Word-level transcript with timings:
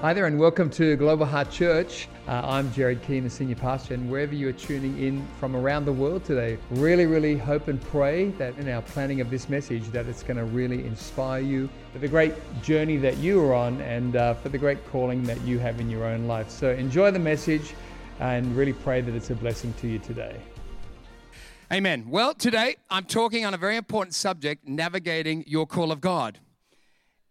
Hi 0.00 0.14
there, 0.14 0.24
and 0.24 0.38
welcome 0.38 0.70
to 0.70 0.96
Global 0.96 1.26
Heart 1.26 1.50
Church. 1.50 2.08
Uh, 2.26 2.40
I'm 2.42 2.72
Jared 2.72 3.02
Keane, 3.02 3.24
the 3.24 3.28
senior 3.28 3.54
pastor, 3.54 3.92
and 3.92 4.10
wherever 4.10 4.34
you 4.34 4.48
are 4.48 4.52
tuning 4.52 4.98
in 4.98 5.28
from 5.38 5.54
around 5.54 5.84
the 5.84 5.92
world 5.92 6.24
today, 6.24 6.56
really, 6.70 7.04
really 7.04 7.36
hope 7.36 7.68
and 7.68 7.78
pray 7.78 8.30
that 8.38 8.56
in 8.56 8.66
our 8.70 8.80
planning 8.80 9.20
of 9.20 9.28
this 9.28 9.50
message, 9.50 9.86
that 9.88 10.06
it's 10.06 10.22
going 10.22 10.38
to 10.38 10.46
really 10.46 10.86
inspire 10.86 11.42
you 11.42 11.68
for 11.92 11.98
the 11.98 12.08
great 12.08 12.32
journey 12.62 12.96
that 12.96 13.18
you 13.18 13.44
are 13.44 13.52
on 13.52 13.78
and 13.82 14.16
uh, 14.16 14.32
for 14.32 14.48
the 14.48 14.56
great 14.56 14.82
calling 14.90 15.22
that 15.24 15.38
you 15.42 15.58
have 15.58 15.80
in 15.80 15.90
your 15.90 16.06
own 16.06 16.26
life. 16.26 16.48
So 16.48 16.70
enjoy 16.70 17.10
the 17.10 17.18
message 17.18 17.74
and 18.20 18.56
really 18.56 18.72
pray 18.72 19.02
that 19.02 19.14
it's 19.14 19.28
a 19.28 19.34
blessing 19.34 19.74
to 19.82 19.86
you 19.86 19.98
today. 19.98 20.40
Amen. 21.70 22.06
Well, 22.08 22.32
today 22.32 22.76
I'm 22.88 23.04
talking 23.04 23.44
on 23.44 23.52
a 23.52 23.58
very 23.58 23.76
important 23.76 24.14
subject 24.14 24.66
navigating 24.66 25.44
your 25.46 25.66
call 25.66 25.92
of 25.92 26.00
God. 26.00 26.38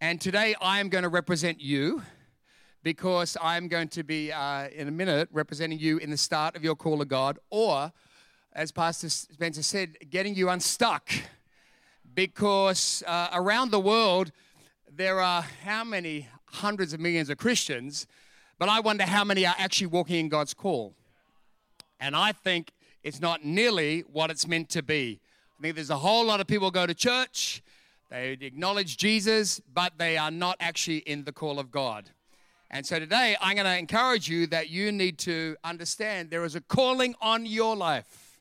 And 0.00 0.20
today 0.20 0.54
I 0.60 0.78
am 0.78 0.88
going 0.88 1.02
to 1.02 1.08
represent 1.08 1.60
you 1.60 2.02
because 2.82 3.36
I'm 3.40 3.68
going 3.68 3.88
to 3.88 4.02
be, 4.02 4.32
uh, 4.32 4.68
in 4.68 4.88
a 4.88 4.90
minute, 4.90 5.28
representing 5.32 5.78
you 5.78 5.98
in 5.98 6.10
the 6.10 6.16
start 6.16 6.56
of 6.56 6.64
your 6.64 6.74
call 6.74 7.02
of 7.02 7.08
God, 7.08 7.38
or, 7.50 7.92
as 8.52 8.72
Pastor 8.72 9.10
Spencer 9.10 9.62
said, 9.62 9.96
getting 10.10 10.34
you 10.34 10.48
unstuck. 10.48 11.10
Because 12.14 13.04
uh, 13.06 13.28
around 13.32 13.70
the 13.70 13.80
world, 13.80 14.32
there 14.90 15.20
are 15.20 15.42
how 15.64 15.84
many 15.84 16.28
hundreds 16.46 16.92
of 16.92 17.00
millions 17.00 17.30
of 17.30 17.38
Christians, 17.38 18.06
but 18.58 18.68
I 18.68 18.80
wonder 18.80 19.04
how 19.04 19.24
many 19.24 19.46
are 19.46 19.54
actually 19.58 19.86
walking 19.86 20.16
in 20.16 20.28
God's 20.28 20.54
call. 20.54 20.94
And 22.00 22.16
I 22.16 22.32
think 22.32 22.72
it's 23.02 23.20
not 23.20 23.44
nearly 23.44 24.00
what 24.00 24.30
it's 24.30 24.46
meant 24.46 24.68
to 24.70 24.82
be. 24.82 25.20
I 25.58 25.62
think 25.62 25.74
there's 25.74 25.90
a 25.90 25.96
whole 25.96 26.24
lot 26.24 26.40
of 26.40 26.46
people 26.46 26.70
go 26.70 26.86
to 26.86 26.94
church, 26.94 27.62
they 28.10 28.32
acknowledge 28.40 28.96
Jesus, 28.96 29.60
but 29.72 29.98
they 29.98 30.16
are 30.16 30.32
not 30.32 30.56
actually 30.58 30.98
in 30.98 31.24
the 31.24 31.32
call 31.32 31.60
of 31.60 31.70
God. 31.70 32.10
And 32.72 32.86
so 32.86 33.00
today, 33.00 33.36
I'm 33.40 33.56
going 33.56 33.66
to 33.66 33.76
encourage 33.76 34.28
you 34.28 34.46
that 34.48 34.70
you 34.70 34.92
need 34.92 35.18
to 35.20 35.56
understand 35.64 36.30
there 36.30 36.44
is 36.44 36.54
a 36.54 36.60
calling 36.60 37.16
on 37.20 37.44
your 37.44 37.74
life. 37.74 38.38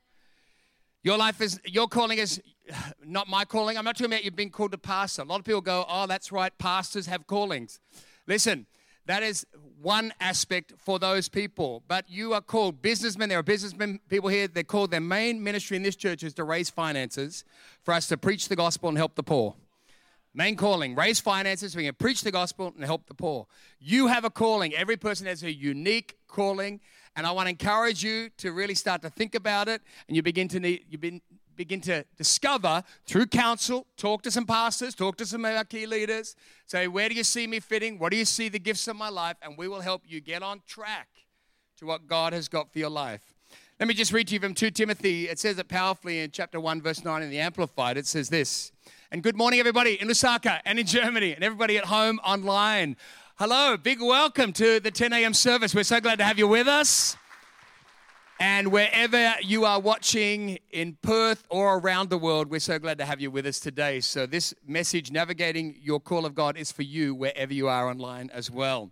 Your 1.01 1.17
life 1.17 1.41
is, 1.41 1.59
your 1.65 1.87
calling 1.87 2.19
is 2.19 2.39
not 3.03 3.27
my 3.27 3.43
calling. 3.43 3.75
I'm 3.75 3.85
not 3.85 3.95
talking 3.95 4.13
about 4.13 4.23
you 4.23 4.29
being 4.29 4.51
called 4.51 4.71
to 4.73 4.77
pastor. 4.77 5.23
A 5.23 5.25
lot 5.25 5.39
of 5.39 5.45
people 5.45 5.61
go, 5.61 5.83
oh, 5.89 6.05
that's 6.05 6.31
right, 6.31 6.55
pastors 6.59 7.07
have 7.07 7.25
callings. 7.25 7.79
Listen, 8.27 8.67
that 9.07 9.23
is 9.23 9.47
one 9.81 10.13
aspect 10.19 10.73
for 10.77 10.99
those 10.99 11.27
people. 11.27 11.81
But 11.87 12.07
you 12.07 12.33
are 12.33 12.41
called 12.41 12.83
businessmen. 12.83 13.29
There 13.29 13.39
are 13.39 13.43
businessmen, 13.43 13.99
people 14.09 14.29
here, 14.29 14.47
they're 14.47 14.63
called, 14.63 14.91
their 14.91 14.99
main 14.99 15.43
ministry 15.43 15.75
in 15.75 15.81
this 15.81 15.95
church 15.95 16.21
is 16.21 16.35
to 16.35 16.43
raise 16.43 16.69
finances 16.69 17.43
for 17.81 17.95
us 17.95 18.07
to 18.09 18.17
preach 18.17 18.47
the 18.47 18.55
gospel 18.55 18.89
and 18.89 18.97
help 18.97 19.15
the 19.15 19.23
poor. 19.23 19.55
Main 20.39 20.55
calling, 20.55 20.95
raise 20.95 21.19
finances, 21.19 21.73
so 21.73 21.77
we 21.79 21.83
can 21.83 21.95
preach 21.95 22.21
the 22.21 22.31
gospel 22.31 22.71
and 22.73 22.85
help 22.85 23.07
the 23.07 23.13
poor. 23.13 23.45
You 23.77 24.07
have 24.07 24.23
a 24.23 24.29
calling. 24.29 24.73
Every 24.73 24.95
person 24.95 25.27
has 25.27 25.43
a 25.43 25.53
unique 25.53 26.15
calling. 26.29 26.79
And 27.17 27.27
I 27.27 27.33
want 27.33 27.47
to 27.47 27.49
encourage 27.49 28.05
you 28.05 28.29
to 28.37 28.53
really 28.53 28.73
start 28.73 29.01
to 29.01 29.09
think 29.09 29.35
about 29.35 29.67
it. 29.67 29.81
And 30.07 30.15
you 30.15 30.23
begin 30.23 30.47
to 30.47 30.61
need, 30.61 30.85
you 30.89 30.97
begin 31.57 31.81
to 31.81 32.05
discover 32.15 32.85
through 33.05 33.25
counsel, 33.25 33.85
talk 33.97 34.21
to 34.21 34.31
some 34.31 34.45
pastors, 34.45 34.95
talk 34.95 35.17
to 35.17 35.25
some 35.25 35.43
of 35.43 35.53
our 35.53 35.65
key 35.65 35.85
leaders, 35.85 36.37
say, 36.67 36.87
where 36.87 37.09
do 37.09 37.15
you 37.15 37.25
see 37.25 37.45
me 37.45 37.59
fitting? 37.59 37.99
What 37.99 38.13
do 38.13 38.17
you 38.17 38.23
see 38.23 38.47
the 38.47 38.59
gifts 38.59 38.87
of 38.87 38.95
my 38.95 39.09
life? 39.09 39.35
And 39.41 39.57
we 39.57 39.67
will 39.67 39.81
help 39.81 40.03
you 40.05 40.21
get 40.21 40.41
on 40.41 40.61
track 40.65 41.09
to 41.79 41.85
what 41.85 42.07
God 42.07 42.31
has 42.31 42.47
got 42.47 42.71
for 42.71 42.79
your 42.79 42.89
life. 42.89 43.33
Let 43.77 43.89
me 43.89 43.93
just 43.93 44.13
read 44.13 44.29
to 44.29 44.35
you 44.35 44.39
from 44.39 44.53
2 44.53 44.71
Timothy. 44.71 45.27
It 45.27 45.37
says 45.37 45.59
it 45.59 45.67
powerfully 45.67 46.19
in 46.19 46.31
chapter 46.31 46.61
1, 46.61 46.81
verse 46.81 47.03
9 47.03 47.23
in 47.23 47.29
the 47.29 47.39
Amplified. 47.39 47.97
It 47.97 48.07
says 48.07 48.29
this. 48.29 48.71
And 49.11 49.23
good 49.23 49.35
morning, 49.35 49.59
everybody 49.59 49.99
in 49.99 50.07
Lusaka 50.07 50.59
and 50.65 50.77
in 50.77 50.85
Germany 50.85 51.33
and 51.33 51.43
everybody 51.43 51.79
at 51.79 51.85
home 51.85 52.19
online. 52.23 52.95
Hello, 53.39 53.75
big 53.75 53.99
welcome 53.99 54.53
to 54.53 54.79
the 54.79 54.91
10 54.91 55.13
a.m. 55.13 55.33
service. 55.33 55.73
We're 55.73 55.83
so 55.83 55.99
glad 55.99 56.19
to 56.19 56.23
have 56.23 56.37
you 56.37 56.47
with 56.47 56.67
us. 56.67 57.17
And 58.39 58.71
wherever 58.71 59.33
you 59.41 59.65
are 59.65 59.79
watching 59.79 60.59
in 60.69 60.95
Perth 61.01 61.43
or 61.49 61.79
around 61.79 62.11
the 62.11 62.19
world, 62.19 62.51
we're 62.51 62.59
so 62.59 62.77
glad 62.77 62.99
to 62.99 63.05
have 63.05 63.19
you 63.19 63.31
with 63.31 63.47
us 63.47 63.59
today. 63.59 63.99
So, 63.99 64.27
this 64.27 64.53
message, 64.67 65.09
Navigating 65.09 65.79
Your 65.81 65.99
Call 65.99 66.23
of 66.23 66.35
God, 66.35 66.55
is 66.55 66.71
for 66.71 66.83
you 66.83 67.15
wherever 67.15 67.51
you 67.51 67.67
are 67.67 67.89
online 67.89 68.29
as 68.31 68.51
well. 68.51 68.91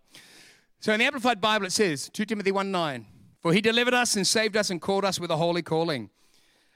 So, 0.80 0.94
in 0.94 1.00
the 1.00 1.06
Amplified 1.06 1.40
Bible, 1.40 1.68
it 1.68 1.74
says, 1.74 2.10
2 2.12 2.26
Timothy 2.26 2.52
1 2.52 2.72
9, 2.72 3.06
For 3.44 3.54
he 3.54 3.62
delivered 3.62 3.94
us 3.94 4.16
and 4.16 4.26
saved 4.26 4.58
us 4.58 4.72
and 4.72 4.82
called 4.82 5.06
us 5.06 5.20
with 5.20 5.30
a 5.30 5.38
holy 5.38 5.62
calling, 5.62 6.10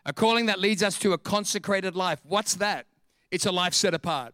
a 0.05 0.13
calling 0.13 0.45
that 0.45 0.59
leads 0.59 0.83
us 0.83 0.99
to 0.99 1.13
a 1.13 1.17
consecrated 1.17 1.95
life. 1.95 2.19
What's 2.23 2.53
that? 2.57 2.85
It's 3.31 3.45
a 3.45 3.51
life 3.51 3.73
set 3.73 3.93
apart, 3.93 4.33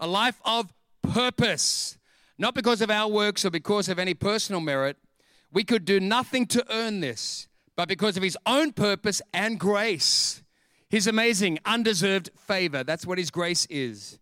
a 0.00 0.06
life 0.06 0.40
of 0.44 0.72
purpose, 1.02 1.98
not 2.38 2.54
because 2.54 2.80
of 2.80 2.90
our 2.90 3.10
works 3.10 3.44
or 3.44 3.50
because 3.50 3.88
of 3.88 3.98
any 3.98 4.14
personal 4.14 4.60
merit. 4.60 4.96
We 5.52 5.64
could 5.64 5.84
do 5.84 6.00
nothing 6.00 6.46
to 6.46 6.64
earn 6.70 7.00
this, 7.00 7.48
but 7.76 7.88
because 7.88 8.16
of 8.16 8.22
His 8.22 8.36
own 8.46 8.72
purpose 8.72 9.22
and 9.32 9.60
grace. 9.60 10.42
His 10.88 11.06
amazing, 11.06 11.58
undeserved 11.66 12.30
favor. 12.36 12.82
That's 12.82 13.06
what 13.06 13.18
His 13.18 13.30
grace 13.30 13.66
is, 13.68 14.18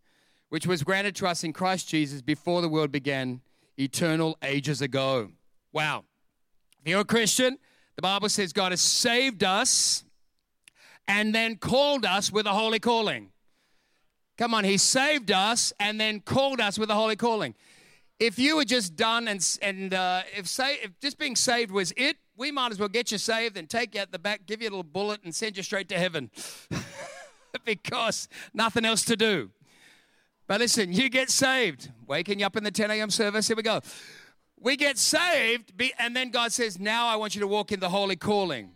which 0.48 0.66
was 0.66 0.82
granted 0.82 1.14
to 1.16 1.28
us 1.28 1.44
in 1.44 1.52
Christ 1.52 1.88
Jesus 1.88 2.22
before 2.22 2.62
the 2.62 2.68
world 2.68 2.90
began, 2.90 3.40
eternal 3.78 4.36
ages 4.42 4.80
ago. 4.80 5.30
Wow. 5.72 6.04
If 6.80 6.88
you're 6.88 7.00
a 7.00 7.04
Christian, 7.04 7.58
the 7.94 8.02
Bible 8.02 8.28
says 8.28 8.52
God 8.52 8.72
has 8.72 8.80
saved 8.80 9.44
us 9.44 10.04
and 11.06 11.34
then 11.34 11.56
called 11.56 12.04
us 12.04 12.32
with 12.32 12.46
a 12.46 12.52
holy 12.52 12.80
calling. 12.80 13.30
Come 14.36 14.54
on, 14.54 14.64
He 14.64 14.76
saved 14.76 15.30
us 15.30 15.72
and 15.80 16.00
then 16.00 16.20
called 16.20 16.60
us 16.60 16.78
with 16.78 16.90
a 16.90 16.94
holy 16.94 17.16
calling. 17.16 17.54
If 18.18 18.38
you 18.38 18.56
were 18.56 18.64
just 18.64 18.96
done 18.96 19.28
and, 19.28 19.58
and 19.60 19.92
uh, 19.92 20.22
if, 20.36 20.46
say, 20.46 20.78
if 20.82 20.98
just 21.00 21.18
being 21.18 21.36
saved 21.36 21.70
was 21.70 21.92
it, 21.96 22.16
we 22.36 22.50
might 22.50 22.72
as 22.72 22.78
well 22.78 22.88
get 22.88 23.12
you 23.12 23.18
saved 23.18 23.56
and 23.56 23.68
take 23.68 23.94
you 23.94 24.00
out 24.00 24.12
the 24.12 24.18
back, 24.18 24.46
give 24.46 24.62
you 24.62 24.68
a 24.68 24.70
little 24.70 24.82
bullet, 24.82 25.20
and 25.24 25.34
send 25.34 25.56
you 25.56 25.62
straight 25.62 25.88
to 25.88 25.98
heaven 25.98 26.30
because 27.64 28.28
nothing 28.52 28.84
else 28.84 29.04
to 29.04 29.16
do. 29.16 29.50
But 30.46 30.60
listen, 30.60 30.92
you 30.92 31.08
get 31.08 31.30
saved. 31.30 31.90
Waking 32.06 32.40
you 32.40 32.46
up 32.46 32.56
in 32.56 32.64
the 32.64 32.70
10 32.70 32.90
a.m. 32.90 33.10
service, 33.10 33.48
here 33.48 33.56
we 33.56 33.62
go. 33.62 33.80
We 34.58 34.76
get 34.76 34.96
saved, 34.96 35.72
and 35.98 36.14
then 36.16 36.30
God 36.30 36.52
says, 36.52 36.78
Now 36.78 37.08
I 37.08 37.16
want 37.16 37.34
you 37.34 37.40
to 37.40 37.46
walk 37.46 37.72
in 37.72 37.80
the 37.80 37.88
holy 37.88 38.16
calling. 38.16 38.75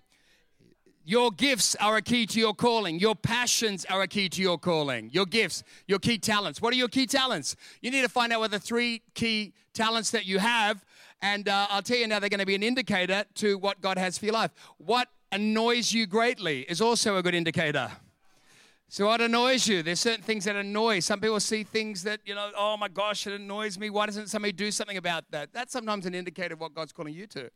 Your 1.11 1.33
gifts 1.33 1.75
are 1.81 1.97
a 1.97 2.03
key 2.03 2.25
to 2.25 2.39
your 2.39 2.55
calling. 2.55 3.01
Your 3.01 3.17
passions 3.17 3.85
are 3.87 4.01
a 4.01 4.07
key 4.07 4.29
to 4.29 4.41
your 4.41 4.57
calling. 4.57 5.11
Your 5.13 5.27
gifts, 5.27 5.65
your 5.89 5.99
key 5.99 6.19
talents. 6.19 6.63
What 6.63 6.73
are 6.73 6.77
your 6.77 6.87
key 6.87 7.05
talents? 7.05 7.57
You 7.83 7.91
need 7.91 8.03
to 8.03 8.09
find 8.09 8.33
out 8.33 8.39
what 8.39 8.53
the 8.53 8.61
three 8.61 9.03
key 9.15 9.53
talents 9.75 10.13
that 10.13 10.25
you 10.25 10.39
have. 10.39 10.85
And 11.21 11.49
uh, 11.49 11.67
I'll 11.69 11.83
tell 11.83 11.97
you 11.97 12.07
now, 12.07 12.21
they're 12.21 12.29
going 12.29 12.39
to 12.39 12.47
be 12.47 12.55
an 12.55 12.63
indicator 12.63 13.25
to 13.35 13.59
what 13.59 13.81
God 13.81 13.99
has 13.99 14.19
for 14.19 14.27
your 14.27 14.35
life. 14.35 14.53
What 14.79 15.09
annoys 15.33 15.93
you 15.93 16.07
greatly 16.07 16.61
is 16.61 16.81
also 16.81 17.17
a 17.17 17.25
good 17.25 17.35
indicator. 17.35 17.91
So, 18.89 19.07
what 19.07 19.21
annoys 19.21 19.67
you? 19.67 19.83
There's 19.83 19.99
certain 19.99 20.23
things 20.23 20.45
that 20.45 20.55
annoy. 20.55 21.01
Some 21.01 21.21
people 21.21 21.41
see 21.41 21.65
things 21.65 22.05
that, 22.05 22.21
you 22.25 22.37
know, 22.37 22.53
oh 22.57 22.77
my 22.77 22.87
gosh, 22.87 23.27
it 23.27 23.33
annoys 23.33 23.81
me. 23.81 23.91
Why 23.91 24.07
doesn't 24.07 24.29
somebody 24.29 24.53
do 24.53 24.71
something 24.71 24.97
about 24.97 25.25
that? 25.33 25.53
That's 25.53 25.73
sometimes 25.73 26.07
an 26.07 26.15
indicator 26.15 26.55
of 26.55 26.61
what 26.61 26.73
God's 26.73 26.93
calling 26.93 27.15
you 27.15 27.27
to. 27.29 27.51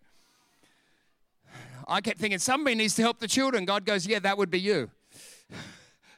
I 1.87 2.01
kept 2.01 2.19
thinking 2.19 2.39
somebody 2.39 2.77
needs 2.77 2.95
to 2.97 3.03
help 3.03 3.19
the 3.19 3.29
children. 3.29 3.65
God 3.65 3.85
goes, 3.85 4.07
yeah, 4.07 4.19
that 4.21 4.39
would 4.39 4.51
be 4.51 4.61
you. 4.61 4.91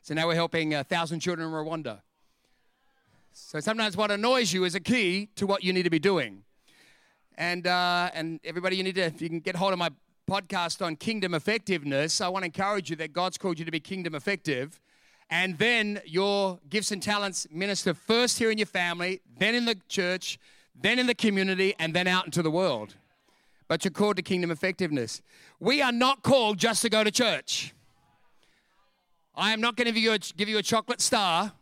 So 0.02 0.14
now 0.14 0.28
we're 0.28 0.36
helping 0.36 0.72
a 0.72 0.84
thousand 0.84 1.18
children 1.18 1.48
in 1.48 1.52
Rwanda. 1.52 1.98
So 3.32 3.58
sometimes 3.58 3.96
what 3.96 4.12
annoys 4.12 4.52
you 4.52 4.62
is 4.62 4.76
a 4.76 4.80
key 4.80 5.30
to 5.34 5.48
what 5.48 5.64
you 5.64 5.72
need 5.72 5.82
to 5.82 5.90
be 5.90 5.98
doing. 5.98 6.44
And, 7.36 7.66
uh, 7.66 8.10
and 8.14 8.38
everybody, 8.44 8.76
you 8.76 8.84
need 8.84 8.94
to, 8.94 9.00
if 9.00 9.20
you 9.20 9.28
can 9.28 9.40
get 9.40 9.56
hold 9.56 9.72
of 9.72 9.80
my 9.80 9.90
podcast 10.30 10.80
on 10.80 10.94
kingdom 10.94 11.34
effectiveness, 11.34 12.20
I 12.20 12.28
want 12.28 12.44
to 12.44 12.46
encourage 12.46 12.88
you 12.88 12.94
that 12.96 13.12
God's 13.12 13.36
called 13.36 13.58
you 13.58 13.64
to 13.64 13.72
be 13.72 13.80
kingdom 13.80 14.14
effective. 14.14 14.80
And 15.28 15.58
then 15.58 16.00
your 16.06 16.60
gifts 16.70 16.92
and 16.92 17.02
talents 17.02 17.48
minister 17.50 17.92
first 17.92 18.38
here 18.38 18.52
in 18.52 18.58
your 18.58 18.68
family, 18.68 19.22
then 19.36 19.56
in 19.56 19.64
the 19.64 19.76
church, 19.88 20.38
then 20.80 21.00
in 21.00 21.08
the 21.08 21.16
community, 21.16 21.74
and 21.80 21.92
then 21.92 22.06
out 22.06 22.26
into 22.26 22.42
the 22.42 22.50
world 22.52 22.94
but 23.68 23.84
you're 23.84 23.92
called 23.92 24.16
to 24.16 24.22
kingdom 24.22 24.50
effectiveness. 24.50 25.22
We 25.58 25.82
are 25.82 25.92
not 25.92 26.22
called 26.22 26.58
just 26.58 26.82
to 26.82 26.90
go 26.90 27.02
to 27.04 27.10
church. 27.10 27.74
I 29.34 29.52
am 29.52 29.60
not 29.60 29.76
going 29.76 29.86
to 29.86 29.92
give 29.92 30.02
you 30.02 30.12
a, 30.12 30.18
give 30.18 30.48
you 30.48 30.58
a 30.58 30.62
chocolate 30.62 31.00
star 31.00 31.52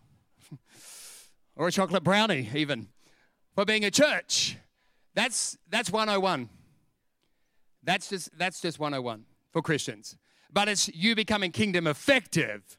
or 1.57 1.69
a 1.69 1.73
chocolate 1.73 2.05
brownie, 2.05 2.49
even, 2.55 2.89
for 3.55 3.65
being 3.65 3.85
a 3.85 3.91
church. 3.91 4.57
That's, 5.15 5.57
that's 5.71 5.91
101. 5.91 6.49
That's 7.83 8.09
just, 8.09 8.37
that's 8.39 8.61
just 8.61 8.79
101 8.79 9.25
for 9.53 9.63
Christians. 9.63 10.17
But 10.53 10.69
it's 10.69 10.89
you 10.89 11.15
becoming 11.15 11.51
kingdom 11.51 11.87
effective. 11.87 12.79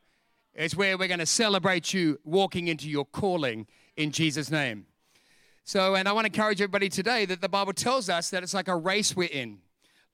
It's 0.54 0.76
where 0.76 0.98
we're 0.98 1.10
going 1.10 1.20
to 1.20 1.26
celebrate 1.26 1.94
you 1.94 2.20
walking 2.24 2.68
into 2.68 2.90
your 2.90 3.06
calling 3.06 3.68
in 3.98 4.12
Jesus' 4.12 4.50
name. 4.50 4.86
So, 5.68 5.96
and 5.96 6.08
I 6.08 6.12
want 6.12 6.26
to 6.26 6.32
encourage 6.32 6.62
everybody 6.62 6.90
today 6.90 7.26
that 7.26 7.42
the 7.42 7.50
Bible 7.50 7.74
tells 7.74 8.08
us 8.08 8.30
that 8.30 8.44
it's 8.44 8.54
like 8.54 8.68
a 8.68 8.76
race 8.76 9.16
we're 9.16 9.30
in. 9.30 9.58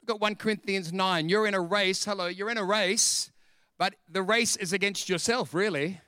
Look 0.02 0.16
at 0.16 0.22
1 0.22 0.36
Corinthians 0.36 0.94
9. 0.94 1.28
You're 1.28 1.46
in 1.46 1.54
a 1.54 1.60
race. 1.60 2.06
Hello, 2.06 2.28
you're 2.28 2.50
in 2.50 2.58
a 2.58 2.64
race, 2.64 3.32
but 3.78 3.96
the 4.10 4.24
race 4.24 4.56
is 4.56 4.72
against 4.72 5.10
yourself, 5.10 5.54
really. 5.54 6.00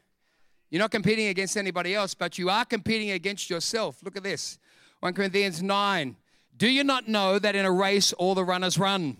You're 0.70 0.80
not 0.80 0.92
competing 0.92 1.28
against 1.28 1.58
anybody 1.58 1.94
else, 1.94 2.14
but 2.14 2.38
you 2.38 2.50
are 2.50 2.64
competing 2.64 3.12
against 3.12 3.50
yourself. 3.50 4.02
Look 4.02 4.16
at 4.16 4.24
this 4.24 4.60
1 5.02 5.14
Corinthians 5.14 5.62
9. 5.62 6.16
Do 6.56 6.70
you 6.70 6.86
not 6.86 7.10
know 7.10 7.38
that 7.38 7.54
in 7.54 7.66
a 7.66 7.72
race 7.72 8.14
all 8.14 8.36
the 8.36 8.46
runners 8.46 8.80
run 8.80 9.18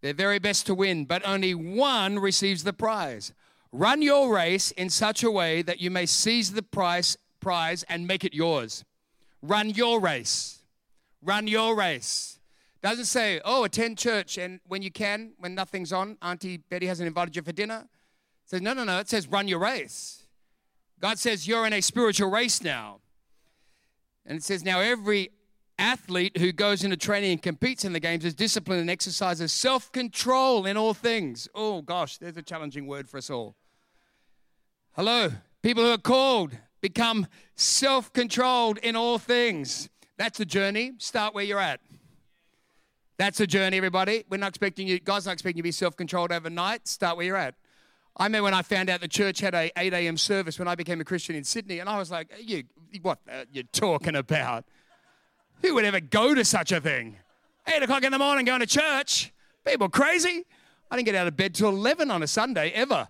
their 0.00 0.14
very 0.14 0.40
best 0.40 0.66
to 0.66 0.74
win, 0.74 1.04
but 1.04 1.24
only 1.24 1.54
one 1.54 2.18
receives 2.18 2.64
the 2.64 2.72
prize? 2.72 3.32
Run 3.70 4.02
your 4.02 4.34
race 4.34 4.72
in 4.72 4.90
such 4.90 5.22
a 5.22 5.30
way 5.30 5.62
that 5.62 5.80
you 5.80 5.92
may 5.92 6.06
seize 6.06 6.54
the 6.54 6.62
prize, 6.64 7.16
prize 7.38 7.84
and 7.84 8.04
make 8.04 8.24
it 8.24 8.34
yours. 8.34 8.84
Run 9.46 9.68
your 9.68 10.00
race. 10.00 10.62
Run 11.22 11.46
your 11.46 11.76
race. 11.76 12.38
Doesn't 12.82 13.04
say, 13.04 13.42
oh, 13.44 13.64
attend 13.64 13.98
church 13.98 14.38
and 14.38 14.58
when 14.66 14.80
you 14.80 14.90
can, 14.90 15.32
when 15.38 15.54
nothing's 15.54 15.92
on, 15.92 16.16
Auntie 16.22 16.56
Betty 16.56 16.86
hasn't 16.86 17.06
invited 17.06 17.36
you 17.36 17.42
for 17.42 17.52
dinner. 17.52 17.84
It 17.84 18.50
says, 18.50 18.62
no, 18.62 18.72
no, 18.72 18.84
no. 18.84 18.98
It 19.00 19.08
says, 19.10 19.28
run 19.28 19.46
your 19.46 19.58
race. 19.58 20.22
God 20.98 21.18
says, 21.18 21.46
you're 21.46 21.66
in 21.66 21.74
a 21.74 21.82
spiritual 21.82 22.30
race 22.30 22.62
now. 22.62 23.00
And 24.24 24.38
it 24.38 24.42
says, 24.42 24.64
now 24.64 24.80
every 24.80 25.30
athlete 25.78 26.38
who 26.38 26.50
goes 26.50 26.82
into 26.82 26.96
training 26.96 27.32
and 27.32 27.42
competes 27.42 27.84
in 27.84 27.92
the 27.92 28.00
games 28.00 28.24
is 28.24 28.34
disciplined 28.34 28.80
and 28.80 28.88
exercises 28.90 29.52
self 29.52 29.92
control 29.92 30.64
in 30.64 30.78
all 30.78 30.94
things. 30.94 31.48
Oh, 31.54 31.82
gosh, 31.82 32.16
there's 32.16 32.38
a 32.38 32.42
challenging 32.42 32.86
word 32.86 33.10
for 33.10 33.18
us 33.18 33.28
all. 33.28 33.56
Hello, 34.92 35.32
people 35.62 35.84
who 35.84 35.90
are 35.90 35.98
called 35.98 36.56
become 36.84 37.26
self 37.54 38.12
controlled 38.12 38.76
in 38.76 38.94
all 38.94 39.18
things. 39.18 39.88
That's 40.18 40.38
a 40.40 40.44
journey. 40.44 40.92
Start 40.98 41.34
where 41.34 41.42
you're 41.42 41.58
at. 41.58 41.80
That's 43.16 43.40
a 43.40 43.46
journey, 43.46 43.78
everybody. 43.78 44.24
We're 44.28 44.36
not 44.36 44.50
expecting 44.50 44.86
you, 44.86 45.00
God's 45.00 45.24
not 45.24 45.32
expecting 45.32 45.56
you 45.56 45.62
to 45.62 45.68
be 45.68 45.72
self 45.72 45.96
controlled 45.96 46.30
overnight. 46.30 46.86
Start 46.86 47.16
where 47.16 47.24
you're 47.24 47.38
at. 47.38 47.54
I 48.18 48.24
remember 48.24 48.44
when 48.44 48.54
I 48.54 48.60
found 48.60 48.90
out 48.90 49.00
the 49.00 49.08
church 49.08 49.40
had 49.40 49.54
a 49.54 49.72
8 49.76 49.94
a.m. 49.94 50.18
service 50.18 50.58
when 50.58 50.68
I 50.68 50.74
became 50.74 51.00
a 51.00 51.04
Christian 51.04 51.34
in 51.34 51.42
Sydney, 51.42 51.78
and 51.78 51.88
I 51.88 51.96
was 51.96 52.10
like, 52.10 52.30
"You, 52.38 52.64
what 53.00 53.18
uh, 53.26 53.36
are 53.36 53.44
you 53.50 53.62
talking 53.62 54.14
about? 54.14 54.66
Who 55.62 55.74
would 55.76 55.86
ever 55.86 56.00
go 56.00 56.34
to 56.34 56.44
such 56.44 56.70
a 56.70 56.82
thing? 56.82 57.16
Eight 57.66 57.82
o'clock 57.82 58.04
in 58.04 58.12
the 58.12 58.18
morning 58.18 58.44
going 58.44 58.60
to 58.60 58.66
church? 58.66 59.32
People 59.66 59.88
crazy? 59.88 60.44
I 60.90 60.96
didn't 60.96 61.06
get 61.06 61.14
out 61.14 61.28
of 61.28 61.34
bed 61.34 61.54
till 61.54 61.70
11 61.70 62.10
on 62.10 62.22
a 62.22 62.26
Sunday 62.26 62.72
ever. 62.72 63.08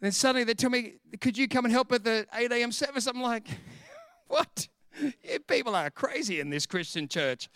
And 0.00 0.06
then 0.06 0.12
suddenly 0.12 0.44
they 0.44 0.54
tell 0.54 0.70
me, 0.70 0.94
"Could 1.20 1.36
you 1.36 1.46
come 1.46 1.64
and 1.64 1.72
help 1.72 1.92
at 1.92 2.04
the 2.04 2.26
8 2.34 2.50
a.m. 2.52 2.72
service?" 2.72 3.06
I'm 3.06 3.20
like, 3.20 3.48
"What? 4.28 4.68
You 5.00 5.40
people 5.40 5.74
are 5.74 5.90
crazy 5.90 6.40
in 6.40 6.50
this 6.50 6.66
Christian 6.66 7.08
church." 7.08 7.48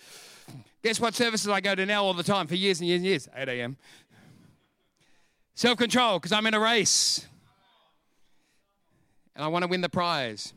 Guess 0.83 1.01
what 1.01 1.15
services 1.15 1.49
I 1.49 1.63
go 1.63 1.75
to 1.75 1.87
now 1.87 2.05
all 2.05 2.13
the 2.13 2.23
time 2.23 2.47
for 2.47 2.57
years 2.57 2.81
and 2.81 2.89
years 2.89 2.99
and 2.99 3.07
years? 3.07 3.29
8 3.35 3.49
a.m. 3.49 3.79
Self 5.55 5.79
control, 5.79 6.19
because 6.19 6.33
I'm 6.33 6.47
in 6.47 6.53
a 6.53 6.61
race. 6.61 7.27
And 9.35 9.43
I 9.43 9.49
want 9.49 9.63
to 9.63 9.69
win 9.69 9.81
the 9.81 9.89
prize. 9.89 10.53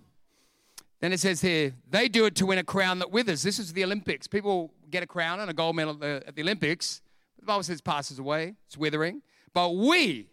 Then 0.99 1.13
it 1.13 1.19
says 1.19 1.41
here, 1.41 1.73
they 1.89 2.09
do 2.09 2.25
it 2.25 2.35
to 2.35 2.45
win 2.45 2.57
a 2.57 2.63
crown 2.63 2.99
that 2.99 3.11
withers. 3.11 3.43
This 3.43 3.59
is 3.59 3.73
the 3.73 3.83
Olympics. 3.83 4.27
People 4.27 4.73
get 4.89 5.03
a 5.03 5.07
crown 5.07 5.39
and 5.39 5.49
a 5.49 5.53
gold 5.53 5.75
medal 5.75 6.03
at 6.03 6.35
the 6.35 6.41
Olympics. 6.41 7.01
The 7.39 7.45
Bible 7.45 7.63
says 7.63 7.81
passes 7.81 8.19
away, 8.19 8.55
it's 8.65 8.77
withering. 8.77 9.21
But 9.53 9.75
we, 9.75 10.27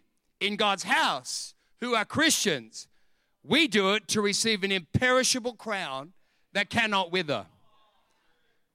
in 0.47 0.57
God's 0.57 0.85
house, 0.85 1.55
who 1.81 1.95
are 1.95 2.05
Christians, 2.05 2.89
we 3.43 3.69
do 3.69 3.95
it 3.95 4.09
to 4.09 4.21
receive 4.21 4.65
an 4.65 4.73
imperishable 4.73 5.55
crown 5.55 6.13
that 6.53 6.71
cannot 6.71 7.13
wither. 7.13 7.47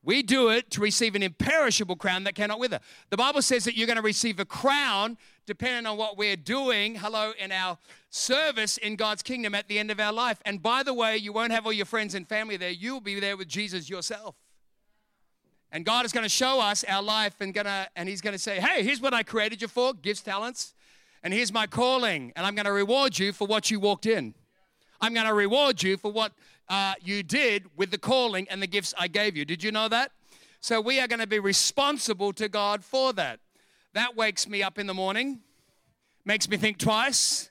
We 0.03 0.23
do 0.23 0.49
it 0.49 0.71
to 0.71 0.81
receive 0.81 1.15
an 1.15 1.23
imperishable 1.23 1.97
crown 1.97 2.23
that 2.23 2.35
cannot 2.35 2.59
wither. 2.59 2.79
The 3.09 3.17
Bible 3.17 3.41
says 3.41 3.65
that 3.65 3.75
you're 3.75 3.87
going 3.87 3.97
to 3.97 4.01
receive 4.01 4.39
a 4.39 4.45
crown 4.45 5.17
depending 5.45 5.87
on 5.87 5.97
what 5.97 6.17
we're 6.17 6.37
doing, 6.37 6.95
hello, 6.95 7.33
in 7.37 7.51
our 7.51 7.77
service 8.09 8.77
in 8.77 8.95
God's 8.95 9.23
kingdom 9.23 9.55
at 9.55 9.67
the 9.67 9.79
end 9.79 9.91
of 9.91 9.99
our 9.99 10.13
life. 10.13 10.39
And 10.45 10.61
by 10.61 10.83
the 10.83 10.93
way, 10.93 11.17
you 11.17 11.33
won't 11.33 11.51
have 11.51 11.65
all 11.65 11.73
your 11.73 11.85
friends 11.85 12.15
and 12.15 12.27
family 12.27 12.55
there. 12.55 12.69
You'll 12.69 13.01
be 13.01 13.19
there 13.19 13.35
with 13.35 13.47
Jesus 13.47 13.89
yourself. 13.89 14.35
And 15.71 15.85
God 15.85 16.05
is 16.05 16.11
going 16.11 16.23
to 16.23 16.29
show 16.29 16.61
us 16.61 16.83
our 16.85 17.01
life 17.01 17.41
and 17.41 17.53
gonna 17.53 17.87
and 17.95 18.07
he's 18.09 18.21
going 18.21 18.33
to 18.33 18.39
say, 18.39 18.59
"Hey, 18.59 18.83
here's 18.83 19.01
what 19.01 19.13
I 19.13 19.21
created 19.21 19.61
you 19.61 19.67
for, 19.67 19.93
gifts, 19.93 20.21
talents, 20.21 20.73
and 21.23 21.33
here's 21.33 21.51
my 21.51 21.67
calling, 21.67 22.31
and 22.35 22.45
I'm 22.45 22.55
going 22.55 22.65
to 22.65 22.71
reward 22.71 23.19
you 23.19 23.33
for 23.33 23.47
what 23.47 23.69
you 23.69 23.79
walked 23.79 24.05
in. 24.05 24.33
I'm 25.01 25.13
going 25.13 25.27
to 25.27 25.33
reward 25.33 25.83
you 25.83 25.97
for 25.97 26.11
what 26.11 26.33
uh, 26.69 26.93
you 27.01 27.23
did 27.23 27.65
with 27.75 27.91
the 27.91 27.97
calling 27.97 28.47
and 28.49 28.61
the 28.61 28.67
gifts 28.67 28.93
I 28.97 29.07
gave 29.07 29.35
you. 29.35 29.45
Did 29.45 29.63
you 29.63 29.71
know 29.71 29.87
that? 29.89 30.11
So 30.61 30.81
we 30.81 30.99
are 30.99 31.07
going 31.07 31.19
to 31.19 31.27
be 31.27 31.39
responsible 31.39 32.33
to 32.33 32.49
God 32.49 32.83
for 32.83 33.13
that. 33.13 33.39
That 33.93 34.15
wakes 34.15 34.47
me 34.47 34.61
up 34.61 34.77
in 34.77 34.87
the 34.87 34.93
morning, 34.93 35.39
makes 36.25 36.49
me 36.49 36.57
think 36.57 36.77
twice, 36.77 37.49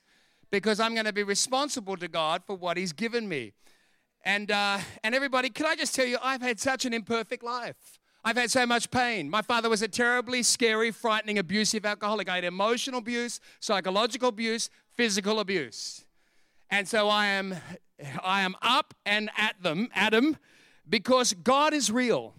because 0.50 0.78
I'm 0.78 0.94
going 0.94 1.06
to 1.06 1.12
be 1.12 1.22
responsible 1.22 1.96
to 1.96 2.08
God 2.08 2.42
for 2.46 2.56
what 2.56 2.76
He's 2.76 2.92
given 2.92 3.28
me. 3.28 3.52
And, 4.24 4.50
uh, 4.50 4.78
and 5.02 5.14
everybody, 5.14 5.48
can 5.48 5.66
I 5.66 5.74
just 5.74 5.94
tell 5.94 6.06
you, 6.06 6.18
I've 6.22 6.42
had 6.42 6.60
such 6.60 6.84
an 6.84 6.92
imperfect 6.92 7.42
life. 7.42 7.97
I've 8.24 8.36
had 8.36 8.50
so 8.50 8.66
much 8.66 8.90
pain. 8.90 9.30
My 9.30 9.42
father 9.42 9.70
was 9.70 9.82
a 9.82 9.88
terribly 9.88 10.42
scary, 10.42 10.90
frightening, 10.90 11.38
abusive 11.38 11.86
alcoholic. 11.86 12.28
I 12.28 12.36
had 12.36 12.44
emotional 12.44 12.98
abuse, 12.98 13.40
psychological 13.60 14.28
abuse, 14.28 14.70
physical 14.94 15.40
abuse. 15.40 16.04
And 16.70 16.86
so 16.86 17.08
I 17.08 17.26
am 17.26 17.56
I 18.22 18.42
am 18.42 18.54
up 18.62 18.94
and 19.06 19.30
at 19.36 19.62
them, 19.62 19.88
Adam, 19.94 20.36
because 20.88 21.32
God 21.32 21.72
is 21.74 21.90
real. 21.90 22.34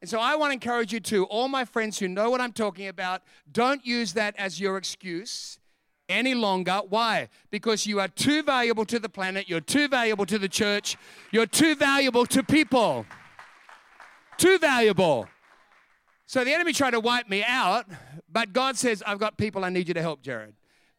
And 0.00 0.10
so 0.10 0.20
I 0.20 0.36
want 0.36 0.50
to 0.50 0.54
encourage 0.54 0.92
you 0.92 1.00
to, 1.00 1.24
all 1.24 1.48
my 1.48 1.64
friends 1.64 1.98
who 1.98 2.06
know 2.06 2.30
what 2.30 2.40
I'm 2.40 2.52
talking 2.52 2.86
about, 2.86 3.22
don't 3.50 3.84
use 3.84 4.12
that 4.12 4.36
as 4.36 4.60
your 4.60 4.76
excuse 4.76 5.58
any 6.08 6.34
longer. 6.34 6.80
Why? 6.88 7.28
Because 7.50 7.86
you 7.86 7.98
are 7.98 8.08
too 8.08 8.42
valuable 8.42 8.84
to 8.86 8.98
the 8.98 9.08
planet, 9.08 9.48
you're 9.48 9.60
too 9.60 9.88
valuable 9.88 10.26
to 10.26 10.38
the 10.38 10.48
church, 10.48 10.96
you're 11.32 11.46
too 11.46 11.74
valuable 11.74 12.26
to 12.26 12.42
people. 12.42 13.06
Too 14.38 14.58
valuable. 14.58 15.28
So 16.26 16.44
the 16.44 16.52
enemy 16.52 16.72
tried 16.72 16.90
to 16.90 17.00
wipe 17.00 17.28
me 17.28 17.44
out, 17.46 17.86
but 18.30 18.52
God 18.52 18.76
says, 18.76 19.02
I've 19.06 19.18
got 19.18 19.38
people 19.38 19.64
I 19.64 19.70
need 19.70 19.88
you 19.88 19.94
to 19.94 20.02
help, 20.02 20.22
Jared. 20.22 20.54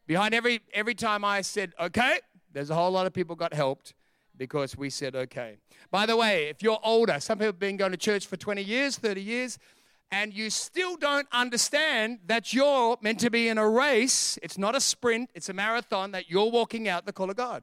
Behind 0.06 0.34
every 0.34 0.60
every 0.72 0.94
time 0.94 1.24
I 1.24 1.42
said, 1.42 1.74
okay, 1.78 2.20
there's 2.52 2.70
a 2.70 2.74
whole 2.74 2.90
lot 2.90 3.06
of 3.06 3.12
people 3.12 3.36
got 3.36 3.52
helped 3.52 3.94
because 4.36 4.76
we 4.76 4.90
said 4.90 5.14
okay. 5.14 5.58
By 5.90 6.06
the 6.06 6.16
way, 6.16 6.48
if 6.48 6.62
you're 6.62 6.78
older, 6.82 7.20
some 7.20 7.38
people 7.38 7.48
have 7.48 7.58
been 7.58 7.76
going 7.76 7.92
to 7.92 7.98
church 7.98 8.26
for 8.26 8.36
20 8.36 8.62
years, 8.62 8.96
30 8.96 9.20
years, 9.20 9.58
and 10.10 10.32
you 10.32 10.48
still 10.48 10.96
don't 10.96 11.28
understand 11.30 12.20
that 12.26 12.54
you're 12.54 12.96
meant 13.02 13.20
to 13.20 13.30
be 13.30 13.48
in 13.48 13.58
a 13.58 13.68
race. 13.68 14.38
It's 14.42 14.56
not 14.56 14.74
a 14.74 14.80
sprint, 14.80 15.30
it's 15.34 15.48
a 15.48 15.52
marathon 15.52 16.12
that 16.12 16.30
you're 16.30 16.50
walking 16.50 16.88
out 16.88 17.04
the 17.04 17.12
call 17.12 17.30
of 17.30 17.36
God. 17.36 17.62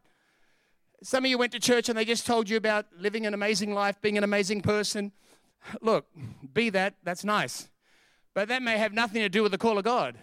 Some 1.01 1.25
of 1.25 1.29
you 1.29 1.37
went 1.37 1.51
to 1.53 1.59
church 1.59 1.89
and 1.89 1.97
they 1.97 2.05
just 2.05 2.25
told 2.25 2.49
you 2.49 2.57
about 2.57 2.85
living 2.97 3.25
an 3.25 3.33
amazing 3.33 3.73
life, 3.73 3.99
being 4.01 4.17
an 4.17 4.23
amazing 4.23 4.61
person. 4.61 5.11
Look, 5.81 6.05
be 6.53 6.69
that, 6.71 6.95
that's 7.03 7.23
nice. 7.23 7.69
But 8.33 8.47
that 8.49 8.61
may 8.61 8.77
have 8.77 8.93
nothing 8.93 9.21
to 9.21 9.29
do 9.29 9.43
with 9.43 9.51
the 9.51 9.57
call 9.57 9.77
of 9.77 9.83
God. 9.83 10.15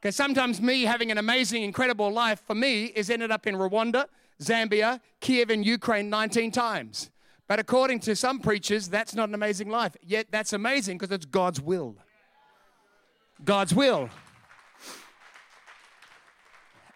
Because 0.00 0.14
sometimes 0.14 0.60
me 0.60 0.82
having 0.82 1.10
an 1.10 1.18
amazing, 1.18 1.62
incredible 1.62 2.12
life 2.12 2.42
for 2.46 2.54
me 2.54 2.86
is 2.86 3.10
ended 3.10 3.30
up 3.30 3.46
in 3.46 3.54
Rwanda, 3.54 4.06
Zambia, 4.40 5.00
Kiev, 5.20 5.50
and 5.50 5.64
Ukraine 5.64 6.10
19 6.10 6.52
times. 6.52 7.10
But 7.48 7.58
according 7.58 8.00
to 8.00 8.14
some 8.16 8.40
preachers, 8.40 8.88
that's 8.88 9.14
not 9.14 9.28
an 9.28 9.34
amazing 9.34 9.70
life. 9.70 9.96
Yet 10.02 10.26
that's 10.30 10.52
amazing 10.52 10.98
because 10.98 11.12
it's 11.12 11.26
God's 11.26 11.60
will. 11.60 11.96
God's 13.44 13.74
will. 13.74 14.10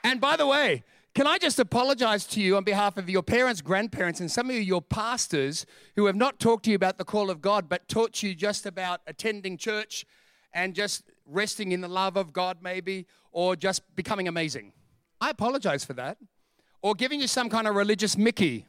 And 0.03 0.21
by 0.21 0.37
the 0.37 0.47
way, 0.47 0.85
can 1.15 1.27
I 1.27 1.39
just 1.39 1.59
apologize 1.59 2.25
to 2.29 2.41
you 2.41 2.57
on 2.57 2.63
behalf 2.63 2.97
of 2.97 3.11
your 3.11 3.23
parents, 3.23 3.61
grandparents, 3.61 4.21
and 4.21 4.31
some 4.31 4.49
of 4.49 4.55
you, 4.55 4.63
your 4.63 4.83
pastors, 4.83 5.67
who 5.97 6.07
have 6.07 6.15
not 6.15 6.39
talked 6.39 6.65
to 6.67 6.71
you 6.71 6.77
about 6.77 6.99
the 6.99 7.05
call 7.05 7.31
of 7.31 7.41
God, 7.41 7.69
but 7.69 7.89
taught 7.89 8.23
you 8.23 8.35
just 8.35 8.65
about 8.65 9.01
attending 9.07 9.57
church 9.57 10.07
and 10.53 10.75
just 10.75 11.03
resting 11.27 11.73
in 11.73 11.81
the 11.81 11.89
love 11.89 12.17
of 12.17 12.33
God, 12.33 12.59
maybe, 12.63 13.07
or 13.33 13.57
just 13.57 13.83
becoming 13.97 14.29
amazing. 14.29 14.73
I 15.21 15.31
apologize 15.31 15.85
for 15.85 15.95
that. 15.95 16.17
Or 16.83 16.95
giving 16.95 17.21
you 17.21 17.27
some 17.27 17.49
kind 17.49 17.67
of 17.67 17.75
religious 17.75 18.17
Mickey. 18.17 18.67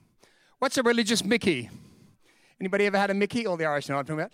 What's 0.60 0.78
a 0.78 0.84
religious 0.84 1.24
Mickey? 1.24 1.70
Anybody 2.60 2.86
ever 2.86 2.98
had 2.98 3.10
a 3.10 3.14
Mickey? 3.14 3.48
All 3.48 3.56
the 3.56 3.66
Irish 3.66 3.88
know 3.88 3.96
what 3.96 4.02
I'm 4.10 4.18
talking 4.18 4.20
about. 4.22 4.32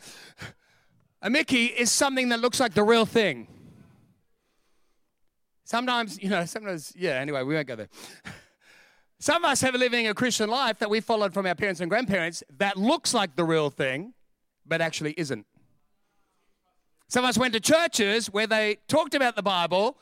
A 1.21 1.29
Mickey 1.29 1.65
is 1.65 1.91
something 1.91 2.29
that 2.29 2.39
looks 2.39 2.59
like 2.59 2.73
the 2.73 2.83
real 2.83 3.05
thing. 3.05 3.47
Sometimes, 5.67 6.17
you 6.23 6.29
know, 6.29 6.45
sometimes, 6.45 6.93
yeah, 6.95 7.15
anyway, 7.19 7.43
we 7.43 7.53
won't 7.53 7.67
go 7.67 7.75
there. 7.75 7.89
Some 9.19 9.43
of 9.43 9.51
us 9.51 9.59
have 9.59 9.75
living 9.75 10.07
a 10.07 10.13
Christian 10.13 10.49
life 10.49 10.79
that 10.79 10.89
we 10.89 11.01
followed 11.01 11.33
from 11.33 11.45
our 11.45 11.55
parents 11.55 11.81
and 11.81 11.89
grandparents 11.89 12.41
that 12.57 12.77
looks 12.77 13.13
like 13.13 13.35
the 13.35 13.43
real 13.43 13.69
thing, 13.69 14.13
but 14.65 14.79
actually 14.79 15.13
isn't. 15.17 15.45
Some 17.09 17.25
of 17.25 17.29
us 17.31 17.37
went 17.37 17.53
to 17.53 17.59
churches 17.59 18.27
where 18.27 18.47
they 18.47 18.77
talked 18.87 19.13
about 19.13 19.35
the 19.35 19.43
Bible 19.43 19.97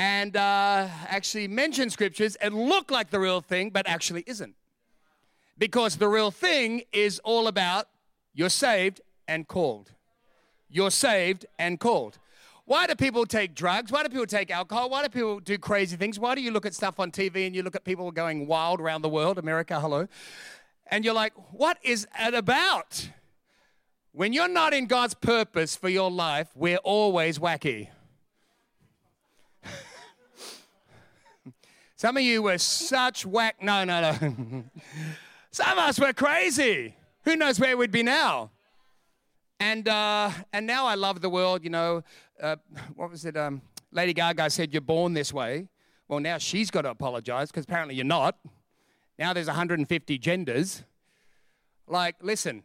and 0.00 0.36
uh, 0.36 0.88
actually 1.06 1.46
mentioned 1.46 1.92
scriptures 1.92 2.34
and 2.34 2.52
looked 2.52 2.90
like 2.90 3.10
the 3.10 3.20
real 3.20 3.40
thing, 3.40 3.70
but 3.70 3.86
actually 3.86 4.24
isn't. 4.26 4.56
Because 5.56 5.98
the 5.98 6.08
real 6.08 6.32
thing 6.32 6.82
is 6.92 7.20
all 7.20 7.46
about 7.46 7.86
you're 8.34 8.48
saved 8.48 9.00
and 9.28 9.46
called. 9.46 9.92
You're 10.68 10.90
saved 10.90 11.46
and 11.60 11.78
called. 11.78 12.18
Why 12.66 12.86
do 12.88 12.94
people 12.96 13.24
take 13.26 13.54
drugs? 13.54 13.92
Why 13.92 14.02
do 14.02 14.08
people 14.08 14.26
take 14.26 14.50
alcohol? 14.50 14.90
Why 14.90 15.04
do 15.04 15.08
people 15.08 15.38
do 15.38 15.56
crazy 15.56 15.96
things? 15.96 16.18
Why 16.18 16.34
do 16.34 16.40
you 16.40 16.50
look 16.50 16.66
at 16.66 16.74
stuff 16.74 16.98
on 16.98 17.12
TV 17.12 17.46
and 17.46 17.54
you 17.54 17.62
look 17.62 17.76
at 17.76 17.84
people 17.84 18.10
going 18.10 18.48
wild 18.48 18.80
around 18.80 19.02
the 19.02 19.08
world, 19.08 19.38
America, 19.38 19.80
hello? 19.80 20.08
And 20.88 21.04
you're 21.04 21.14
like, 21.14 21.32
what 21.52 21.78
is 21.84 22.08
it 22.18 22.34
about? 22.34 23.08
When 24.10 24.32
you're 24.32 24.48
not 24.48 24.74
in 24.74 24.86
God's 24.86 25.14
purpose 25.14 25.76
for 25.76 25.88
your 25.88 26.10
life, 26.10 26.48
we're 26.56 26.78
always 26.78 27.38
wacky. 27.38 27.88
Some 31.96 32.16
of 32.16 32.24
you 32.24 32.42
were 32.42 32.58
such 32.58 33.24
whack. 33.24 33.62
No, 33.62 33.84
no, 33.84 34.00
no. 34.00 34.12
Some 35.52 35.70
of 35.70 35.78
us 35.78 36.00
were 36.00 36.12
crazy. 36.12 36.96
Who 37.24 37.36
knows 37.36 37.60
where 37.60 37.76
we'd 37.76 37.92
be 37.92 38.02
now? 38.02 38.50
And 39.60 39.88
uh, 39.88 40.30
and 40.52 40.66
now 40.66 40.86
I 40.86 40.96
love 40.96 41.20
the 41.22 41.30
world. 41.30 41.64
You 41.64 41.70
know, 41.70 42.02
uh, 42.42 42.56
what 42.94 43.10
was 43.10 43.24
it? 43.24 43.36
Um, 43.36 43.62
Lady 43.92 44.12
Gaga 44.12 44.50
said, 44.50 44.72
"You're 44.72 44.80
born 44.80 45.14
this 45.14 45.32
way." 45.32 45.68
Well, 46.08 46.20
now 46.20 46.38
she's 46.38 46.70
got 46.70 46.82
to 46.82 46.90
apologize 46.90 47.50
because 47.50 47.64
apparently 47.64 47.94
you're 47.96 48.04
not. 48.04 48.38
Now 49.18 49.32
there's 49.32 49.48
150 49.48 50.18
genders. 50.18 50.84
Like, 51.88 52.16
listen, 52.20 52.62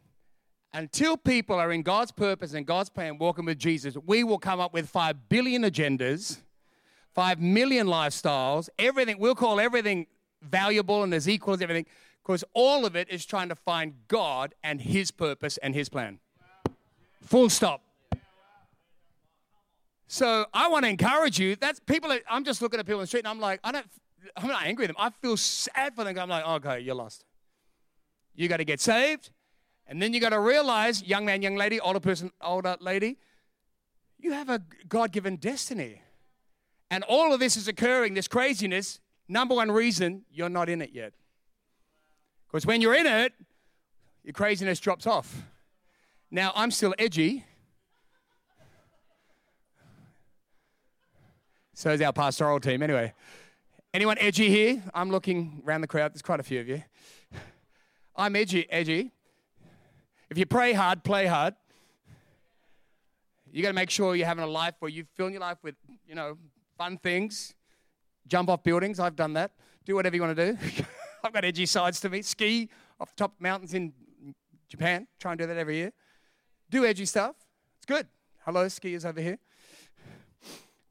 until 0.73 1.17
people 1.17 1.55
are 1.55 1.71
in 1.71 1.81
God's 1.81 2.11
purpose 2.11 2.53
and 2.53 2.65
God's 2.65 2.89
plan, 2.89 3.17
walking 3.17 3.45
with 3.45 3.57
Jesus, 3.57 3.95
we 4.05 4.23
will 4.23 4.37
come 4.37 4.59
up 4.59 4.73
with 4.73 4.89
five 4.89 5.29
billion 5.29 5.63
agendas, 5.63 6.39
five 7.13 7.39
million 7.39 7.87
lifestyles, 7.87 8.69
everything. 8.77 9.17
We'll 9.17 9.35
call 9.35 9.59
everything 9.59 10.07
valuable 10.41 11.03
and 11.03 11.13
as 11.13 11.27
equal 11.27 11.53
as 11.53 11.61
everything 11.61 11.85
because 12.23 12.43
all 12.53 12.85
of 12.85 12.95
it 12.95 13.09
is 13.09 13.25
trying 13.25 13.49
to 13.49 13.55
find 13.55 13.93
God 14.07 14.53
and 14.63 14.81
His 14.81 15.11
purpose 15.11 15.57
and 15.57 15.73
His 15.73 15.89
plan. 15.89 16.19
Full 17.21 17.49
stop. 17.49 17.83
So 20.11 20.45
I 20.53 20.67
want 20.67 20.83
to 20.83 20.89
encourage 20.89 21.39
you. 21.39 21.55
That's 21.55 21.79
people. 21.79 22.11
Are, 22.11 22.19
I'm 22.29 22.43
just 22.43 22.61
looking 22.61 22.81
at 22.81 22.85
people 22.85 22.99
in 22.99 23.03
the 23.03 23.07
street, 23.07 23.21
and 23.21 23.29
I'm 23.29 23.39
like, 23.39 23.61
I 23.63 23.71
don't. 23.71 23.85
I'm 24.35 24.49
not 24.49 24.65
angry 24.65 24.83
with 24.83 24.89
them. 24.89 24.97
I 24.99 25.09
feel 25.09 25.37
sad 25.37 25.95
for 25.95 26.03
them. 26.03 26.19
I'm 26.19 26.27
like, 26.27 26.45
okay, 26.45 26.81
you're 26.81 26.95
lost. 26.95 27.23
You 28.35 28.49
got 28.49 28.57
to 28.57 28.65
get 28.65 28.81
saved, 28.81 29.29
and 29.87 30.01
then 30.01 30.13
you 30.13 30.19
got 30.19 30.31
to 30.31 30.39
realize, 30.41 31.01
young 31.01 31.23
man, 31.23 31.41
young 31.41 31.55
lady, 31.55 31.79
older 31.79 32.01
person, 32.01 32.29
older 32.41 32.75
lady, 32.81 33.19
you 34.19 34.33
have 34.33 34.49
a 34.49 34.61
God-given 34.89 35.37
destiny, 35.37 36.01
and 36.89 37.05
all 37.05 37.33
of 37.33 37.39
this 37.39 37.55
is 37.55 37.69
occurring. 37.69 38.13
This 38.13 38.27
craziness. 38.27 38.99
Number 39.29 39.55
one 39.55 39.71
reason 39.71 40.25
you're 40.29 40.49
not 40.49 40.67
in 40.67 40.81
it 40.81 40.89
yet, 40.91 41.13
because 42.47 42.65
when 42.65 42.81
you're 42.81 42.95
in 42.95 43.07
it, 43.07 43.31
your 44.25 44.33
craziness 44.33 44.81
drops 44.81 45.07
off. 45.07 45.43
Now 46.29 46.51
I'm 46.53 46.69
still 46.69 46.93
edgy. 46.99 47.45
So 51.73 51.91
is 51.91 52.01
our 52.01 52.13
pastoral 52.13 52.59
team. 52.59 52.83
Anyway, 52.83 53.13
anyone 53.93 54.17
edgy 54.19 54.49
here? 54.49 54.83
I'm 54.93 55.09
looking 55.09 55.63
around 55.65 55.81
the 55.81 55.87
crowd. 55.87 56.13
There's 56.13 56.21
quite 56.21 56.39
a 56.39 56.43
few 56.43 56.59
of 56.59 56.67
you. 56.67 56.83
I'm 58.15 58.35
edgy. 58.35 58.69
Edgy. 58.69 59.11
If 60.29 60.37
you 60.37 60.45
pray 60.45 60.73
hard, 60.73 61.03
play 61.03 61.27
hard. 61.27 61.55
You 63.51 63.61
got 63.61 63.69
to 63.69 63.73
make 63.73 63.89
sure 63.89 64.15
you're 64.15 64.27
having 64.27 64.43
a 64.43 64.47
life 64.47 64.75
where 64.79 64.89
you 64.89 65.05
fill 65.15 65.29
your 65.29 65.41
life 65.41 65.57
with, 65.61 65.75
you 66.07 66.15
know, 66.15 66.37
fun 66.77 66.97
things. 66.97 67.53
Jump 68.27 68.49
off 68.49 68.63
buildings. 68.63 68.99
I've 68.99 69.15
done 69.15 69.33
that. 69.33 69.51
Do 69.85 69.95
whatever 69.95 70.15
you 70.15 70.21
want 70.21 70.37
to 70.37 70.53
do. 70.53 70.57
I've 71.23 71.33
got 71.33 71.45
edgy 71.45 71.65
sides 71.65 71.99
to 72.01 72.09
me. 72.09 72.21
Ski 72.21 72.69
off 72.99 73.09
the 73.15 73.23
top 73.23 73.33
mountains 73.39 73.73
in 73.73 73.93
Japan. 74.69 75.07
Try 75.19 75.33
and 75.33 75.39
do 75.39 75.47
that 75.47 75.57
every 75.57 75.77
year. 75.77 75.91
Do 76.69 76.85
edgy 76.85 77.05
stuff. 77.05 77.35
It's 77.77 77.85
good. 77.85 78.07
Hello, 78.45 78.65
skiers 78.67 79.05
over 79.05 79.19
here. 79.19 79.37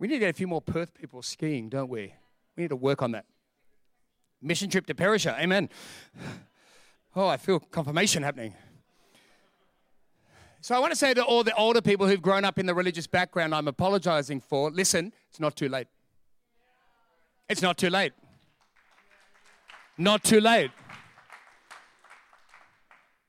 We 0.01 0.09
need 0.09 0.15
to 0.15 0.21
get 0.21 0.31
a 0.31 0.33
few 0.33 0.49
more 0.49 0.63
Perth 0.63 0.95
people 0.95 1.23
skiing, 1.23 1.69
don't 1.69 1.91
we? 1.91 2.15
We 2.57 2.65
need 2.65 2.71
to 2.71 2.77
work 2.77 3.03
on 3.03 3.13
that. 3.13 3.27
Mission 4.41 4.71
trip 4.71 4.87
to 4.87 4.95
Perisher. 4.95 5.37
Amen. 5.39 5.69
Oh, 7.15 7.27
I 7.27 7.37
feel 7.37 7.61
confirmation 7.61 8.23
happening. 8.23 8.55
So 10.63 10.75
I 10.75 10.79
want 10.79 10.93
to 10.93 10.97
say 10.97 11.13
to 11.13 11.23
all 11.23 11.45
the 11.45 11.55
older 11.55 11.83
people 11.83 12.07
who've 12.07 12.23
grown 12.23 12.45
up 12.45 12.59
in 12.59 12.67
the 12.67 12.75
religious 12.75 13.07
background 13.07 13.55
I'm 13.55 13.69
apologizing 13.69 14.41
for 14.41 14.71
listen, 14.71 15.13
it's 15.29 15.41
not 15.41 15.55
too 15.55 15.69
late. 15.69 15.89
It's 17.49 17.63
not 17.63 17.77
too 17.77 17.91
late. 17.91 18.13
Not 19.99 20.25
too 20.25 20.41
late. 20.41 20.71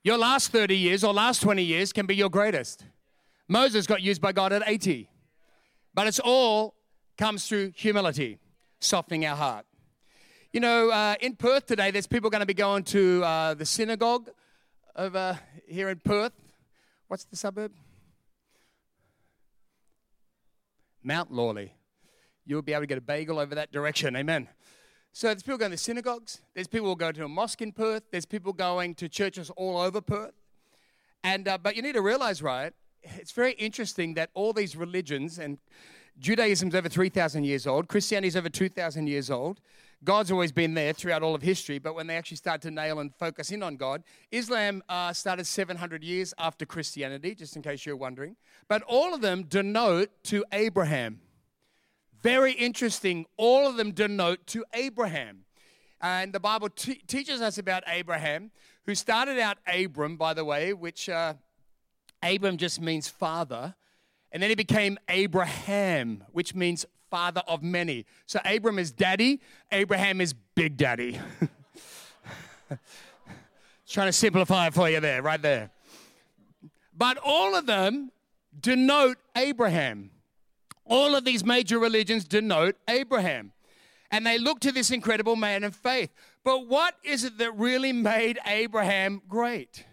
Your 0.04 0.18
last 0.18 0.52
30 0.52 0.78
years 0.78 1.04
or 1.04 1.14
last 1.14 1.42
20 1.42 1.64
years 1.64 1.92
can 1.92 2.06
be 2.06 2.16
your 2.16 2.30
greatest. 2.30 2.86
Moses 3.48 3.88
got 3.88 4.02
used 4.02 4.22
by 4.22 4.32
God 4.32 4.54
at 4.54 4.64
80. 4.66 5.11
But 5.94 6.08
it's 6.08 6.20
all 6.20 6.76
comes 7.18 7.48
through 7.48 7.74
humility, 7.76 8.40
softening 8.80 9.26
our 9.26 9.36
heart. 9.36 9.66
You 10.54 10.60
know, 10.60 10.90
uh, 10.90 11.16
in 11.22 11.36
Perth 11.36 11.66
today, 11.66 11.92
there's 11.92 12.08
people 12.08 12.30
going 12.30 12.42
to 12.42 12.46
be 12.46 12.54
going 12.54 12.84
to 12.86 13.24
uh, 13.24 13.54
the 13.54 13.66
synagogue 13.66 14.30
over 14.96 15.40
here 15.68 15.90
in 15.90 16.00
Perth. 16.00 16.34
What's 17.08 17.26
the 17.26 17.36
suburb? 17.36 17.72
Mount 21.04 21.32
Lawley. 21.32 21.74
You'll 22.46 22.62
be 22.62 22.74
able 22.74 22.84
to 22.84 22.88
get 22.88 22.98
a 22.98 23.02
bagel 23.02 23.40
over 23.40 23.56
that 23.56 23.72
direction. 23.72 24.16
Amen. 24.16 24.48
So 25.14 25.28
there's 25.28 25.44
people 25.44 25.58
going 25.58 25.72
to 25.72 25.78
synagogues. 25.78 26.42
There's 26.54 26.68
people 26.68 26.96
going 26.96 27.14
to 27.16 27.26
a 27.26 27.30
mosque 27.30 27.62
in 27.62 27.72
Perth. 27.72 28.04
There's 28.12 28.26
people 28.26 28.54
going 28.54 28.96
to 28.96 29.10
churches 29.10 29.50
all 29.58 29.78
over 29.78 30.00
Perth. 30.00 30.34
And 31.24 31.48
uh, 31.48 31.58
but 31.58 31.76
you 31.76 31.82
need 31.82 31.94
to 31.94 32.02
realize, 32.02 32.42
right? 32.42 32.74
It's 33.04 33.32
very 33.32 33.54
interesting 33.54 34.14
that 34.16 34.30
all 34.34 34.54
these 34.54 34.76
religions 34.76 35.40
and 35.40 35.58
Judaism's 36.20 36.76
over 36.76 36.90
3,000 36.90 37.44
years 37.44 37.66
old, 37.66 37.88
Christianity's 37.88 38.36
over 38.36 38.50
2,000 38.50 39.08
years 39.08 39.30
old. 39.32 39.60
God's 40.04 40.32
always 40.32 40.52
been 40.52 40.74
there 40.74 40.94
throughout 40.94 41.22
all 41.22 41.36
of 41.36 41.44
history, 41.44 41.78
but 41.78 41.94
when 41.94 42.08
they 42.08 42.16
actually 42.18 42.38
start 42.38 42.62
to 42.62 42.72
nail 42.72 43.00
and 43.00 43.14
focus 43.16 43.52
in 43.52 43.62
on 43.62 43.76
God, 43.76 44.04
Islam 44.32 44.82
uh, 44.90 45.14
started 45.14 45.46
700 45.46 46.04
years 46.04 46.34
after 46.40 46.66
Christianity, 46.66 47.36
just 47.36 47.56
in 47.56 47.62
case 47.62 47.86
you're 47.86 47.96
wondering. 47.96 48.36
But 48.68 48.82
all 48.84 49.14
of 49.14 49.22
them 49.22 49.44
denote 49.44 50.10
to 50.24 50.44
Abraham. 50.52 51.22
Very 52.24 52.54
interesting. 52.54 53.26
All 53.38 53.68
of 53.68 53.78
them 53.78 53.92
denote 53.92 54.46
to 54.48 54.66
Abraham. 54.74 55.46
And 56.02 56.34
the 56.34 56.40
Bible 56.40 56.70
teaches 56.70 57.42
us 57.42 57.60
about 57.60 57.84
Abraham, 57.86 58.50
who 58.86 58.96
started 58.96 59.38
out 59.38 59.60
Abram, 59.72 60.18
by 60.18 60.34
the 60.34 60.44
way, 60.44 60.74
which 60.74 61.10
uh, 61.10 61.36
Abram 62.24 62.58
just 62.58 62.82
means 62.82 63.08
father. 63.08 63.76
And 64.32 64.42
then 64.42 64.50
he 64.50 64.56
became 64.56 64.98
Abraham, 65.10 66.24
which 66.32 66.56
means 66.56 66.86
father 67.10 67.44
of 67.48 67.62
many. 67.62 68.06
So 68.26 68.40
Abram 68.46 68.80
is 68.80 68.92
daddy, 68.92 69.42
Abraham 69.72 70.22
is 70.22 70.34
big 70.34 70.78
daddy. 70.78 71.20
Trying 73.88 74.08
to 74.08 74.14
simplify 74.14 74.68
it 74.68 74.74
for 74.74 74.90
you 74.90 75.02
there, 75.02 75.22
right 75.22 75.42
there. 75.42 75.70
But 76.96 77.18
all 77.24 77.56
of 77.56 77.66
them 77.66 78.12
denote 78.58 79.18
Abraham. 79.36 80.12
All 80.86 81.16
of 81.16 81.26
these 81.26 81.44
major 81.44 81.78
religions 81.78 82.24
denote 82.24 82.78
Abraham. 82.88 83.52
And 84.10 84.26
they 84.26 84.38
look 84.38 84.60
to 84.62 84.72
this 84.72 84.92
incredible 84.92 85.36
man 85.36 85.64
of 85.64 85.76
faith. 85.76 86.10
But 86.44 86.68
what 86.68 86.96
is 87.04 87.24
it 87.24 87.38
that 87.38 87.58
really 87.58 87.94
made 87.94 88.40
Abraham 88.46 89.22
great? 89.28 89.86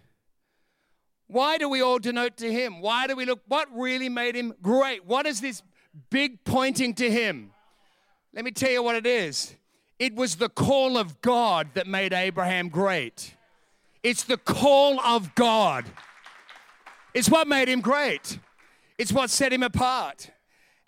Why 1.28 1.58
do 1.58 1.68
we 1.68 1.82
all 1.82 1.98
denote 1.98 2.38
to 2.38 2.50
him? 2.50 2.80
Why 2.80 3.06
do 3.06 3.14
we 3.14 3.26
look? 3.26 3.40
What 3.46 3.68
really 3.72 4.08
made 4.08 4.34
him 4.34 4.54
great? 4.62 5.04
What 5.04 5.26
is 5.26 5.40
this 5.40 5.62
big 6.10 6.42
pointing 6.44 6.94
to 6.94 7.10
him? 7.10 7.52
Let 8.32 8.44
me 8.44 8.50
tell 8.50 8.70
you 8.70 8.82
what 8.82 8.96
it 8.96 9.06
is. 9.06 9.54
It 9.98 10.14
was 10.14 10.36
the 10.36 10.48
call 10.48 10.96
of 10.96 11.20
God 11.20 11.68
that 11.74 11.86
made 11.86 12.12
Abraham 12.12 12.68
great. 12.68 13.34
It's 14.02 14.24
the 14.24 14.38
call 14.38 15.00
of 15.00 15.34
God. 15.34 15.84
It's 17.12 17.28
what 17.28 17.46
made 17.46 17.68
him 17.68 17.80
great. 17.80 18.38
It's 18.96 19.12
what 19.12 19.28
set 19.28 19.52
him 19.52 19.62
apart. 19.62 20.30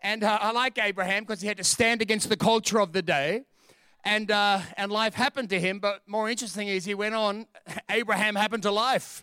And 0.00 0.24
uh, 0.24 0.38
I 0.40 0.52
like 0.52 0.78
Abraham 0.78 1.24
because 1.24 1.42
he 1.42 1.48
had 1.48 1.58
to 1.58 1.64
stand 1.64 2.00
against 2.00 2.28
the 2.28 2.36
culture 2.36 2.80
of 2.80 2.92
the 2.92 3.02
day. 3.02 3.42
And, 4.04 4.30
uh, 4.30 4.60
and 4.78 4.90
life 4.90 5.14
happened 5.14 5.50
to 5.50 5.60
him. 5.60 5.80
But 5.80 6.02
more 6.06 6.30
interesting 6.30 6.68
is 6.68 6.86
he 6.86 6.94
went 6.94 7.14
on, 7.14 7.46
Abraham 7.90 8.36
happened 8.36 8.62
to 8.62 8.70
life. 8.70 9.22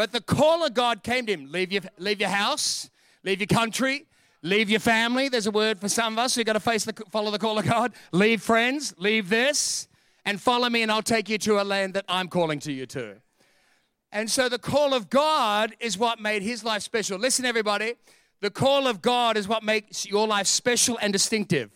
But 0.00 0.12
the 0.12 0.22
call 0.22 0.64
of 0.64 0.72
God 0.72 1.02
came 1.02 1.26
to 1.26 1.32
him 1.34 1.52
leave 1.52 1.70
your, 1.70 1.82
leave 1.98 2.20
your 2.20 2.30
house, 2.30 2.88
leave 3.22 3.38
your 3.38 3.46
country, 3.46 4.06
leave 4.40 4.70
your 4.70 4.80
family. 4.80 5.28
There's 5.28 5.46
a 5.46 5.50
word 5.50 5.78
for 5.78 5.90
some 5.90 6.14
of 6.14 6.18
us 6.18 6.34
who 6.34 6.42
got 6.42 6.54
to 6.54 6.60
face 6.60 6.86
the, 6.86 6.94
follow 7.10 7.30
the 7.30 7.38
call 7.38 7.58
of 7.58 7.66
God. 7.66 7.92
Leave 8.10 8.40
friends, 8.40 8.94
leave 8.96 9.28
this, 9.28 9.88
and 10.24 10.40
follow 10.40 10.70
me, 10.70 10.80
and 10.80 10.90
I'll 10.90 11.02
take 11.02 11.28
you 11.28 11.36
to 11.36 11.60
a 11.60 11.64
land 11.64 11.92
that 11.92 12.06
I'm 12.08 12.28
calling 12.28 12.60
to 12.60 12.72
you 12.72 12.86
to. 12.86 13.16
And 14.10 14.30
so 14.30 14.48
the 14.48 14.58
call 14.58 14.94
of 14.94 15.10
God 15.10 15.76
is 15.80 15.98
what 15.98 16.18
made 16.18 16.40
his 16.40 16.64
life 16.64 16.80
special. 16.80 17.18
Listen, 17.18 17.44
everybody, 17.44 17.92
the 18.40 18.48
call 18.48 18.86
of 18.86 19.02
God 19.02 19.36
is 19.36 19.46
what 19.46 19.62
makes 19.62 20.06
your 20.06 20.26
life 20.26 20.46
special 20.46 20.98
and 21.02 21.12
distinctive. 21.12 21.70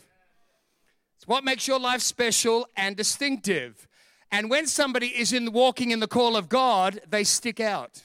It's 1.18 1.28
what 1.28 1.44
makes 1.44 1.68
your 1.68 1.78
life 1.78 2.00
special 2.00 2.68
and 2.74 2.96
distinctive. 2.96 3.86
And 4.32 4.48
when 4.48 4.66
somebody 4.66 5.08
is 5.08 5.34
in 5.34 5.52
walking 5.52 5.90
in 5.90 6.00
the 6.00 6.08
call 6.08 6.38
of 6.38 6.48
God, 6.48 7.02
they 7.06 7.22
stick 7.22 7.60
out. 7.60 8.00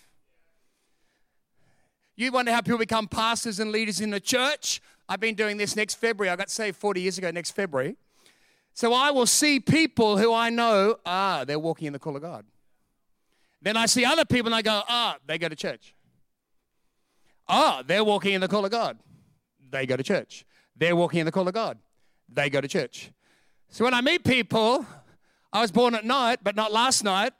You 2.19 2.33
wonder 2.33 2.51
how 2.51 2.59
people 2.59 2.79
become 2.79 3.07
pastors 3.07 3.61
and 3.61 3.71
leaders 3.71 4.01
in 4.01 4.09
the 4.09 4.19
church? 4.19 4.81
I've 5.07 5.21
been 5.21 5.35
doing 5.35 5.55
this 5.55 5.77
next 5.77 5.95
February. 5.95 6.29
I 6.29 6.35
got 6.35 6.49
saved 6.49 6.75
40 6.75 6.99
years 6.99 7.17
ago 7.17 7.31
next 7.31 7.51
February. 7.51 7.95
So 8.73 8.93
I 8.93 9.09
will 9.11 9.25
see 9.25 9.61
people 9.61 10.17
who 10.17 10.33
I 10.33 10.49
know, 10.49 10.97
ah, 11.05 11.45
they're 11.47 11.57
walking 11.57 11.87
in 11.87 11.93
the 11.93 11.99
call 11.99 12.17
of 12.17 12.21
God. 12.21 12.43
Then 13.61 13.77
I 13.77 13.85
see 13.85 14.03
other 14.03 14.25
people 14.25 14.47
and 14.49 14.55
I 14.55 14.61
go, 14.61 14.81
ah, 14.89 15.15
they 15.27 15.37
go 15.37 15.47
to 15.47 15.55
church. 15.55 15.95
Ah, 17.47 17.83
they're 17.87 18.03
walking 18.03 18.33
in 18.33 18.41
the 18.41 18.49
call 18.49 18.65
of 18.65 18.71
God. 18.71 18.99
They 19.71 19.85
go 19.85 19.95
to 19.95 20.03
church. 20.03 20.45
They're 20.75 20.97
walking 20.97 21.21
in 21.21 21.25
the 21.25 21.31
call 21.31 21.47
of 21.47 21.53
God. 21.53 21.77
They 22.27 22.49
go 22.49 22.59
to 22.59 22.67
church. 22.67 23.11
So 23.69 23.85
when 23.85 23.93
I 23.93 24.01
meet 24.01 24.25
people, 24.25 24.85
I 25.53 25.61
was 25.61 25.71
born 25.71 25.95
at 25.95 26.03
night, 26.03 26.39
but 26.43 26.57
not 26.57 26.73
last 26.73 27.01
night. 27.01 27.31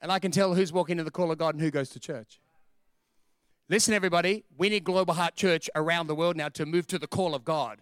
And 0.00 0.10
I 0.10 0.18
can 0.18 0.30
tell 0.30 0.54
who's 0.54 0.72
walking 0.72 0.98
in 0.98 1.04
the 1.04 1.10
call 1.10 1.30
of 1.30 1.38
God 1.38 1.54
and 1.54 1.62
who 1.62 1.70
goes 1.70 1.90
to 1.90 2.00
church. 2.00 2.40
Listen, 3.68 3.94
everybody, 3.94 4.44
we 4.56 4.68
need 4.68 4.82
Global 4.82 5.14
Heart 5.14 5.36
Church 5.36 5.70
around 5.76 6.06
the 6.06 6.14
world 6.14 6.36
now 6.36 6.48
to 6.48 6.66
move 6.66 6.86
to 6.88 6.98
the 6.98 7.06
call 7.06 7.34
of 7.34 7.44
God. 7.44 7.78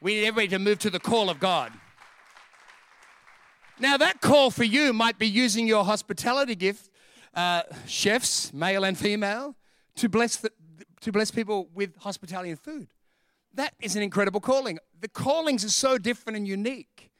We 0.00 0.14
need 0.14 0.26
everybody 0.26 0.48
to 0.48 0.58
move 0.58 0.78
to 0.80 0.90
the 0.90 0.98
call 0.98 1.30
of 1.30 1.38
God. 1.38 1.72
Now, 3.78 3.96
that 3.98 4.20
call 4.20 4.50
for 4.50 4.64
you 4.64 4.92
might 4.92 5.18
be 5.18 5.28
using 5.28 5.68
your 5.68 5.84
hospitality 5.84 6.56
gift, 6.56 6.90
uh, 7.34 7.62
chefs, 7.86 8.52
male 8.52 8.84
and 8.84 8.96
female, 8.96 9.54
to 9.96 10.08
bless, 10.08 10.36
the, 10.36 10.50
to 11.02 11.12
bless 11.12 11.30
people 11.30 11.68
with 11.74 11.94
hospitality 11.98 12.50
and 12.50 12.58
food. 12.58 12.88
That 13.54 13.74
is 13.80 13.94
an 13.94 14.02
incredible 14.02 14.40
calling. 14.40 14.78
The 15.00 15.08
callings 15.08 15.64
are 15.64 15.70
so 15.70 15.98
different 15.98 16.36
and 16.36 16.48
unique, 16.48 17.10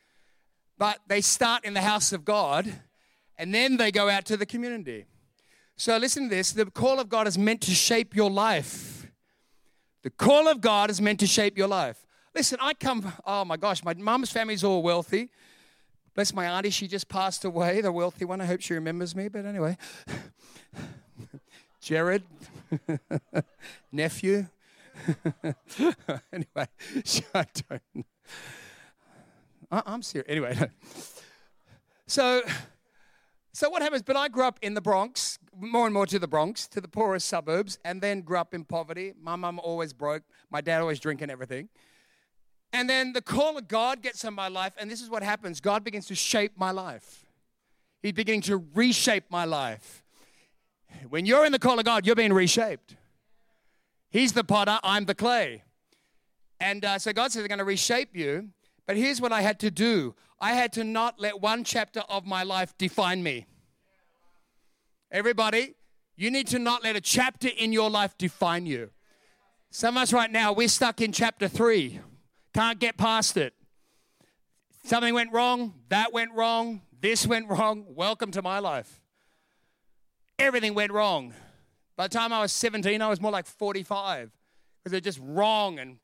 but 0.78 0.98
they 1.06 1.20
start 1.20 1.64
in 1.64 1.74
the 1.74 1.82
house 1.82 2.12
of 2.12 2.24
God 2.24 2.80
and 3.38 3.54
then 3.54 3.76
they 3.76 3.90
go 3.90 4.08
out 4.08 4.24
to 4.26 4.36
the 4.36 4.46
community. 4.46 5.06
So, 5.76 5.96
listen 5.96 6.24
to 6.24 6.34
this 6.34 6.52
the 6.52 6.66
call 6.66 7.00
of 7.00 7.08
God 7.08 7.26
is 7.26 7.36
meant 7.36 7.60
to 7.62 7.72
shape 7.72 8.14
your 8.14 8.30
life. 8.30 9.06
The 10.02 10.10
call 10.10 10.48
of 10.48 10.60
God 10.60 10.90
is 10.90 11.00
meant 11.00 11.20
to 11.20 11.26
shape 11.26 11.58
your 11.58 11.68
life. 11.68 12.06
Listen, 12.34 12.58
I 12.60 12.74
come, 12.74 13.12
oh 13.26 13.44
my 13.44 13.56
gosh, 13.56 13.82
my 13.82 13.94
mum's 13.94 14.30
family's 14.30 14.62
all 14.62 14.82
wealthy. 14.82 15.30
Bless 16.14 16.32
my 16.32 16.46
auntie, 16.46 16.70
she 16.70 16.86
just 16.86 17.08
passed 17.08 17.44
away, 17.44 17.80
the 17.80 17.92
wealthy 17.92 18.24
one. 18.24 18.40
I 18.40 18.46
hope 18.46 18.60
she 18.60 18.74
remembers 18.74 19.14
me, 19.16 19.28
but 19.28 19.44
anyway. 19.44 19.76
Jared, 21.80 22.24
nephew. 23.92 24.46
anyway, 26.32 26.68
I 27.34 27.46
don't. 27.68 28.06
I, 29.70 29.82
am 29.86 30.02
serious. 30.02 30.28
Anyway, 30.28 30.70
so 32.06 32.42
so 33.56 33.70
what 33.70 33.80
happens? 33.80 34.02
But 34.02 34.16
I 34.16 34.28
grew 34.28 34.44
up 34.44 34.58
in 34.60 34.74
the 34.74 34.82
Bronx, 34.82 35.38
more 35.58 35.86
and 35.86 35.94
more 35.94 36.04
to 36.08 36.18
the 36.18 36.28
Bronx, 36.28 36.68
to 36.68 36.78
the 36.78 36.88
poorest 36.88 37.26
suburbs, 37.26 37.78
and 37.86 38.02
then 38.02 38.20
grew 38.20 38.36
up 38.36 38.52
in 38.52 38.64
poverty. 38.64 39.14
My 39.18 39.34
mum 39.34 39.58
always 39.58 39.94
broke. 39.94 40.24
My 40.50 40.60
dad 40.60 40.82
always 40.82 41.00
drinking 41.00 41.30
everything. 41.30 41.70
And 42.74 42.90
then 42.90 43.14
the 43.14 43.22
call 43.22 43.56
of 43.56 43.66
God 43.66 44.02
gets 44.02 44.26
on 44.26 44.34
my 44.34 44.48
life, 44.48 44.74
and 44.78 44.90
this 44.90 45.00
is 45.00 45.08
what 45.08 45.22
happens 45.22 45.60
God 45.60 45.84
begins 45.84 46.06
to 46.08 46.14
shape 46.14 46.52
my 46.56 46.70
life. 46.70 47.24
He's 48.02 48.12
beginning 48.12 48.42
to 48.42 48.62
reshape 48.74 49.24
my 49.30 49.46
life. 49.46 50.02
When 51.08 51.24
you're 51.24 51.46
in 51.46 51.52
the 51.52 51.58
call 51.58 51.78
of 51.78 51.86
God, 51.86 52.04
you're 52.04 52.14
being 52.14 52.34
reshaped. 52.34 52.94
He's 54.10 54.34
the 54.34 54.44
potter, 54.44 54.78
I'm 54.82 55.06
the 55.06 55.14
clay. 55.14 55.62
And 56.60 56.84
uh, 56.84 56.98
so 56.98 57.10
God 57.14 57.32
says, 57.32 57.40
I'm 57.40 57.48
going 57.48 57.58
to 57.58 57.64
reshape 57.64 58.14
you. 58.14 58.50
But 58.86 58.98
here's 58.98 59.18
what 59.18 59.32
I 59.32 59.40
had 59.40 59.58
to 59.60 59.70
do 59.70 60.14
I 60.38 60.52
had 60.52 60.72
to 60.74 60.84
not 60.84 61.18
let 61.18 61.40
one 61.40 61.64
chapter 61.64 62.00
of 62.08 62.26
my 62.26 62.42
life 62.42 62.76
define 62.76 63.22
me. 63.22 63.46
Everybody, 65.10 65.74
you 66.16 66.30
need 66.30 66.46
to 66.48 66.58
not 66.58 66.82
let 66.84 66.96
a 66.96 67.00
chapter 67.00 67.48
in 67.48 67.72
your 67.72 67.88
life 67.88 68.16
define 68.18 68.66
you. 68.66 68.90
Some 69.70 69.96
of 69.96 70.02
us 70.02 70.12
right 70.12 70.30
now, 70.30 70.52
we're 70.52 70.68
stuck 70.68 71.00
in 71.00 71.12
chapter 71.12 71.48
three. 71.48 72.00
Can't 72.54 72.78
get 72.78 72.96
past 72.96 73.36
it. 73.36 73.54
Something 74.84 75.14
went 75.14 75.32
wrong, 75.32 75.74
that 75.88 76.12
went 76.12 76.32
wrong, 76.32 76.82
this 77.00 77.26
went 77.26 77.48
wrong. 77.48 77.84
Welcome 77.88 78.30
to 78.32 78.42
my 78.42 78.58
life. 78.58 79.00
Everything 80.38 80.74
went 80.74 80.92
wrong. 80.92 81.34
By 81.96 82.08
the 82.08 82.14
time 82.14 82.32
I 82.32 82.40
was 82.40 82.52
17, 82.52 83.00
I 83.00 83.08
was 83.08 83.20
more 83.20 83.32
like 83.32 83.46
45 83.46 84.30
because 84.78 84.92
they're 84.92 85.00
just 85.00 85.20
wrong 85.22 85.78
and 85.78 85.98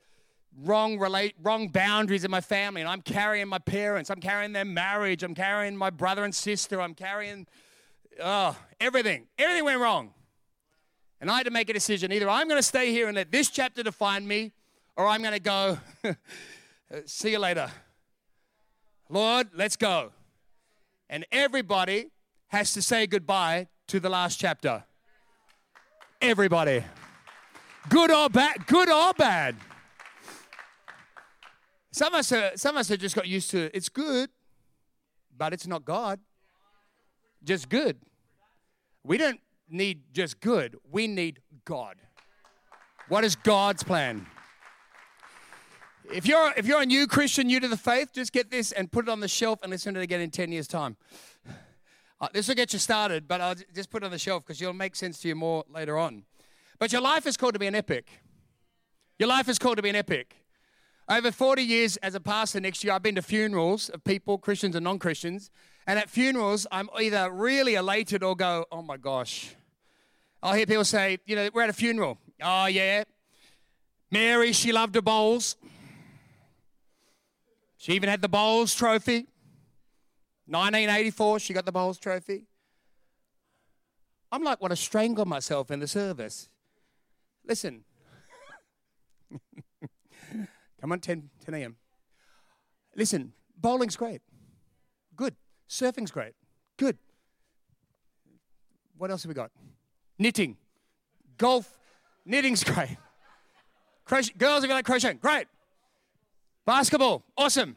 wrong 0.61 0.99
relate 0.99 1.35
wrong 1.43 1.69
boundaries 1.69 2.25
in 2.25 2.31
my 2.31 2.41
family 2.41 2.83
and 2.83 2.91
I'm 2.91 3.01
carrying 3.01 3.49
my 3.49 3.59
parents, 3.59 4.11
I'm 4.11 4.21
carrying 4.21 4.53
their 4.53 4.65
marriage, 4.65 5.23
I'm 5.23 5.35
carrying 5.35 5.77
my 5.77 5.91
brother 5.91 6.25
and 6.25 6.35
sister, 6.35 6.81
I'm 6.81 6.95
carrying 6.95 7.47
oh, 8.23 8.57
everything. 8.81 9.27
Everything 9.39 9.65
went 9.65 9.81
wrong. 9.81 10.13
And 11.21 11.31
I 11.31 11.37
had 11.37 11.47
to 11.47 11.53
make 11.53 11.71
a 11.71 11.73
decision. 11.73 12.13
Either 12.13 12.29
I'm 12.29 12.49
going 12.49 12.59
to 12.59 12.67
stay 12.67 12.91
here 12.91 13.07
and 13.07 13.15
let 13.15 13.31
this 13.31 13.49
chapter 13.49 13.83
define 13.83 14.27
me 14.27 14.53
or 14.97 15.07
I'm 15.07 15.23
going 15.23 15.35
to 15.35 15.41
go, 15.41 15.79
see 17.07 17.31
you 17.31 17.39
later. 17.39 17.71
Lord, 19.09 19.49
let's 19.55 19.77
go. 19.77 20.11
And 21.09 21.25
everybody 21.31 22.07
has 22.49 22.73
to 22.75 22.83
say 22.83 23.07
goodbye 23.07 23.69
to 23.89 24.01
the 24.01 24.09
last 24.09 24.41
chapter. 24.41 24.85
Everybody. 26.21 26.83
Good 27.89 28.11
or 28.11 28.29
bad, 28.29 28.67
good 28.67 28.89
or 28.89 29.13
bad. 29.13 29.57
Some 31.93 32.15
of 32.15 32.21
us 32.21 32.33
are, 32.33 32.53
some 32.57 32.77
of 32.77 32.81
us 32.81 32.89
have 32.89 32.99
just 32.99 33.15
got 33.15 33.29
used 33.29 33.51
to 33.51 33.71
it's 33.77 33.91
good, 33.91 34.31
but 35.37 35.53
it's 35.53 35.67
not 35.67 35.85
God. 35.85 36.19
Just 37.45 37.69
good. 37.69 37.99
We 39.05 39.19
don't 39.19 39.41
need 39.69 40.03
just 40.13 40.41
good. 40.41 40.77
We 40.91 41.07
need 41.07 41.41
God. 41.67 41.97
What 43.09 43.25
is 43.25 43.37
God's 43.37 43.83
plan? 43.83 44.27
If 46.13 46.27
you're 46.27 46.53
if 46.57 46.67
you're 46.67 46.81
a 46.81 46.87
new 46.87 47.07
Christian, 47.07 47.47
new 47.47 47.61
to 47.61 47.69
the 47.69 47.77
faith, 47.77 48.13
just 48.15 48.33
get 48.33 48.51
this 48.51 48.73
and 48.73 48.91
put 48.91 49.07
it 49.07 49.11
on 49.11 49.21
the 49.21 49.29
shelf 49.29 49.61
and 49.63 49.71
listen 49.71 49.93
to 49.95 50.01
it 50.01 50.05
again 50.05 50.21
in 50.21 50.31
10 50.31 50.51
years' 50.51 50.67
time. 50.67 50.97
Uh, 52.21 52.29
this 52.33 52.49
will 52.49 52.55
get 52.55 52.73
you 52.73 52.79
started, 52.79 53.29
but 53.29 53.41
I'll 53.41 53.57
just 53.75 53.91
put 53.91 54.03
it 54.03 54.07
on 54.07 54.13
the 54.13 54.19
shelf 54.19 54.45
because 54.45 54.63
it'll 54.63 54.73
make 54.73 54.97
sense 54.97 55.21
to 55.21 55.29
you 55.29 55.35
more 55.35 55.65
later 55.69 55.99
on. 55.99 56.25
But 56.79 56.93
your 56.93 57.03
life 57.03 57.27
is 57.27 57.37
called 57.37 57.53
to 57.55 57.59
be 57.59 57.67
an 57.67 57.75
epic. 57.75 58.09
Your 59.19 59.29
life 59.29 59.49
is 59.49 59.59
called 59.59 59.77
to 59.77 59.83
be 59.83 59.91
an 59.91 59.97
epic. 59.97 60.42
Over 61.09 61.33
40 61.33 61.63
years 61.63 61.97
as 61.99 62.15
a 62.15 62.21
pastor 62.21 62.61
next 62.61 62.85
year, 62.85 62.93
I've 62.93 63.03
been 63.03 63.17
to 63.17 63.23
funerals 63.23 63.89
of 63.89 64.05
people, 64.05 64.39
Christians 64.39 64.77
and 64.77 64.85
non 64.85 64.99
Christians. 64.99 65.51
And 65.87 65.99
at 65.99 66.09
funerals, 66.09 66.67
I'm 66.71 66.89
either 66.99 67.31
really 67.31 67.75
elated 67.75 68.23
or 68.23 68.37
go, 68.37 68.67
oh 68.71 68.83
my 68.83 68.97
gosh. 68.97 69.55
I'll 70.43 70.55
hear 70.55 70.67
people 70.67 70.85
say, 70.85 71.19
you 71.27 71.37
know, 71.37 71.51
we're 71.53 71.63
at 71.63 71.71
a 71.71 71.75
funeral. 71.75 72.19
Oh, 72.41 72.67
yeah. 72.67 73.05
Mary, 74.11 74.53
she 74.53 74.73
loved 74.73 74.95
her 74.95 75.03
bowls. 75.03 75.57
She 77.77 77.93
even 77.93 78.09
had 78.09 78.23
the 78.23 78.29
Bowls 78.29 78.75
Trophy. 78.75 79.27
1984, 80.47 81.39
she 81.41 81.53
got 81.53 81.65
the 81.65 81.73
Bowls 81.73 81.99
Trophy. 81.99 82.45
I'm 84.31 84.43
like, 84.43 84.61
want 84.61 84.71
to 84.71 84.77
strangle 84.77 85.25
myself 85.25 85.71
in 85.71 85.81
the 85.81 85.89
service. 85.89 86.49
Listen. 87.47 87.85
Come 90.83 90.91
on, 90.91 90.99
10, 90.99 91.31
10 91.45 91.55
a.m. 91.55 91.77
Listen, 92.97 93.33
bowling's 93.57 93.97
great. 93.97 94.21
Good. 95.15 95.37
Surfing's 95.69 96.11
great. 96.11 96.33
Good. 96.77 96.99
What 98.99 99.13
else 99.13 99.23
have 99.23 99.29
we 99.29 99.35
got? 99.35 99.53
Knitting. 100.19 100.57
Golf. 101.39 101.79
Knitting's 102.27 102.65
great. 102.65 102.99
Crochet. 104.05 104.33
Girls, 104.37 104.65
if 104.65 104.69
you 104.69 104.75
like 104.75 104.85
crocheting, 104.85 105.19
great. 105.19 105.47
Basketball, 106.67 107.23
awesome. 107.39 107.77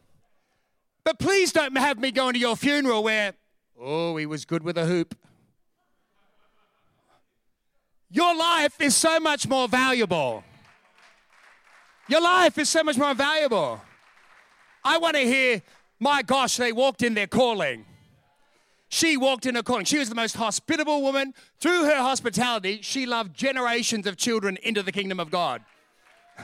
But 1.04 1.20
please 1.20 1.52
don't 1.52 1.78
have 1.78 2.00
me 2.00 2.12
going 2.12 2.34
to 2.34 2.40
your 2.40 2.56
funeral 2.56 3.04
where, 3.04 3.34
oh, 3.80 4.18
he 4.18 4.26
was 4.26 4.46
good 4.46 4.64
with 4.64 4.80
a 4.80 4.86
hoop. 4.86 5.16
Your 8.10 8.36
life 8.36 8.82
is 8.82 8.96
so 8.96 9.20
much 9.20 9.48
more 9.48 9.68
valuable. 9.68 10.44
Your 12.08 12.22
life 12.22 12.58
is 12.58 12.70
so 12.70 12.84
much 12.84 12.98
more 12.98 13.14
valuable. 13.14 13.82
I 14.84 14.98
want 15.00 15.16
to 15.16 15.24
hear, 15.24 15.62
my 16.00 16.22
gosh, 16.22 16.58
they 16.58 16.72
walked 16.72 17.02
in 17.02 17.16
their 17.16 17.28
calling. 17.28 17.86
She 18.90 19.18
walked 19.18 19.46
in 19.46 19.56
her 19.56 19.64
calling. 19.64 19.86
She 19.86 19.98
was 19.98 20.10
the 20.10 20.16
most 20.16 20.36
hospitable 20.36 21.02
woman. 21.02 21.34
Through 21.60 21.86
her 21.86 21.98
hospitality, 21.98 22.80
she 22.82 23.06
loved 23.06 23.36
generations 23.36 24.06
of 24.06 24.16
children 24.18 24.58
into 24.62 24.84
the 24.84 24.92
kingdom 24.92 25.20
of 25.20 25.32
God. 25.32 25.64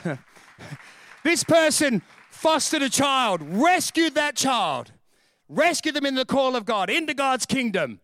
this 1.23 1.43
person 1.43 2.01
fostered 2.31 2.81
a 2.81 2.89
child, 2.89 3.41
rescued 3.43 4.15
that 4.15 4.35
child, 4.35 4.91
rescued 5.47 5.95
them 5.95 6.05
in 6.05 6.15
the 6.15 6.25
call 6.25 6.55
of 6.55 6.65
God, 6.65 6.89
into 6.89 7.13
God's 7.13 7.45
kingdom. 7.45 7.99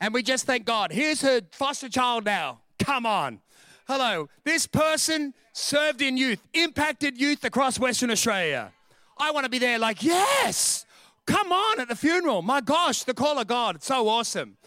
And 0.00 0.12
we 0.12 0.22
just 0.22 0.44
thank 0.44 0.66
God. 0.66 0.92
Here's 0.92 1.22
her 1.22 1.40
foster 1.52 1.88
child 1.88 2.26
now. 2.26 2.60
Come 2.78 3.06
on. 3.06 3.40
Hello. 3.88 4.28
This 4.44 4.66
person 4.66 5.32
served 5.54 6.02
in 6.02 6.18
youth, 6.18 6.40
impacted 6.52 7.18
youth 7.18 7.42
across 7.44 7.78
Western 7.78 8.10
Australia. 8.10 8.70
I 9.16 9.30
want 9.30 9.44
to 9.44 9.50
be 9.50 9.58
there 9.58 9.78
like, 9.78 10.02
yes, 10.02 10.84
come 11.26 11.50
on 11.50 11.80
at 11.80 11.88
the 11.88 11.96
funeral. 11.96 12.42
My 12.42 12.60
gosh, 12.60 13.04
the 13.04 13.14
call 13.14 13.38
of 13.38 13.46
God. 13.46 13.76
It's 13.76 13.86
so 13.86 14.06
awesome. 14.06 14.58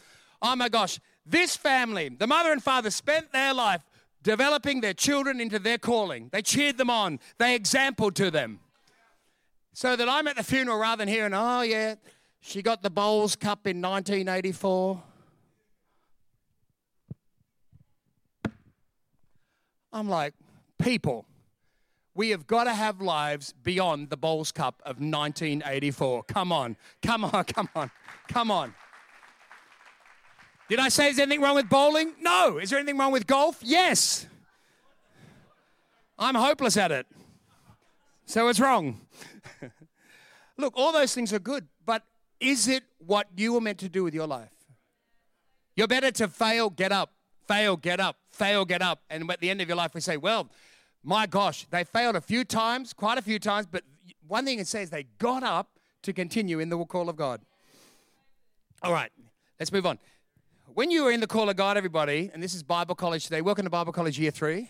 Oh 0.41 0.55
my 0.55 0.69
gosh. 0.69 0.99
This 1.23 1.55
family, 1.55 2.09
the 2.09 2.25
mother 2.25 2.51
and 2.51 2.63
father 2.63 2.89
spent 2.89 3.31
their 3.31 3.53
life 3.53 3.81
developing 4.23 4.81
their 4.81 4.95
children 4.95 5.39
into 5.39 5.59
their 5.59 5.77
calling. 5.77 6.29
They 6.31 6.41
cheered 6.41 6.79
them 6.79 6.89
on, 6.89 7.19
they 7.37 7.53
exampled 7.53 8.15
to 8.15 8.31
them. 8.31 8.59
So 9.73 9.95
that 9.95 10.09
I'm 10.09 10.27
at 10.27 10.35
the 10.35 10.43
funeral 10.43 10.79
rather 10.79 11.05
than 11.05 11.07
hearing, 11.07 11.33
oh, 11.35 11.61
yeah, 11.61 11.93
she 12.41 12.63
got 12.63 12.81
the 12.81 12.89
Bowls 12.89 13.35
Cup 13.35 13.67
in 13.67 13.81
1984. 13.81 15.03
I'm 19.93 20.07
like, 20.07 20.33
people, 20.77 21.25
we 22.13 22.29
have 22.29 22.47
got 22.47 22.65
to 22.65 22.73
have 22.73 23.01
lives 23.01 23.53
beyond 23.63 24.09
the 24.09 24.17
Bowls 24.17 24.51
Cup 24.51 24.81
of 24.85 24.97
1984. 24.97 26.23
Come 26.23 26.51
on, 26.51 26.77
come 27.01 27.25
on, 27.25 27.43
come 27.45 27.69
on, 27.75 27.91
come 28.27 28.51
on. 28.51 28.73
Did 30.69 30.79
I 30.79 30.87
say 30.89 31.05
there's 31.05 31.19
anything 31.19 31.41
wrong 31.41 31.55
with 31.55 31.67
bowling? 31.67 32.13
No. 32.21 32.57
Is 32.57 32.69
there 32.69 32.79
anything 32.79 32.97
wrong 32.97 33.11
with 33.11 33.27
golf? 33.27 33.59
Yes. 33.61 34.25
I'm 36.17 36.35
hopeless 36.35 36.77
at 36.77 36.91
it. 36.91 37.07
So 38.25 38.47
it's 38.47 38.59
wrong. 38.59 39.01
Look, 40.57 40.73
all 40.77 40.93
those 40.93 41.13
things 41.13 41.33
are 41.33 41.39
good, 41.39 41.67
but 41.85 42.03
is 42.39 42.69
it 42.69 42.83
what 42.99 43.27
you 43.35 43.53
were 43.53 43.59
meant 43.59 43.79
to 43.79 43.89
do 43.89 44.03
with 44.03 44.13
your 44.13 44.27
life? 44.27 44.53
You're 45.75 45.87
better 45.87 46.11
to 46.11 46.27
fail, 46.27 46.69
get 46.69 46.91
up, 46.93 47.11
fail, 47.51 47.75
get 47.75 47.99
up, 47.99 48.15
fail, 48.31 48.63
get 48.63 48.81
up. 48.81 49.01
And 49.09 49.29
at 49.29 49.41
the 49.41 49.49
end 49.49 49.59
of 49.59 49.67
your 49.67 49.75
life, 49.75 49.93
we 49.93 49.99
say, 49.99 50.15
well, 50.15 50.49
my 51.03 51.25
gosh, 51.25 51.65
they 51.69 51.83
failed 51.83 52.15
a 52.15 52.21
few 52.21 52.45
times, 52.45 52.93
quite 52.93 53.17
a 53.17 53.21
few 53.21 53.39
times, 53.39 53.67
but 53.69 53.83
one 54.25 54.45
thing 54.45 54.59
it 54.59 54.67
says 54.67 54.89
they 54.89 55.03
got 55.17 55.43
up 55.43 55.77
to 56.03 56.13
continue 56.13 56.59
in 56.59 56.69
the 56.69 56.77
call 56.85 57.09
of 57.09 57.17
God. 57.17 57.41
All 58.81 58.93
right, 58.93 59.11
let's 59.59 59.71
move 59.71 59.85
on. 59.85 59.99
When 60.73 60.91
you 60.91 61.05
are 61.07 61.11
in 61.11 61.19
the 61.19 61.27
call 61.27 61.49
of 61.49 61.57
God, 61.57 61.75
everybody, 61.75 62.31
and 62.33 62.41
this 62.41 62.53
is 62.53 62.63
Bible 62.63 62.95
College 62.95 63.25
today, 63.25 63.41
welcome 63.41 63.65
to 63.65 63.69
Bible 63.69 63.91
College 63.91 64.17
Year 64.17 64.31
3. 64.31 64.69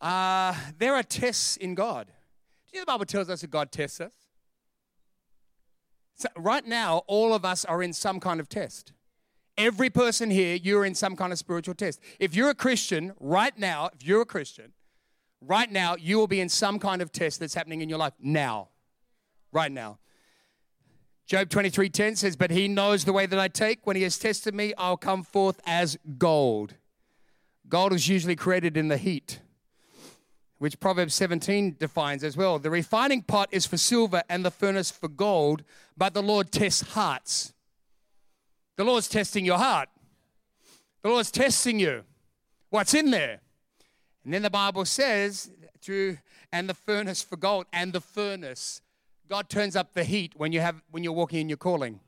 Uh, 0.00 0.54
there 0.78 0.94
are 0.94 1.02
tests 1.02 1.58
in 1.58 1.74
God. 1.74 2.06
Do 2.06 2.12
you 2.72 2.78
know 2.78 2.82
the 2.82 2.86
Bible 2.86 3.04
tells 3.04 3.28
us 3.28 3.42
that 3.42 3.50
God 3.50 3.70
tests 3.70 4.00
us? 4.00 4.12
So 6.14 6.28
right 6.36 6.66
now, 6.66 7.02
all 7.06 7.34
of 7.34 7.44
us 7.44 7.66
are 7.66 7.82
in 7.82 7.92
some 7.92 8.18
kind 8.18 8.40
of 8.40 8.48
test. 8.48 8.92
Every 9.58 9.90
person 9.90 10.30
here, 10.30 10.54
you're 10.54 10.84
in 10.84 10.94
some 10.94 11.16
kind 11.16 11.32
of 11.32 11.38
spiritual 11.38 11.74
test. 11.74 12.00
If 12.20 12.34
you're 12.34 12.48
a 12.48 12.54
Christian 12.54 13.12
right 13.18 13.58
now, 13.58 13.90
if 13.92 14.06
you're 14.06 14.22
a 14.22 14.26
Christian, 14.26 14.72
right 15.40 15.70
now, 15.70 15.96
you 15.96 16.16
will 16.16 16.28
be 16.28 16.40
in 16.40 16.48
some 16.48 16.78
kind 16.78 17.02
of 17.02 17.10
test 17.10 17.40
that's 17.40 17.54
happening 17.54 17.80
in 17.80 17.88
your 17.88 17.98
life 17.98 18.14
now. 18.20 18.68
Right 19.50 19.72
now. 19.72 19.98
Job 21.26 21.50
23:10 21.50 22.16
says, 22.16 22.36
"But 22.36 22.52
he 22.52 22.68
knows 22.68 23.04
the 23.04 23.12
way 23.12 23.26
that 23.26 23.38
I 23.38 23.48
take. 23.48 23.86
When 23.86 23.96
he 23.96 24.02
has 24.02 24.16
tested 24.16 24.54
me, 24.54 24.72
I'll 24.78 24.96
come 24.96 25.24
forth 25.24 25.60
as 25.66 25.98
gold." 26.16 26.74
Gold 27.68 27.92
is 27.92 28.08
usually 28.08 28.36
created 28.36 28.76
in 28.76 28.88
the 28.88 28.96
heat, 28.96 29.40
which 30.58 30.80
Proverbs 30.80 31.14
17 31.14 31.76
defines 31.78 32.22
as 32.24 32.36
well. 32.36 32.58
The 32.58 32.70
refining 32.70 33.22
pot 33.22 33.48
is 33.52 33.66
for 33.66 33.76
silver 33.76 34.22
and 34.28 34.44
the 34.44 34.50
furnace 34.50 34.90
for 34.90 35.08
gold, 35.08 35.64
but 35.96 36.14
the 36.14 36.22
Lord 36.22 36.50
tests 36.50 36.92
hearts. 36.92 37.52
The 38.78 38.84
Lord's 38.84 39.08
testing 39.08 39.44
your 39.44 39.58
heart. 39.58 39.90
The 41.02 41.10
Lord's 41.10 41.30
testing 41.30 41.78
you. 41.78 42.04
What's 42.70 42.94
in 42.94 43.10
there? 43.10 43.40
And 44.24 44.32
then 44.32 44.42
the 44.42 44.50
Bible 44.50 44.86
says, 44.86 45.50
through 45.82 46.18
and 46.52 46.68
the 46.68 46.74
furnace 46.74 47.22
for 47.22 47.36
gold 47.36 47.66
and 47.72 47.92
the 47.92 48.00
furnace 48.00 48.80
God 49.28 49.50
turns 49.50 49.76
up 49.76 49.92
the 49.92 50.04
heat 50.04 50.32
when 50.36 50.52
you 50.52 50.60
have 50.60 50.82
when 50.90 51.04
you're 51.04 51.12
walking 51.12 51.40
in 51.40 51.48
your 51.48 51.58
calling. 51.58 52.00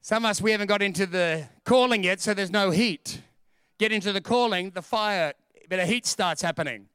Some 0.00 0.24
of 0.24 0.30
us 0.30 0.40
we 0.40 0.52
haven't 0.52 0.68
got 0.68 0.80
into 0.80 1.04
the 1.06 1.48
calling 1.64 2.02
yet, 2.02 2.20
so 2.20 2.32
there's 2.32 2.50
no 2.50 2.70
heat. 2.70 3.20
Get 3.78 3.92
into 3.92 4.12
the 4.12 4.22
calling, 4.22 4.70
the 4.70 4.80
fire, 4.80 5.34
but 5.68 5.78
a 5.78 5.84
heat 5.84 6.06
starts 6.06 6.40
happening. 6.40 6.86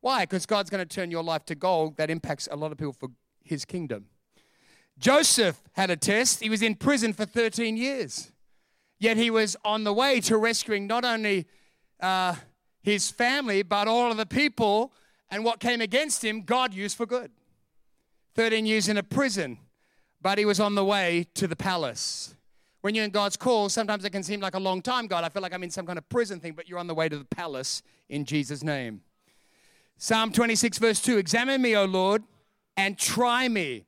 Why? 0.00 0.24
Because 0.24 0.44
God's 0.44 0.68
going 0.68 0.86
to 0.86 0.94
turn 0.94 1.10
your 1.10 1.22
life 1.22 1.46
to 1.46 1.54
gold 1.54 1.96
that 1.96 2.10
impacts 2.10 2.48
a 2.50 2.56
lot 2.56 2.70
of 2.70 2.76
people 2.76 2.92
for 2.92 3.08
his 3.42 3.64
kingdom. 3.64 4.06
Joseph 4.98 5.60
had 5.72 5.90
a 5.90 5.96
test. 5.96 6.40
He 6.40 6.50
was 6.50 6.62
in 6.62 6.74
prison 6.74 7.12
for 7.12 7.24
13 7.24 7.76
years. 7.76 8.32
Yet 8.98 9.16
he 9.16 9.30
was 9.30 9.56
on 9.64 9.84
the 9.84 9.92
way 9.92 10.20
to 10.22 10.36
rescuing 10.36 10.86
not 10.86 11.04
only 11.04 11.46
uh, 12.00 12.34
his 12.82 13.10
family, 13.10 13.62
but 13.62 13.86
all 13.86 14.10
of 14.10 14.16
the 14.16 14.26
people. 14.26 14.92
And 15.30 15.44
what 15.44 15.60
came 15.60 15.80
against 15.80 16.24
him, 16.24 16.42
God 16.42 16.74
used 16.74 16.96
for 16.96 17.06
good. 17.06 17.30
13 18.34 18.66
years 18.66 18.88
in 18.88 18.96
a 18.96 19.02
prison, 19.02 19.58
but 20.22 20.38
he 20.38 20.44
was 20.44 20.60
on 20.60 20.74
the 20.74 20.84
way 20.84 21.26
to 21.34 21.46
the 21.46 21.56
palace. 21.56 22.34
When 22.82 22.94
you're 22.94 23.04
in 23.04 23.10
God's 23.10 23.36
call, 23.36 23.68
sometimes 23.68 24.04
it 24.04 24.10
can 24.10 24.22
seem 24.22 24.40
like 24.40 24.54
a 24.54 24.60
long 24.60 24.80
time, 24.80 25.08
God. 25.08 25.24
I 25.24 25.28
feel 25.28 25.42
like 25.42 25.52
I'm 25.52 25.64
in 25.64 25.70
some 25.70 25.86
kind 25.86 25.98
of 25.98 26.08
prison 26.08 26.38
thing, 26.38 26.52
but 26.52 26.68
you're 26.68 26.78
on 26.78 26.86
the 26.86 26.94
way 26.94 27.08
to 27.08 27.18
the 27.18 27.24
palace 27.24 27.82
in 28.08 28.24
Jesus' 28.24 28.62
name. 28.62 29.00
Psalm 29.96 30.30
26, 30.30 30.78
verse 30.78 31.02
2 31.02 31.18
Examine 31.18 31.60
me, 31.60 31.76
O 31.76 31.84
Lord, 31.84 32.22
and 32.76 32.96
try 32.96 33.48
me. 33.48 33.87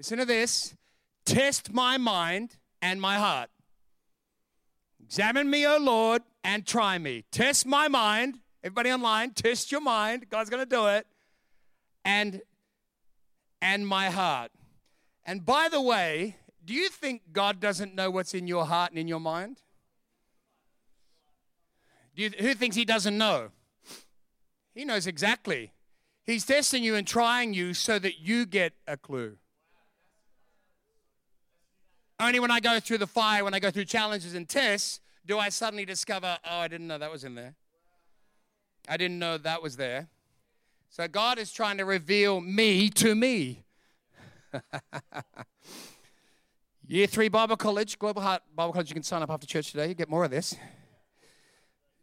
Listen 0.00 0.16
to 0.16 0.24
this 0.24 0.74
test 1.26 1.74
my 1.74 1.98
mind 1.98 2.56
and 2.80 3.02
my 3.02 3.16
heart. 3.16 3.50
Examine 5.04 5.50
me, 5.50 5.66
O 5.66 5.76
Lord, 5.76 6.22
and 6.42 6.66
try 6.66 6.96
me. 6.96 7.26
Test 7.30 7.66
my 7.66 7.86
mind. 7.86 8.38
Everybody 8.64 8.92
online, 8.92 9.32
test 9.32 9.70
your 9.70 9.82
mind. 9.82 10.30
God's 10.30 10.48
going 10.48 10.62
to 10.62 10.66
do 10.66 10.86
it. 10.86 11.06
And 12.02 12.40
and 13.60 13.86
my 13.86 14.08
heart. 14.08 14.50
And 15.26 15.44
by 15.44 15.68
the 15.68 15.82
way, 15.82 16.36
do 16.64 16.72
you 16.72 16.88
think 16.88 17.20
God 17.30 17.60
doesn't 17.60 17.94
know 17.94 18.10
what's 18.10 18.32
in 18.32 18.46
your 18.46 18.64
heart 18.64 18.92
and 18.92 18.98
in 18.98 19.06
your 19.06 19.20
mind? 19.20 19.60
You, 22.14 22.30
who 22.38 22.54
thinks 22.54 22.74
He 22.74 22.86
doesn't 22.86 23.18
know? 23.18 23.50
He 24.72 24.86
knows 24.86 25.06
exactly. 25.06 25.72
He's 26.24 26.46
testing 26.46 26.82
you 26.82 26.94
and 26.94 27.06
trying 27.06 27.52
you 27.52 27.74
so 27.74 27.98
that 27.98 28.18
you 28.20 28.46
get 28.46 28.72
a 28.88 28.96
clue. 28.96 29.36
Only 32.20 32.38
when 32.38 32.50
I 32.50 32.60
go 32.60 32.78
through 32.78 32.98
the 32.98 33.06
fire, 33.06 33.42
when 33.44 33.54
I 33.54 33.60
go 33.60 33.70
through 33.70 33.86
challenges 33.86 34.34
and 34.34 34.46
tests, 34.46 35.00
do 35.26 35.38
I 35.38 35.48
suddenly 35.48 35.86
discover, 35.86 36.36
oh, 36.44 36.58
I 36.58 36.68
didn't 36.68 36.86
know 36.86 36.98
that 36.98 37.10
was 37.10 37.24
in 37.24 37.34
there. 37.34 37.54
I 38.86 38.98
didn't 38.98 39.18
know 39.18 39.38
that 39.38 39.62
was 39.62 39.76
there. 39.76 40.08
So 40.90 41.08
God 41.08 41.38
is 41.38 41.50
trying 41.50 41.78
to 41.78 41.84
reveal 41.86 42.42
me 42.42 42.90
to 42.90 43.14
me. 43.14 43.64
Year 46.86 47.06
three 47.06 47.28
Bible 47.28 47.56
College, 47.56 47.98
Global 47.98 48.20
Heart 48.20 48.42
Bible 48.54 48.72
College. 48.72 48.90
You 48.90 48.94
can 48.94 49.02
sign 49.02 49.22
up 49.22 49.30
after 49.30 49.46
church 49.46 49.70
today. 49.70 49.88
You 49.88 49.94
get 49.94 50.10
more 50.10 50.24
of 50.24 50.30
this. 50.30 50.56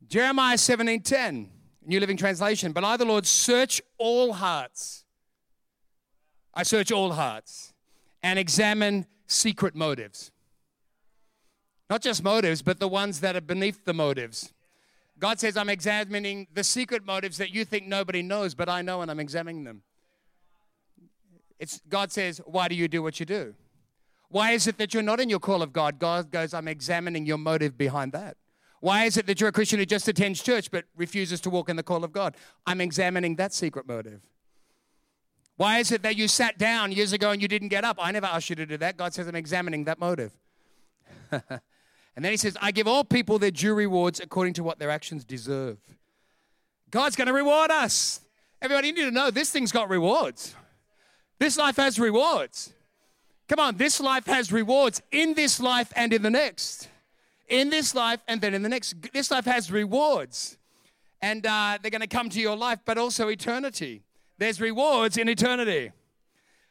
Jeremiah 0.08 0.56
17:10, 0.56 1.50
New 1.86 2.00
Living 2.00 2.16
Translation. 2.16 2.72
But 2.72 2.86
I, 2.86 2.96
the 2.96 3.04
Lord, 3.04 3.28
search 3.28 3.82
all 3.98 4.32
hearts. 4.32 5.04
I 6.54 6.64
search 6.64 6.92
all 6.92 7.12
hearts 7.12 7.74
and 8.24 8.40
examine 8.40 9.06
secret 9.28 9.76
motives. 9.76 10.32
Not 11.90 12.02
just 12.02 12.24
motives, 12.24 12.62
but 12.62 12.80
the 12.80 12.88
ones 12.88 13.22
that 13.22 13.36
are 13.36 13.42
beneath 13.42 13.86
the 13.86 13.94
motives. 13.94 14.52
God 15.20 15.40
says, 15.40 15.58
I'm 15.58 15.70
examining 15.70 16.48
the 16.54 16.64
secret 16.64 17.06
motives 17.06 17.38
that 17.38 17.52
you 17.52 17.66
think 17.66 17.88
nobody 17.88 18.22
knows, 18.22 18.56
but 18.56 18.70
I 18.70 18.82
know 18.82 19.02
and 19.02 19.10
I'm 19.10 19.20
examining 19.20 19.64
them. 19.64 19.82
It's, 21.60 21.82
God 21.90 22.12
says, 22.12 22.40
Why 22.46 22.68
do 22.68 22.76
you 22.76 22.88
do 22.88 23.02
what 23.02 23.20
you 23.20 23.26
do? 23.26 23.56
Why 24.30 24.52
is 24.52 24.68
it 24.68 24.78
that 24.78 24.94
you're 24.94 25.04
not 25.04 25.20
in 25.20 25.30
your 25.30 25.40
call 25.40 25.62
of 25.62 25.72
God? 25.72 26.00
God 26.00 26.30
goes, 26.32 26.54
I'm 26.54 26.68
examining 26.68 27.26
your 27.26 27.38
motive 27.38 27.78
behind 27.78 28.12
that. 28.12 28.36
Why 28.80 29.06
is 29.06 29.18
it 29.18 29.26
that 29.26 29.40
you're 29.40 29.50
a 29.50 29.54
Christian 29.54 29.80
who 29.80 29.86
just 29.86 30.08
attends 30.08 30.44
church 30.44 30.70
but 30.70 30.86
refuses 30.96 31.42
to 31.42 31.50
walk 31.50 31.70
in 31.70 31.78
the 31.78 31.84
call 31.84 32.04
of 32.04 32.12
God? 32.12 32.36
I'm 32.66 32.82
examining 32.82 33.38
that 33.38 33.54
secret 33.54 33.88
motive. 33.88 34.22
Why 35.58 35.80
is 35.80 35.92
it 35.92 36.04
that 36.04 36.16
you 36.16 36.28
sat 36.28 36.58
down 36.58 36.92
years 36.92 37.14
ago 37.14 37.32
and 37.32 37.42
you 37.42 37.48
didn't 37.48 37.70
get 37.70 37.84
up? 37.84 37.98
I 38.00 38.12
never 38.12 38.28
asked 38.28 38.50
you 38.50 38.56
to 38.56 38.66
do 38.66 38.78
that. 38.78 38.96
God 38.96 39.14
says, 39.14 39.28
I'm 39.28 39.36
examining 39.36 39.84
that 39.86 40.00
motive. 40.00 40.32
And 42.18 42.26
then 42.26 42.34
he 42.34 42.38
says, 42.38 42.58
I 42.60 42.72
give 42.72 42.88
all 42.88 43.04
people 43.04 43.38
their 43.38 43.52
due 43.52 43.76
rewards 43.76 44.20
according 44.20 44.56
to 44.56 44.64
what 44.64 44.80
their 44.80 44.90
actions 44.90 45.24
deserve. 45.24 45.78
God's 46.90 47.16
going 47.16 47.28
to 47.28 47.34
reward 47.34 47.70
us. 47.70 48.22
Everybody, 48.60 48.88
you 48.88 48.94
need 48.96 49.06
to 49.06 49.12
know 49.12 49.30
this 49.30 49.52
thing's 49.52 49.72
got 49.72 49.88
rewards. 49.88 50.56
This 51.38 51.60
life 51.60 51.76
has 51.76 52.00
rewards. 52.00 52.74
Come 53.48 53.60
on, 53.60 53.78
this 53.78 54.00
life 54.00 54.26
has 54.26 54.52
rewards 54.52 55.00
in 55.12 55.36
this 55.36 55.60
life 55.60 55.94
and 55.96 56.12
in 56.12 56.24
the 56.24 56.32
next. 56.32 56.90
In 57.50 57.70
this 57.70 57.94
life 57.94 58.20
and 58.28 58.42
then 58.42 58.56
in 58.56 58.64
the 58.64 58.70
next. 58.70 58.96
This 59.14 59.30
life 59.30 59.46
has 59.46 59.72
rewards. 59.72 60.58
And 61.22 61.46
uh, 61.46 61.78
they're 61.80 61.92
going 61.92 62.02
to 62.02 62.08
come 62.08 62.30
to 62.30 62.42
your 62.42 62.58
life, 62.58 62.80
but 62.84 62.98
also 62.98 63.28
eternity. 63.28 64.02
There's 64.38 64.62
rewards 64.62 65.18
in 65.18 65.30
eternity. 65.30 65.92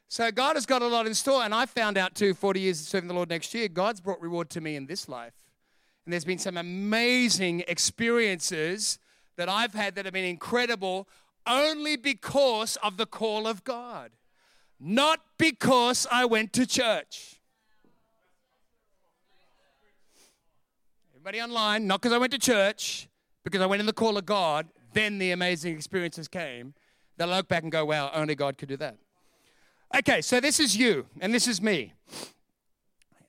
So 0.09 0.31
God 0.31 0.57
has 0.57 0.67
got 0.67 0.83
a 0.83 0.87
lot 0.87 1.07
in 1.07 1.15
store. 1.15 1.43
And 1.43 1.55
I 1.55 1.67
found 1.67 1.99
out 1.99 2.15
too, 2.15 2.35
40 2.35 2.61
years 2.61 2.81
of 2.81 2.87
serving 2.87 3.09
the 3.09 3.15
Lord 3.15 3.29
next 3.29 3.53
year, 3.55 3.69
God's 3.69 4.01
brought 4.01 4.21
reward 4.21 4.51
to 4.51 4.61
me 4.61 4.77
in 4.77 4.87
this 4.87 5.09
life. 5.09 5.35
And 6.05 6.13
there's 6.13 6.25
been 6.25 6.39
some 6.39 6.57
amazing 6.57 7.65
experiences 7.67 8.99
that 9.37 9.49
I've 9.49 9.75
had 9.75 9.97
that 9.97 10.05
have 10.05 10.15
been 10.15 10.25
incredible 10.25 11.09
only 11.47 11.97
because 11.97 12.77
of 12.83 12.97
the 12.97 13.07
call 13.07 13.47
of 13.47 13.65
God, 13.65 14.13
not 14.79 15.21
because 15.39 16.07
I 16.11 16.25
went 16.25 16.53
to 16.55 16.67
church. 16.67 17.41
Everybody 21.13 21.41
online, 21.41 21.87
not 21.89 22.01
because 22.01 22.13
I 22.13 22.19
went 22.19 22.33
to 22.33 22.39
church, 22.39 23.09
because 23.45 23.61
I 23.61 23.67
went 23.67 23.81
in 23.81 23.87
the 23.87 23.93
call 23.93 24.17
of 24.17 24.27
God, 24.27 24.69
then 24.93 25.19
the 25.19 25.33
amazing 25.33 25.75
experiences 25.75 26.29
came. 26.29 26.75
They'll 27.17 27.29
look 27.29 27.49
back 27.49 27.63
and 27.63 27.73
go, 27.73 27.85
wow, 27.85 28.11
only 28.15 28.35
God 28.35 28.59
could 28.59 28.69
do 28.69 28.77
that. 28.79 28.97
Okay, 29.97 30.21
so 30.21 30.41
this 30.41 30.61
is 30.61 30.77
you, 30.77 31.07
and 31.21 31.33
this 31.33 31.47
is 31.49 31.63
me. 31.63 31.93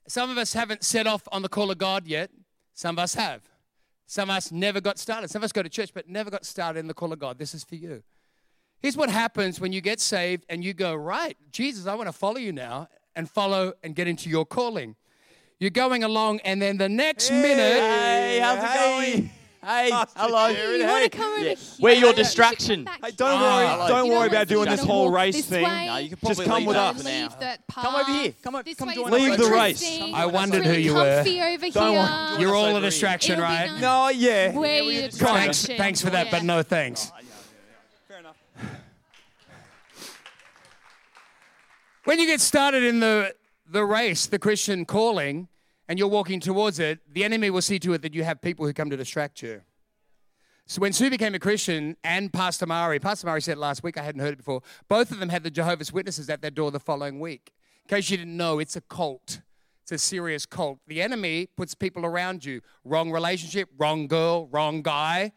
Some 0.06 0.30
of 0.30 0.38
us 0.38 0.52
haven't 0.52 0.84
set 0.84 1.06
off 1.06 1.22
on 1.32 1.42
the 1.42 1.48
call 1.48 1.70
of 1.70 1.78
God 1.78 2.06
yet, 2.06 2.30
some 2.74 2.96
of 2.96 3.02
us 3.02 3.14
have. 3.14 3.42
Some 4.06 4.30
of 4.30 4.36
us 4.36 4.50
never 4.50 4.80
got 4.80 4.98
started. 4.98 5.28
Some 5.28 5.40
of 5.40 5.44
us 5.44 5.52
go 5.52 5.62
to 5.62 5.68
church 5.68 5.92
but 5.92 6.08
never 6.08 6.30
got 6.30 6.46
started 6.46 6.80
in 6.80 6.86
the 6.86 6.94
call 6.94 7.12
of 7.12 7.18
God. 7.18 7.38
This 7.38 7.52
is 7.54 7.62
for 7.62 7.74
you. 7.74 8.02
Here's 8.80 8.96
what 8.96 9.10
happens 9.10 9.60
when 9.60 9.70
you 9.70 9.82
get 9.82 10.00
saved 10.00 10.46
and 10.48 10.64
you 10.64 10.72
go, 10.72 10.94
Right, 10.94 11.36
Jesus, 11.52 11.86
I 11.86 11.94
want 11.94 12.08
to 12.08 12.12
follow 12.12 12.38
you 12.38 12.50
now 12.52 12.88
and 13.14 13.28
follow 13.28 13.74
and 13.82 13.94
get 13.94 14.08
into 14.08 14.30
your 14.30 14.46
calling. 14.46 14.96
You're 15.60 15.70
going 15.70 16.04
along, 16.04 16.40
and 16.40 16.62
then 16.62 16.78
the 16.78 16.88
next 16.88 17.30
minute. 17.30 17.80
Hey, 17.80 18.38
how's 18.40 18.62
it 18.62 18.68
Hey. 18.70 19.12
going? 19.12 19.30
Hey, 19.60 19.88
Pastor 19.90 20.20
hello. 20.20 20.52
Jared, 20.52 20.80
You 20.80 20.86
hey. 20.86 20.92
want 20.92 21.12
to 21.12 21.18
come 21.18 21.30
over 21.32 21.40
Yeah. 21.42 21.48
here? 21.54 21.56
We're 21.80 21.92
your 21.94 22.12
distraction. 22.12 22.84
come 22.84 22.94
Hey, 23.02 23.10
don't 23.10 23.40
worry, 23.40 23.66
Ah, 23.66 23.88
don't 23.88 24.04
You 24.06 24.12
know 24.12 24.18
worry 24.20 24.28
about 24.28 24.46
doing 24.46 24.68
this 24.70 24.80
whole 24.82 25.10
race 25.10 25.34
this 25.36 25.46
thing. 25.46 25.64
way. 25.64 25.86
No, 25.86 25.96
you 25.96 26.16
can 26.16 26.28
Just 26.28 26.44
come 26.44 26.64
with 26.64 26.76
us. 26.76 27.02
now. 27.02 27.28
Come 27.72 27.94
over 27.96 28.12
here. 28.12 28.34
Come, 28.42 28.54
o- 28.54 28.62
This 28.62 28.76
come 28.76 28.94
join 28.94 29.12
us. 29.12 29.20
Leave 29.20 29.36
the 29.36 29.46
race. 29.50 30.00
I 30.14 30.26
wondered 30.26 30.64
who 30.64 30.72
you 30.74 30.94
were. 30.94 31.16
comfy 31.16 31.40
over 31.42 31.70
Don't 31.70 31.90
here. 31.92 32.00
worry. 32.00 32.40
You're 32.40 32.54
all 32.54 32.76
a 32.76 32.80
distraction, 32.80 33.40
right? 33.40 33.80
No, 33.80 34.08
yeah. 34.08 34.52
Where 34.52 34.84
we 34.84 34.94
you 34.94 35.02
just- 35.08 35.18
Thanks, 35.18 35.58
distraction. 35.58 35.76
thanks 35.82 36.00
for 36.02 36.10
that, 36.10 36.30
but 36.30 36.44
no 36.44 36.62
thanks. 36.62 37.10
Fair 38.06 38.18
enough. 38.20 38.36
When 42.04 42.18
you 42.20 42.26
get 42.26 42.40
started 42.40 42.84
in 42.84 43.00
the, 43.00 43.34
the 43.68 43.84
race, 43.84 44.26
the 44.26 44.38
Christian 44.38 44.84
calling, 44.84 45.48
and 45.88 45.98
you're 45.98 46.08
walking 46.08 46.38
towards 46.38 46.78
it, 46.78 47.00
the 47.10 47.24
enemy 47.24 47.50
will 47.50 47.62
see 47.62 47.78
to 47.78 47.94
it 47.94 48.02
that 48.02 48.14
you 48.14 48.24
have 48.24 48.40
people 48.40 48.66
who 48.66 48.72
come 48.72 48.90
to 48.90 48.96
distract 48.96 49.42
you. 49.42 49.62
So 50.66 50.82
when 50.82 50.92
Sue 50.92 51.08
became 51.08 51.34
a 51.34 51.38
Christian 51.38 51.96
and 52.04 52.30
Pastor 52.30 52.66
Mari, 52.66 52.98
Pastor 52.98 53.26
Mari 53.26 53.40
said 53.40 53.56
last 53.56 53.82
week, 53.82 53.96
I 53.96 54.02
hadn't 54.02 54.20
heard 54.20 54.34
it 54.34 54.36
before, 54.36 54.60
both 54.86 55.10
of 55.10 55.18
them 55.18 55.30
had 55.30 55.42
the 55.42 55.50
Jehovah's 55.50 55.92
Witnesses 55.92 56.28
at 56.28 56.42
their 56.42 56.50
door 56.50 56.70
the 56.70 56.78
following 56.78 57.20
week. 57.20 57.54
In 57.84 57.96
case 57.96 58.10
you 58.10 58.18
didn't 58.18 58.36
know, 58.36 58.58
it's 58.58 58.76
a 58.76 58.82
cult. 58.82 59.40
It's 59.82 59.92
a 59.92 59.96
serious 59.96 60.44
cult. 60.44 60.80
The 60.86 61.00
enemy 61.00 61.48
puts 61.56 61.74
people 61.74 62.04
around 62.04 62.44
you. 62.44 62.60
Wrong 62.84 63.10
relationship, 63.10 63.70
wrong 63.78 64.06
girl, 64.06 64.46
wrong 64.48 64.82
guy. 64.82 65.32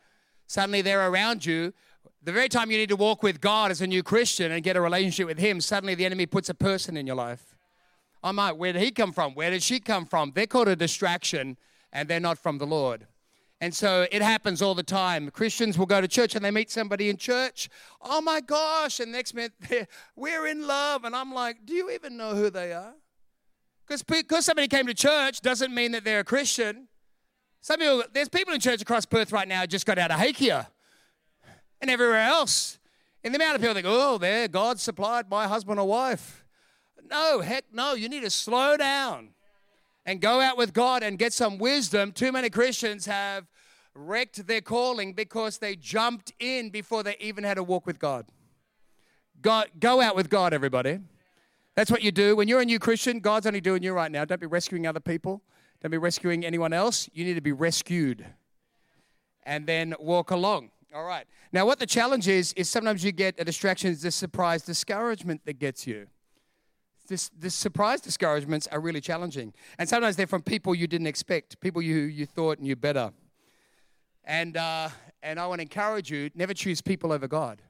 Suddenly 0.47 0.81
they're 0.81 1.09
around 1.09 1.45
you. 1.45 1.71
The 2.21 2.33
very 2.33 2.49
time 2.49 2.69
you 2.69 2.77
need 2.77 2.89
to 2.89 2.97
walk 2.97 3.23
with 3.23 3.39
God 3.39 3.71
as 3.71 3.79
a 3.79 3.87
new 3.87 4.03
Christian 4.03 4.51
and 4.51 4.61
get 4.61 4.75
a 4.75 4.81
relationship 4.81 5.27
with 5.27 5.39
Him, 5.39 5.61
suddenly 5.61 5.95
the 5.95 6.05
enemy 6.05 6.25
puts 6.25 6.49
a 6.49 6.53
person 6.53 6.97
in 6.97 7.07
your 7.07 7.15
life. 7.15 7.50
I 8.23 8.31
might, 8.31 8.53
where 8.53 8.73
did 8.73 8.81
he 8.81 8.91
come 8.91 9.11
from? 9.11 9.33
Where 9.33 9.49
did 9.49 9.63
she 9.63 9.79
come 9.79 10.05
from? 10.05 10.31
They're 10.35 10.47
called 10.47 10.67
a 10.67 10.75
distraction 10.75 11.57
and 11.91 12.07
they're 12.07 12.19
not 12.19 12.37
from 12.37 12.57
the 12.57 12.67
Lord. 12.67 13.07
And 13.59 13.73
so 13.75 14.07
it 14.11 14.21
happens 14.21 14.61
all 14.61 14.73
the 14.73 14.83
time. 14.83 15.29
Christians 15.29 15.77
will 15.77 15.85
go 15.85 16.01
to 16.01 16.07
church 16.07 16.35
and 16.35 16.43
they 16.43 16.49
meet 16.49 16.71
somebody 16.71 17.09
in 17.09 17.17
church. 17.17 17.69
Oh 18.01 18.19
my 18.19 18.41
gosh. 18.41 18.99
And 18.99 19.11
next 19.11 19.35
minute, 19.35 19.53
we're 20.15 20.47
in 20.47 20.65
love. 20.65 21.05
And 21.05 21.15
I'm 21.15 21.31
like, 21.31 21.65
do 21.65 21.73
you 21.73 21.91
even 21.91 22.17
know 22.17 22.33
who 22.33 22.49
they 22.49 22.73
are? 22.73 22.93
Because 23.87 24.45
somebody 24.45 24.67
came 24.67 24.87
to 24.87 24.93
church 24.93 25.41
doesn't 25.41 25.73
mean 25.73 25.91
that 25.91 26.03
they're 26.03 26.21
a 26.21 26.23
Christian. 26.23 26.87
Some 27.59 27.79
people, 27.79 28.03
there's 28.13 28.29
people 28.29 28.53
in 28.53 28.59
church 28.59 28.81
across 28.81 29.05
Perth 29.05 29.31
right 29.31 29.47
now 29.47 29.65
just 29.65 29.85
got 29.85 29.99
out 29.99 30.09
of 30.09 30.19
Hakea 30.19 30.65
and 31.81 31.91
everywhere 31.91 32.21
else. 32.21 32.79
And 33.23 33.33
the 33.33 33.37
amount 33.37 33.55
of 33.55 33.61
people 33.61 33.75
think, 33.75 33.85
oh, 33.87 34.17
there, 34.17 34.47
God 34.47 34.79
supplied 34.79 35.29
my 35.29 35.47
husband 35.47 35.79
or 35.79 35.87
wife. 35.87 36.40
No, 37.11 37.41
heck 37.41 37.65
no. 37.73 37.93
You 37.93 38.07
need 38.07 38.21
to 38.21 38.29
slow 38.29 38.77
down 38.77 39.29
and 40.05 40.21
go 40.21 40.39
out 40.39 40.57
with 40.57 40.73
God 40.73 41.03
and 41.03 41.19
get 41.19 41.33
some 41.33 41.57
wisdom. 41.57 42.11
Too 42.13 42.31
many 42.31 42.49
Christians 42.49 43.05
have 43.05 43.47
wrecked 43.93 44.47
their 44.47 44.61
calling 44.61 45.13
because 45.13 45.57
they 45.57 45.75
jumped 45.75 46.31
in 46.39 46.69
before 46.69 47.03
they 47.03 47.17
even 47.19 47.43
had 47.43 47.57
a 47.57 47.63
walk 47.63 47.85
with 47.85 47.99
God. 47.99 48.25
God 49.41 49.67
go 49.79 49.99
out 49.99 50.15
with 50.15 50.29
God, 50.29 50.53
everybody. 50.53 50.99
That's 51.75 51.91
what 51.91 52.01
you 52.01 52.11
do. 52.11 52.35
When 52.35 52.47
you're 52.47 52.61
a 52.61 52.65
new 52.65 52.79
Christian, 52.79 53.19
God's 53.19 53.45
only 53.45 53.61
doing 53.61 53.83
you 53.83 53.93
right 53.93 54.11
now. 54.11 54.23
Don't 54.23 54.39
be 54.39 54.47
rescuing 54.47 54.87
other 54.87 54.99
people. 54.99 55.41
Don't 55.81 55.91
be 55.91 55.97
rescuing 55.97 56.45
anyone 56.45 56.73
else. 56.73 57.09
You 57.13 57.25
need 57.25 57.33
to 57.33 57.41
be 57.41 57.51
rescued 57.51 58.25
and 59.43 59.65
then 59.67 59.95
walk 59.99 60.31
along. 60.31 60.71
All 60.93 61.03
right. 61.03 61.25
Now, 61.51 61.65
what 61.65 61.79
the 61.79 61.85
challenge 61.85 62.27
is, 62.27 62.53
is 62.53 62.69
sometimes 62.69 63.03
you 63.03 63.11
get 63.11 63.35
a 63.37 63.43
distraction, 63.43 63.91
it's 63.91 64.01
this 64.01 64.15
surprise 64.15 64.63
discouragement 64.63 65.41
that 65.45 65.59
gets 65.59 65.87
you. 65.87 66.07
This, 67.11 67.29
this 67.37 67.53
surprise 67.53 67.99
discouragements 67.99 68.67
are 68.67 68.79
really 68.79 69.01
challenging. 69.01 69.53
And 69.77 69.89
sometimes 69.89 70.15
they're 70.15 70.27
from 70.27 70.43
people 70.43 70.73
you 70.73 70.87
didn't 70.87 71.07
expect, 71.07 71.59
people 71.59 71.81
you, 71.81 71.97
you 71.97 72.25
thought 72.25 72.59
knew 72.59 72.77
better. 72.77 73.11
And, 74.23 74.55
uh, 74.55 74.87
and 75.21 75.37
I 75.37 75.45
want 75.45 75.59
to 75.59 75.63
encourage 75.63 76.09
you 76.09 76.29
never 76.35 76.53
choose 76.53 76.79
people 76.79 77.11
over 77.11 77.27
God. 77.27 77.61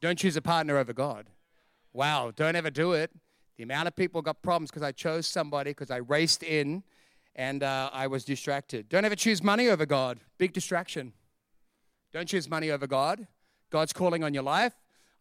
Don't 0.00 0.18
choose 0.18 0.38
a 0.38 0.40
partner 0.40 0.78
over 0.78 0.94
God. 0.94 1.26
Wow, 1.92 2.32
don't 2.34 2.56
ever 2.56 2.70
do 2.70 2.92
it. 2.92 3.10
The 3.58 3.62
amount 3.62 3.88
of 3.88 3.94
people 3.94 4.22
got 4.22 4.40
problems 4.40 4.70
because 4.70 4.82
I 4.82 4.92
chose 4.92 5.26
somebody, 5.26 5.72
because 5.72 5.90
I 5.90 5.98
raced 5.98 6.42
in 6.42 6.82
and 7.36 7.62
uh, 7.62 7.90
I 7.92 8.06
was 8.06 8.24
distracted. 8.24 8.88
Don't 8.88 9.04
ever 9.04 9.16
choose 9.16 9.42
money 9.42 9.68
over 9.68 9.84
God. 9.84 10.18
Big 10.38 10.54
distraction. 10.54 11.12
Don't 12.10 12.26
choose 12.26 12.48
money 12.48 12.70
over 12.70 12.86
God. 12.86 13.26
God's 13.68 13.92
calling 13.92 14.24
on 14.24 14.32
your 14.32 14.44
life. 14.44 14.72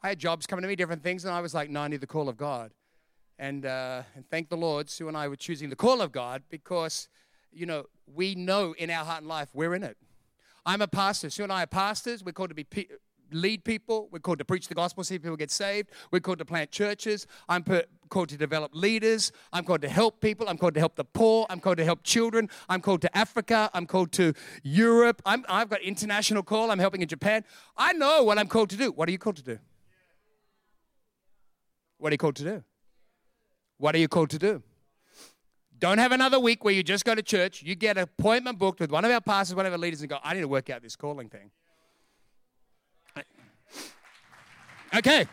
I 0.02 0.08
had 0.08 0.20
jobs 0.20 0.48
coming 0.48 0.64
to 0.64 0.70
me, 0.70 0.78
different 0.78 1.04
things, 1.04 1.26
and 1.26 1.34
I 1.34 1.42
was 1.42 1.54
like, 1.54 1.70
no, 1.70 1.82
I 1.82 1.90
need 1.90 2.00
the 2.00 2.08
call 2.08 2.30
of 2.30 2.38
God. 2.38 2.72
And, 3.40 3.66
uh, 3.66 4.04
and 4.16 4.30
thank 4.30 4.50
the 4.50 4.58
Lord, 4.58 4.90
Sue 4.90 5.08
and 5.08 5.18
I 5.18 5.28
were 5.28 5.36
choosing 5.36 5.70
the 5.70 5.76
call 5.76 6.02
of 6.02 6.12
God 6.12 6.44
because, 6.50 7.10
you 7.52 7.66
know, 7.66 7.86
we 8.06 8.36
know 8.36 8.74
in 8.78 8.90
our 8.90 9.04
heart 9.04 9.20
and 9.20 9.28
life 9.28 9.50
we're 9.54 9.74
in 9.74 9.84
it. 9.84 9.98
I'm 10.66 10.82
a 10.82 10.88
pastor. 10.88 11.30
Sue 11.30 11.44
and 11.44 11.52
I 11.52 11.64
are 11.64 11.68
pastors. 11.68 12.24
We're 12.24 12.32
called 12.32 12.50
to 12.50 12.56
be 12.56 12.64
pe- 12.64 12.86
lead 13.32 13.64
people. 13.64 14.08
We're 14.12 14.20
called 14.20 14.40
to 14.40 14.46
preach 14.46 14.68
the 14.68 14.76
gospel, 14.76 15.04
see 15.04 15.20
people 15.20 15.36
get 15.36 15.52
saved. 15.52 15.90
We're 16.12 16.20
called 16.20 16.40
to 16.40 16.46
plant 16.46 16.72
churches. 16.72 17.28
I'm 17.50 17.64
per- 17.64 17.86
called 18.10 18.30
to 18.30 18.38
develop 18.38 18.72
leaders. 18.74 19.32
I'm 19.52 19.64
called 19.64 19.82
to 19.82 19.90
help 19.90 20.22
people. 20.22 20.48
I'm 20.48 20.58
called 20.58 20.76
to 20.76 20.80
help 20.80 20.96
the 20.96 21.04
poor. 21.04 21.48
I'm 21.50 21.60
called 21.60 21.78
to 21.78 21.86
help 21.86 22.04
children. 22.04 22.50
I'm 22.70 22.82
called 22.82 23.02
to 23.02 23.18
Africa. 23.18 23.70
I'm 23.74 23.86
called 23.86 24.12
to 24.14 24.34
Europe. 24.62 25.22
I'm, 25.26 25.44
I've 25.50 25.70
got 25.70 25.82
international 25.82 26.44
call. 26.44 26.72
I'm 26.72 26.80
helping 26.80 27.02
in 27.02 27.08
Japan. 27.08 27.44
I 27.76 27.94
know 27.94 28.24
what 28.24 28.38
I'm 28.38 28.48
called 28.48 28.70
to 28.70 28.78
do. 28.78 28.92
What 28.92 29.10
are 29.10 29.12
you 29.12 29.18
called 29.18 29.38
to 29.38 29.44
do? 29.44 29.60
What 31.98 32.12
are 32.12 32.14
you 32.14 32.18
called 32.18 32.36
to 32.38 32.44
do? 32.44 32.64
What 33.78 33.96
are 33.96 33.98
you 33.98 34.08
called 34.08 34.30
to 34.32 34.40
do? 34.40 34.64
Don't 35.80 35.98
have 35.98 36.12
another 36.12 36.40
week 36.40 36.64
where 36.64 36.74
you 36.74 36.84
just 36.84 37.04
go 37.04 37.14
to 37.14 37.22
church, 37.22 37.62
you 37.62 37.76
get 37.76 37.98
an 37.98 38.04
appointment 38.04 38.58
booked 38.58 38.80
with 38.80 38.92
one 38.92 39.04
of 39.04 39.12
our 39.12 39.20
pastors, 39.20 39.56
one 39.56 39.66
of 39.66 39.74
our 39.74 39.78
leaders, 39.78 40.00
and 40.02 40.10
go, 40.10 40.18
I 40.24 40.34
need 40.34 40.42
to 40.42 40.48
work 40.48 40.70
out 40.70 40.82
this 40.82 40.96
calling 40.96 41.30
thing. 41.30 41.52
Okay. 44.96 45.26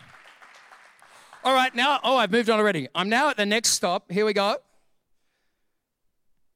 All 1.45 1.55
right, 1.55 1.75
now, 1.75 2.01
oh, 2.03 2.17
I've 2.17 2.33
moved 2.33 2.51
on 2.51 2.59
already. 2.59 2.89
I'm 2.95 3.09
now 3.09 3.29
at 3.29 3.37
the 3.37 3.47
next 3.47 3.71
stop. 3.71 4.11
Here 4.11 4.25
we 4.25 4.33
go. 4.33 4.57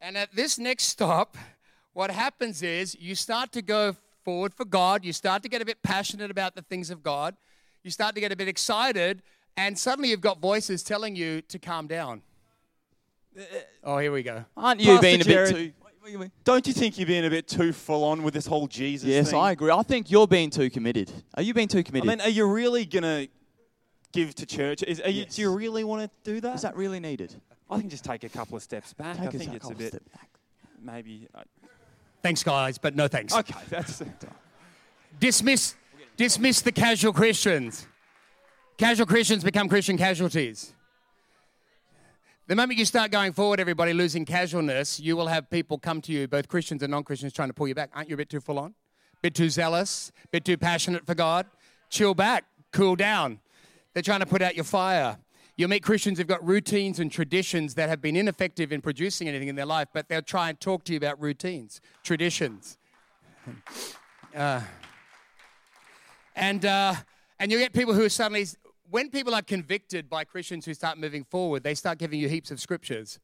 And 0.00 0.16
at 0.16 0.34
this 0.34 0.58
next 0.58 0.84
stop, 0.84 1.36
what 1.92 2.10
happens 2.10 2.62
is 2.62 2.96
you 2.98 3.14
start 3.14 3.52
to 3.52 3.62
go 3.62 3.94
forward 4.24 4.52
for 4.54 4.64
God. 4.64 5.04
You 5.04 5.12
start 5.12 5.42
to 5.42 5.48
get 5.48 5.62
a 5.62 5.64
bit 5.64 5.82
passionate 5.82 6.30
about 6.30 6.54
the 6.54 6.62
things 6.62 6.90
of 6.90 7.02
God. 7.02 7.36
You 7.82 7.90
start 7.90 8.14
to 8.14 8.20
get 8.20 8.32
a 8.32 8.36
bit 8.36 8.48
excited, 8.48 9.22
and 9.56 9.78
suddenly 9.78 10.10
you've 10.10 10.20
got 10.20 10.40
voices 10.40 10.82
telling 10.82 11.16
you 11.16 11.40
to 11.42 11.58
calm 11.58 11.86
down. 11.86 12.22
Oh, 13.82 13.98
here 13.98 14.12
we 14.12 14.22
go. 14.22 14.44
Aren't 14.56 14.80
you 14.80 14.86
Pastor 14.92 15.02
being 15.02 15.20
a 15.20 15.24
bit 15.24 15.32
Jared, 15.48 15.54
too? 15.54 15.72
Don't 16.44 16.66
you 16.66 16.72
think 16.72 16.98
you're 16.98 17.06
being 17.06 17.24
a 17.24 17.30
bit 17.30 17.48
too 17.48 17.72
full 17.72 18.04
on 18.04 18.22
with 18.22 18.34
this 18.34 18.46
whole 18.46 18.66
Jesus 18.66 19.04
thing? 19.06 19.12
Yes, 19.12 19.30
thing? 19.30 19.40
I 19.40 19.52
agree. 19.52 19.70
I 19.70 19.82
think 19.82 20.10
you're 20.10 20.26
being 20.26 20.50
too 20.50 20.68
committed. 20.70 21.10
Are 21.34 21.42
you 21.42 21.54
being 21.54 21.66
too 21.68 21.82
committed? 21.82 22.08
I 22.08 22.12
mean, 22.12 22.20
are 22.20 22.28
you 22.28 22.46
really 22.46 22.84
gonna 22.84 23.26
give 24.12 24.34
to 24.36 24.46
church? 24.46 24.82
Is, 24.82 25.00
are 25.00 25.08
you, 25.10 25.24
Do 25.24 25.40
you 25.42 25.52
really 25.54 25.82
want 25.82 26.02
to 26.02 26.10
do 26.30 26.40
that? 26.42 26.56
Is 26.56 26.62
that 26.62 26.76
really 26.76 27.00
needed? 27.00 27.34
I 27.70 27.78
think 27.78 27.90
just 27.90 28.04
take 28.04 28.22
a 28.22 28.28
couple 28.28 28.56
of 28.56 28.62
steps 28.62 28.92
back. 28.92 29.18
I 29.18 29.24
Take 29.26 29.40
think 29.40 29.52
a 29.52 29.56
it's 29.56 29.64
a 29.64 29.68
couple 29.70 29.78
bit 29.78 29.88
step 29.88 30.02
back. 30.12 30.28
maybe. 30.80 31.26
Uh, 31.34 31.40
Thanks, 32.22 32.42
guys, 32.42 32.78
but 32.78 32.94
no 32.94 33.08
thanks. 33.08 33.34
okay, 33.34 33.54
that's. 33.68 34.02
Dismiss, 35.18 35.74
dismiss 36.16 36.60
the 36.60 36.72
casual 36.72 37.12
Christians. 37.12 37.86
Casual 38.76 39.06
Christians 39.06 39.44
become 39.44 39.68
Christian 39.68 39.96
casualties. 39.96 40.72
The 42.48 42.56
moment 42.56 42.76
you 42.78 42.84
start 42.84 43.12
going 43.12 43.32
forward, 43.32 43.60
everybody 43.60 43.92
losing 43.92 44.24
casualness, 44.24 44.98
you 44.98 45.16
will 45.16 45.28
have 45.28 45.48
people 45.48 45.78
come 45.78 46.00
to 46.02 46.12
you, 46.12 46.26
both 46.26 46.48
Christians 46.48 46.82
and 46.82 46.90
non-Christians, 46.90 47.32
trying 47.32 47.48
to 47.48 47.54
pull 47.54 47.68
you 47.68 47.74
back. 47.74 47.90
Aren't 47.94 48.08
you 48.08 48.14
a 48.14 48.16
bit 48.16 48.28
too 48.28 48.40
full 48.40 48.58
on? 48.58 48.74
Bit 49.22 49.34
too 49.34 49.48
zealous? 49.48 50.10
Bit 50.32 50.44
too 50.44 50.56
passionate 50.56 51.06
for 51.06 51.14
God? 51.14 51.46
Chill 51.88 52.14
back, 52.14 52.44
cool 52.72 52.96
down. 52.96 53.38
They're 53.92 54.02
trying 54.02 54.20
to 54.20 54.26
put 54.26 54.42
out 54.42 54.56
your 54.56 54.64
fire. 54.64 55.18
You'll 55.56 55.70
meet 55.70 55.84
Christians 55.84 56.18
who've 56.18 56.26
got 56.26 56.44
routines 56.44 56.98
and 56.98 57.12
traditions 57.12 57.76
that 57.76 57.88
have 57.88 58.02
been 58.02 58.16
ineffective 58.16 58.72
in 58.72 58.80
producing 58.80 59.28
anything 59.28 59.46
in 59.46 59.54
their 59.54 59.66
life, 59.66 59.86
but 59.92 60.08
they'll 60.08 60.20
try 60.20 60.48
and 60.48 60.58
talk 60.58 60.82
to 60.84 60.92
you 60.92 60.96
about 60.96 61.20
routines, 61.20 61.80
traditions. 62.02 62.76
Uh, 64.34 64.60
and, 66.34 66.64
uh, 66.64 66.92
and 67.38 67.52
you'll 67.52 67.60
get 67.60 67.72
people 67.72 67.94
who 67.94 68.02
are 68.02 68.08
suddenly, 68.08 68.44
when 68.90 69.10
people 69.10 69.34
are 69.34 69.42
convicted 69.42 70.08
by 70.08 70.24
Christians 70.24 70.64
who 70.64 70.74
start 70.74 70.98
moving 70.98 71.24
forward, 71.24 71.62
they 71.62 71.74
start 71.74 71.98
giving 71.98 72.20
you 72.20 72.28
heaps 72.28 72.50
of 72.50 72.60
scriptures. 72.60 73.18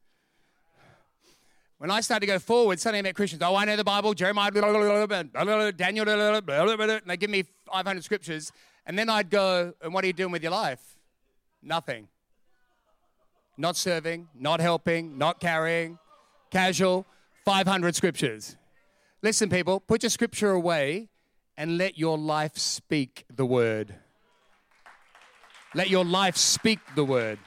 When 1.77 1.89
I 1.89 2.01
started 2.01 2.27
to 2.27 2.33
go 2.33 2.39
forward, 2.39 2.79
suddenly 2.79 2.99
I 2.99 3.01
met 3.01 3.15
Christians. 3.15 3.41
Oh, 3.41 3.55
I 3.55 3.65
know 3.65 3.75
the 3.75 3.83
Bible, 3.83 4.13
Jeremiah, 4.13 4.51
blah, 4.51 4.71
blah, 4.71 5.07
blah, 5.07 5.71
Daniel, 5.71 6.07
and 6.07 7.01
they 7.07 7.17
give 7.17 7.29
me 7.29 7.43
500 7.71 8.03
scriptures. 8.03 8.51
And 8.85 8.97
then 8.97 9.09
I'd 9.09 9.29
go, 9.29 9.73
and 9.81 9.93
what 9.93 10.03
are 10.03 10.07
you 10.07 10.13
doing 10.13 10.31
with 10.31 10.43
your 10.43 10.51
life? 10.51 10.99
Nothing. 11.63 12.07
Not 13.57 13.77
serving, 13.77 14.27
not 14.35 14.59
helping, 14.59 15.17
not 15.17 15.39
carrying, 15.39 15.97
casual, 16.51 17.05
500 17.45 17.95
scriptures. 17.95 18.57
Listen, 19.23 19.49
people, 19.49 19.79
put 19.79 20.03
your 20.03 20.09
scripture 20.09 20.51
away 20.51 21.09
and 21.57 21.77
let 21.77 21.97
your 21.97 22.17
life 22.17 22.57
speak 22.57 23.25
the 23.33 23.45
word. 23.45 23.95
Let 25.73 25.89
your 25.89 26.03
life 26.03 26.35
speak 26.35 26.79
the 26.95 27.05
word. 27.05 27.39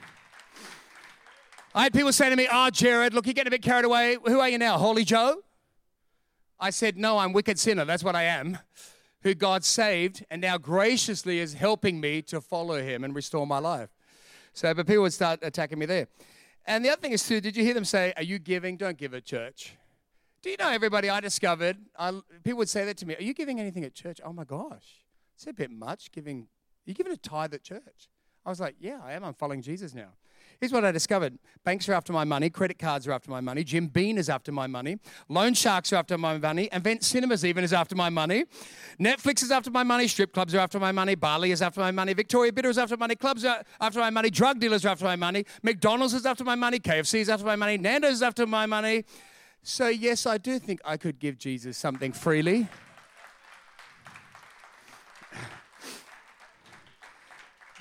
I 1.74 1.82
had 1.82 1.92
people 1.92 2.12
say 2.12 2.30
to 2.30 2.36
me, 2.36 2.48
Oh, 2.50 2.70
Jared, 2.70 3.12
look, 3.12 3.26
you're 3.26 3.34
getting 3.34 3.48
a 3.48 3.50
bit 3.50 3.62
carried 3.62 3.84
away. 3.84 4.16
Who 4.24 4.40
are 4.40 4.48
you 4.48 4.58
now? 4.58 4.78
Holy 4.78 5.04
Joe? 5.04 5.42
I 6.58 6.70
said, 6.70 6.96
No, 6.96 7.18
I'm 7.18 7.32
wicked 7.32 7.58
sinner. 7.58 7.84
That's 7.84 8.04
what 8.04 8.16
I 8.16 8.22
am. 8.24 8.58
Who 9.22 9.34
God 9.34 9.64
saved 9.64 10.24
and 10.30 10.40
now 10.40 10.56
graciously 10.56 11.40
is 11.40 11.54
helping 11.54 12.00
me 12.00 12.22
to 12.22 12.40
follow 12.40 12.80
him 12.82 13.04
and 13.04 13.14
restore 13.14 13.46
my 13.46 13.58
life. 13.58 13.88
So, 14.52 14.72
but 14.72 14.86
people 14.86 15.02
would 15.02 15.12
start 15.12 15.40
attacking 15.42 15.78
me 15.78 15.86
there. 15.86 16.08
And 16.66 16.84
the 16.84 16.90
other 16.90 17.00
thing 17.00 17.12
is, 17.12 17.26
too, 17.26 17.40
did 17.40 17.56
you 17.56 17.64
hear 17.64 17.74
them 17.74 17.84
say, 17.84 18.14
Are 18.16 18.22
you 18.22 18.38
giving? 18.38 18.78
Don't 18.78 18.96
give 18.96 19.12
at 19.12 19.24
church. 19.24 19.74
Do 20.40 20.50
you 20.50 20.56
know 20.58 20.68
everybody 20.68 21.10
I 21.10 21.20
discovered? 21.20 21.76
I, 21.98 22.20
people 22.42 22.58
would 22.58 22.68
say 22.68 22.84
that 22.84 22.96
to 22.98 23.06
me. 23.06 23.16
Are 23.16 23.22
you 23.22 23.34
giving 23.34 23.60
anything 23.60 23.84
at 23.84 23.94
church? 23.94 24.20
Oh 24.24 24.32
my 24.32 24.44
gosh, 24.44 25.04
it's 25.34 25.46
a 25.46 25.52
bit 25.52 25.70
much 25.70 26.12
giving. 26.12 26.46
You're 26.84 26.92
you 26.92 26.94
giving 26.94 27.12
a 27.12 27.16
tithe 27.16 27.54
at 27.54 27.62
church? 27.62 28.08
I 28.44 28.50
was 28.50 28.60
like, 28.60 28.76
yeah, 28.80 29.00
I 29.04 29.12
am. 29.12 29.24
I'm 29.24 29.34
following 29.34 29.62
Jesus 29.62 29.94
now. 29.94 30.10
Here's 30.60 30.72
what 30.72 30.84
I 30.84 30.92
discovered 30.92 31.38
banks 31.64 31.88
are 31.88 31.94
after 31.94 32.12
my 32.12 32.24
money, 32.24 32.48
credit 32.48 32.78
cards 32.78 33.06
are 33.06 33.12
after 33.12 33.30
my 33.30 33.40
money, 33.40 33.64
Jim 33.64 33.88
Beam 33.88 34.18
is 34.18 34.28
after 34.28 34.52
my 34.52 34.66
money, 34.66 34.98
loan 35.28 35.54
sharks 35.54 35.92
are 35.92 35.96
after 35.96 36.16
my 36.16 36.38
money, 36.38 36.68
Event 36.72 37.02
Cinemas 37.02 37.44
even 37.44 37.64
is 37.64 37.72
after 37.72 37.96
my 37.96 38.08
money, 38.08 38.44
Netflix 39.00 39.42
is 39.42 39.50
after 39.50 39.70
my 39.70 39.82
money, 39.82 40.06
strip 40.06 40.32
clubs 40.32 40.54
are 40.54 40.60
after 40.60 40.78
my 40.78 40.92
money, 40.92 41.14
Bali 41.14 41.50
is 41.50 41.60
after 41.60 41.80
my 41.80 41.90
money, 41.90 42.14
Victoria 42.14 42.52
Bitter 42.52 42.68
is 42.68 42.78
after 42.78 42.96
my 42.96 43.04
money, 43.04 43.16
clubs 43.16 43.44
are 43.44 43.62
after 43.80 43.98
my 43.98 44.10
money, 44.10 44.30
drug 44.30 44.60
dealers 44.60 44.84
are 44.84 44.90
after 44.90 45.04
my 45.04 45.16
money, 45.16 45.44
McDonald's 45.62 46.14
is 46.14 46.24
after 46.24 46.44
my 46.44 46.54
money, 46.54 46.78
KFC 46.78 47.20
is 47.20 47.28
after 47.28 47.44
my 47.44 47.56
money, 47.56 47.76
Nando's 47.76 48.14
is 48.14 48.22
after 48.22 48.46
my 48.46 48.66
money. 48.66 49.04
So, 49.62 49.88
yes, 49.88 50.26
I 50.26 50.38
do 50.38 50.58
think 50.58 50.80
I 50.84 50.98
could 50.98 51.18
give 51.18 51.38
Jesus 51.38 51.78
something 51.78 52.12
freely. 52.12 52.68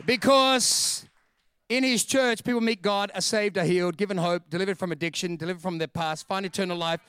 Because 0.06 1.06
in 1.70 1.84
his 1.84 2.04
church, 2.04 2.44
people 2.44 2.62
meet 2.62 2.82
God, 2.82 3.12
are 3.16 3.22
saved, 3.22 3.58
are 3.58 3.63
healed, 3.63 3.98
given 3.98 4.18
hope, 4.18 4.50
delivered 4.50 4.78
from 4.78 4.92
addiction, 4.92 5.38
delivered 5.38 5.62
from 5.62 5.78
their 5.78 5.88
past, 5.88 6.28
find 6.28 6.46
eternal 6.46 6.78
life, 6.78 7.00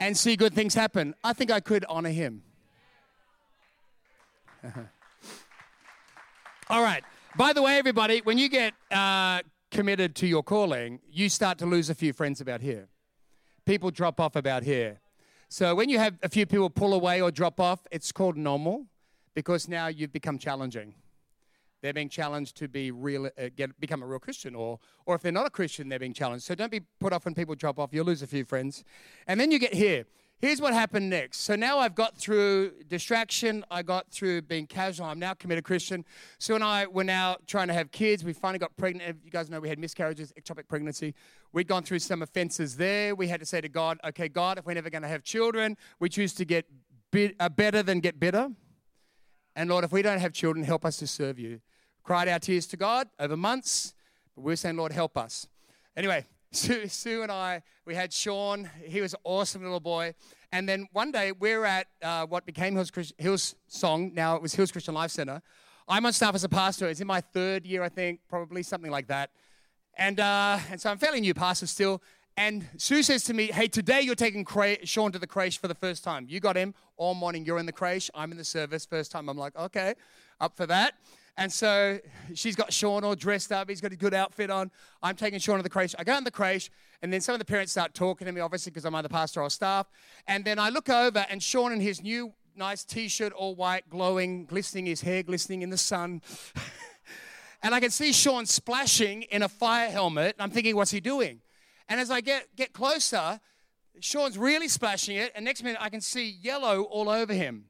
and 0.00 0.16
see 0.16 0.36
good 0.36 0.54
things 0.54 0.74
happen. 0.74 1.14
I 1.24 1.32
think 1.32 1.50
I 1.50 1.60
could 1.60 1.84
honor 1.88 2.10
him. 2.10 2.42
All 6.70 6.82
right. 6.82 7.02
By 7.36 7.52
the 7.52 7.62
way, 7.62 7.78
everybody, 7.78 8.20
when 8.22 8.38
you 8.38 8.48
get 8.48 8.74
uh, 8.90 9.40
committed 9.70 10.14
to 10.16 10.26
your 10.26 10.42
calling, 10.42 11.00
you 11.10 11.28
start 11.28 11.58
to 11.58 11.66
lose 11.66 11.90
a 11.90 11.94
few 11.94 12.12
friends 12.12 12.40
about 12.40 12.60
here 12.60 12.88
people 13.68 13.90
drop 13.90 14.18
off 14.18 14.34
about 14.34 14.62
here. 14.62 14.98
So 15.50 15.74
when 15.74 15.90
you 15.90 15.98
have 15.98 16.14
a 16.22 16.28
few 16.30 16.46
people 16.46 16.70
pull 16.70 16.94
away 16.94 17.20
or 17.20 17.30
drop 17.30 17.60
off, 17.60 17.80
it's 17.92 18.10
called 18.10 18.36
normal 18.36 18.86
because 19.34 19.68
now 19.68 19.88
you've 19.88 20.12
become 20.12 20.38
challenging. 20.38 20.94
They're 21.80 21.92
being 21.92 22.08
challenged 22.08 22.56
to 22.56 22.68
be 22.68 22.90
real, 22.90 23.26
uh, 23.26 23.48
get, 23.54 23.78
become 23.80 24.02
a 24.02 24.06
real 24.06 24.18
Christian, 24.18 24.54
or, 24.54 24.78
or 25.06 25.14
if 25.14 25.22
they're 25.22 25.32
not 25.32 25.46
a 25.46 25.50
Christian, 25.50 25.88
they're 25.88 25.98
being 25.98 26.14
challenged. 26.14 26.44
So 26.44 26.54
don't 26.54 26.70
be 26.70 26.80
put 27.00 27.12
off 27.12 27.24
when 27.24 27.34
people 27.34 27.54
drop 27.54 27.78
off. 27.78 27.90
You'll 27.92 28.06
lose 28.06 28.22
a 28.22 28.26
few 28.26 28.44
friends. 28.44 28.84
And 29.26 29.38
then 29.40 29.50
you 29.50 29.58
get 29.58 29.74
here. 29.74 30.04
Here's 30.40 30.60
what 30.60 30.72
happened 30.72 31.10
next. 31.10 31.40
So 31.40 31.56
now 31.56 31.80
I've 31.80 31.96
got 31.96 32.16
through 32.16 32.70
distraction, 32.86 33.64
I 33.72 33.82
got 33.82 34.12
through 34.12 34.42
being 34.42 34.68
casual. 34.68 35.06
I'm 35.06 35.18
now 35.18 35.34
committed 35.34 35.64
Christian. 35.64 36.04
Sue 36.38 36.54
and 36.54 36.62
I 36.62 36.86
were 36.86 37.02
now 37.02 37.38
trying 37.48 37.66
to 37.66 37.74
have 37.74 37.90
kids. 37.90 38.22
We 38.22 38.32
finally 38.32 38.60
got 38.60 38.76
pregnant. 38.76 39.18
You 39.24 39.32
guys 39.32 39.50
know 39.50 39.58
we 39.58 39.68
had 39.68 39.80
miscarriages, 39.80 40.32
ectopic 40.40 40.68
pregnancy. 40.68 41.14
We'd 41.52 41.66
gone 41.66 41.82
through 41.82 41.98
some 41.98 42.22
offenses 42.22 42.76
there. 42.76 43.16
We 43.16 43.26
had 43.26 43.40
to 43.40 43.46
say 43.46 43.60
to 43.60 43.68
God, 43.68 43.98
okay, 44.04 44.28
God, 44.28 44.58
if 44.58 44.66
we're 44.66 44.74
never 44.74 44.90
going 44.90 45.02
to 45.02 45.08
have 45.08 45.24
children, 45.24 45.76
we 45.98 46.08
choose 46.08 46.34
to 46.34 46.44
get 46.44 46.66
bit, 47.10 47.34
uh, 47.40 47.48
better 47.48 47.82
than 47.82 47.98
get 47.98 48.20
bitter. 48.20 48.50
And 49.58 49.68
Lord, 49.68 49.82
if 49.82 49.90
we 49.90 50.02
don't 50.02 50.20
have 50.20 50.32
children, 50.32 50.64
help 50.64 50.84
us 50.84 50.98
to 50.98 51.06
serve 51.08 51.36
you. 51.36 51.58
Cried 52.04 52.28
our 52.28 52.38
tears 52.38 52.64
to 52.68 52.76
God 52.76 53.08
over 53.18 53.36
months, 53.36 53.92
but 54.36 54.42
we 54.42 54.52
are 54.52 54.56
saying, 54.56 54.76
Lord, 54.76 54.92
help 54.92 55.18
us. 55.18 55.48
Anyway, 55.96 56.24
Sue, 56.52 56.86
Sue, 56.86 57.24
and 57.24 57.32
I, 57.32 57.62
we 57.84 57.96
had 57.96 58.12
Sean. 58.12 58.70
He 58.84 59.00
was 59.00 59.14
an 59.14 59.20
awesome 59.24 59.64
little 59.64 59.80
boy. 59.80 60.14
And 60.52 60.68
then 60.68 60.86
one 60.92 61.10
day 61.10 61.32
we're 61.32 61.64
at 61.64 61.88
uh, 62.00 62.24
what 62.26 62.46
became 62.46 62.76
Hills, 62.76 63.12
Hills 63.18 63.56
Song. 63.66 64.12
Now 64.14 64.36
it 64.36 64.42
was 64.42 64.54
Hills 64.54 64.70
Christian 64.70 64.94
Life 64.94 65.10
Center. 65.10 65.42
I'm 65.88 66.06
on 66.06 66.12
staff 66.12 66.36
as 66.36 66.44
a 66.44 66.48
pastor. 66.48 66.86
It's 66.86 67.00
in 67.00 67.08
my 67.08 67.20
third 67.20 67.66
year, 67.66 67.82
I 67.82 67.88
think, 67.88 68.20
probably 68.28 68.62
something 68.62 68.92
like 68.92 69.08
that. 69.08 69.30
And, 69.96 70.20
uh, 70.20 70.60
and 70.70 70.80
so 70.80 70.88
I'm 70.88 70.98
fairly 70.98 71.20
new 71.20 71.34
pastor 71.34 71.66
still. 71.66 72.00
And 72.38 72.68
Sue 72.76 73.02
says 73.02 73.24
to 73.24 73.34
me, 73.34 73.48
Hey, 73.48 73.66
today 73.66 74.00
you're 74.00 74.14
taking 74.14 74.44
Cra- 74.44 74.86
Sean 74.86 75.10
to 75.10 75.18
the 75.18 75.26
creche 75.26 75.58
for 75.58 75.66
the 75.66 75.74
first 75.74 76.04
time. 76.04 76.24
You 76.28 76.38
got 76.38 76.54
him 76.54 76.72
all 76.96 77.14
morning. 77.14 77.44
You're 77.44 77.58
in 77.58 77.66
the 77.66 77.72
creche. 77.72 78.12
I'm 78.14 78.30
in 78.30 78.38
the 78.38 78.44
service. 78.44 78.86
First 78.86 79.10
time. 79.10 79.28
I'm 79.28 79.36
like, 79.36 79.56
Okay, 79.58 79.94
up 80.40 80.56
for 80.56 80.64
that. 80.66 80.94
And 81.36 81.52
so 81.52 81.98
she's 82.34 82.54
got 82.54 82.72
Sean 82.72 83.02
all 83.02 83.16
dressed 83.16 83.50
up. 83.50 83.68
He's 83.68 83.80
got 83.80 83.90
a 83.90 83.96
good 83.96 84.14
outfit 84.14 84.50
on. 84.50 84.70
I'm 85.02 85.16
taking 85.16 85.40
Sean 85.40 85.56
to 85.56 85.64
the 85.64 85.68
creche. 85.68 85.96
I 85.98 86.04
go 86.04 86.16
in 86.16 86.22
the 86.22 86.30
creche, 86.30 86.70
and 87.02 87.12
then 87.12 87.20
some 87.20 87.32
of 87.32 87.40
the 87.40 87.44
parents 87.44 87.72
start 87.72 87.92
talking 87.92 88.26
to 88.26 88.32
me, 88.32 88.40
obviously, 88.40 88.70
because 88.70 88.84
I'm 88.84 88.94
on 88.94 89.02
the 89.02 89.08
pastoral 89.08 89.50
staff. 89.50 89.88
And 90.28 90.44
then 90.44 90.60
I 90.60 90.68
look 90.68 90.88
over, 90.88 91.26
and 91.28 91.42
Sean 91.42 91.72
in 91.72 91.80
his 91.80 92.00
new 92.00 92.32
nice 92.54 92.84
t 92.84 93.08
shirt, 93.08 93.32
all 93.32 93.56
white, 93.56 93.90
glowing, 93.90 94.44
glistening, 94.44 94.86
his 94.86 95.00
hair 95.00 95.24
glistening 95.24 95.62
in 95.62 95.70
the 95.70 95.76
sun. 95.76 96.22
and 97.64 97.74
I 97.74 97.80
can 97.80 97.90
see 97.90 98.12
Sean 98.12 98.46
splashing 98.46 99.22
in 99.22 99.42
a 99.42 99.48
fire 99.48 99.90
helmet. 99.90 100.36
I'm 100.38 100.50
thinking, 100.50 100.76
what's 100.76 100.92
he 100.92 101.00
doing? 101.00 101.40
And 101.88 102.00
as 102.00 102.10
I 102.10 102.20
get, 102.20 102.54
get 102.56 102.72
closer, 102.72 103.40
Sean's 104.00 104.38
really 104.38 104.68
splashing 104.68 105.16
it, 105.16 105.32
and 105.34 105.44
next 105.44 105.62
minute 105.62 105.80
I 105.80 105.88
can 105.88 106.00
see 106.00 106.36
yellow 106.42 106.82
all 106.82 107.08
over 107.08 107.32
him. 107.32 107.64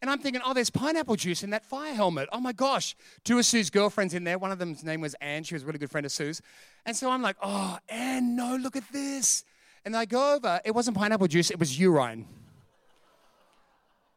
And 0.00 0.10
I'm 0.10 0.20
thinking, 0.20 0.40
oh, 0.44 0.54
there's 0.54 0.70
pineapple 0.70 1.16
juice 1.16 1.42
in 1.42 1.50
that 1.50 1.64
fire 1.64 1.92
helmet. 1.92 2.28
Oh 2.30 2.38
my 2.38 2.52
gosh. 2.52 2.94
Two 3.24 3.38
of 3.38 3.44
Sue's 3.44 3.68
girlfriends 3.68 4.14
in 4.14 4.22
there. 4.22 4.38
One 4.38 4.52
of 4.52 4.60
them's 4.60 4.84
name 4.84 5.00
was 5.00 5.14
Anne. 5.20 5.42
She 5.42 5.54
was 5.54 5.64
a 5.64 5.66
really 5.66 5.80
good 5.80 5.90
friend 5.90 6.06
of 6.06 6.12
Sue's. 6.12 6.40
And 6.86 6.96
so 6.96 7.10
I'm 7.10 7.20
like, 7.20 7.36
oh, 7.42 7.78
Anne, 7.88 8.36
no, 8.36 8.54
look 8.56 8.76
at 8.76 8.84
this. 8.92 9.44
And 9.84 9.96
I 9.96 10.04
go 10.04 10.36
over. 10.36 10.60
It 10.64 10.72
wasn't 10.72 10.96
pineapple 10.96 11.26
juice, 11.26 11.50
it 11.50 11.58
was 11.58 11.78
urine. 11.78 12.26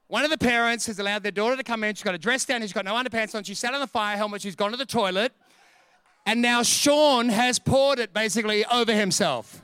One 0.08 0.26
of 0.26 0.30
the 0.30 0.38
parents 0.38 0.86
has 0.88 1.00
allowed 1.00 1.24
their 1.24 1.32
daughter 1.32 1.56
to 1.56 1.64
come 1.64 1.86
in. 1.86 1.96
She's 1.96 2.04
got 2.04 2.14
a 2.14 2.20
dress 2.20 2.44
down. 2.44 2.62
She's 2.62 2.74
got 2.74 2.84
no 2.84 2.94
underpants 2.94 3.34
on. 3.34 3.44
She 3.44 3.56
sat 3.56 3.74
on 3.74 3.80
the 3.80 3.88
fire 3.88 4.18
helmet. 4.18 4.42
She's 4.42 4.58
gone 4.58 4.72
to 4.72 4.78
the 4.78 4.86
toilet. 4.86 5.32
And 6.26 6.42
now 6.42 6.64
Sean 6.64 7.30
has 7.30 7.60
poured 7.60 8.00
it 8.00 8.14
basically 8.14 8.66
over 8.66 8.94
himself. 8.94 9.64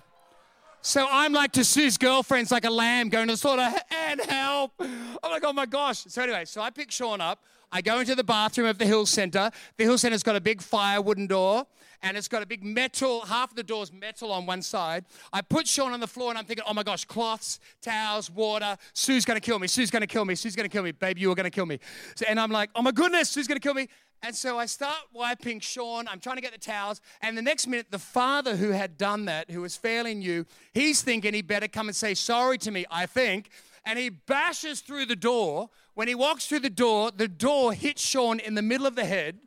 So 0.82 1.06
I'm 1.10 1.34
like 1.34 1.52
to 1.54 1.66
Sue's 1.66 1.98
girlfriend's 1.98 2.52
like 2.52 2.66
a 2.66 2.70
lamb 2.70 3.10
going 3.10 3.28
to 3.28 3.34
the 3.34 3.38
slaughter 3.38 3.74
and 3.92 4.22
help. 4.22 4.72
I'm 4.80 5.32
like, 5.32 5.44
oh 5.46 5.54
my 5.54 5.66
gosh. 5.66 6.06
So 6.08 6.22
anyway, 6.22 6.46
so 6.46 6.62
I 6.62 6.70
pick 6.70 6.92
Sean 6.92 7.20
up. 7.20 7.44
I 7.72 7.82
go 7.82 8.00
into 8.00 8.16
the 8.16 8.24
bathroom 8.24 8.68
of 8.68 8.78
the 8.78 8.86
Hill 8.86 9.06
Center. 9.06 9.52
The 9.76 9.84
Hill 9.84 9.98
Center's 9.98 10.24
got 10.24 10.38
a 10.38 10.42
big 10.42 10.62
fire 10.62 11.02
wooden 11.02 11.28
door 11.28 11.66
and 12.02 12.16
it's 12.16 12.28
got 12.28 12.44
a 12.44 12.46
big 12.46 12.64
metal, 12.64 13.22
half 13.22 13.52
of 13.52 13.56
the 13.56 13.64
door's 13.64 13.92
metal 13.92 14.32
on 14.32 14.46
one 14.46 14.62
side. 14.62 15.06
I 15.34 15.42
put 15.42 15.68
Sean 15.68 15.94
on 15.94 16.00
the 16.00 16.08
floor 16.08 16.30
and 16.30 16.38
I'm 16.38 16.46
thinking, 16.46 16.64
oh 16.68 16.74
my 16.74 16.84
gosh, 16.84 17.06
cloths, 17.06 17.60
towels, 17.82 18.30
water. 18.32 18.78
Sue's 18.94 19.26
gonna 19.26 19.40
kill 19.40 19.60
me. 19.60 19.68
Sue's 19.68 19.92
gonna 19.92 20.08
kill 20.08 20.26
me. 20.26 20.36
Sue's 20.36 20.56
gonna 20.56 20.70
kill 20.70 20.84
me. 20.84 20.92
Baby, 20.92 21.22
you 21.22 21.32
are 21.32 21.36
gonna 21.36 21.50
kill 21.50 21.66
me. 21.66 21.80
So, 22.16 22.26
and 22.30 22.40
I'm 22.40 22.52
like, 22.52 22.70
oh 22.76 22.82
my 22.82 22.92
goodness, 22.92 23.30
Sue's 23.30 23.48
gonna 23.48 23.60
kill 23.60 23.74
me. 23.74 23.90
And 24.24 24.36
so 24.36 24.58
I 24.58 24.66
start 24.66 24.98
wiping 25.14 25.60
Sean. 25.60 26.08
I'm 26.08 26.20
trying 26.20 26.38
to 26.38 26.42
get 26.42 26.52
the 26.52 26.58
towels. 26.58 27.02
And 27.22 27.38
the 27.38 27.42
next 27.42 27.68
minute, 27.68 27.88
the 27.92 28.00
father 28.00 28.56
who 28.56 28.72
had 28.72 28.98
done 28.98 29.26
that, 29.26 29.52
who 29.52 29.62
was 29.62 29.78
fairly 29.78 30.16
new, 30.16 30.46
he's 30.74 31.02
thinking 31.02 31.34
he 31.34 31.42
better 31.42 31.68
come 31.68 31.88
and 31.88 31.96
say 31.96 32.14
sorry 32.14 32.58
to 32.60 32.72
me, 32.72 32.86
I 32.90 33.06
think. 33.06 33.50
And 33.86 33.98
he 33.98 34.10
bashes 34.10 34.82
through 34.82 35.06
the 35.06 35.16
door. 35.16 35.70
When 35.94 36.08
he 36.08 36.16
walks 36.16 36.48
through 36.48 36.60
the 36.60 36.70
door, 36.70 37.12
the 37.12 37.28
door 37.28 37.74
hits 37.74 38.06
Sean 38.06 38.40
in 38.40 38.56
the 38.56 38.62
middle 38.62 38.86
of 38.86 38.96
the 38.96 39.06
head 39.06 39.38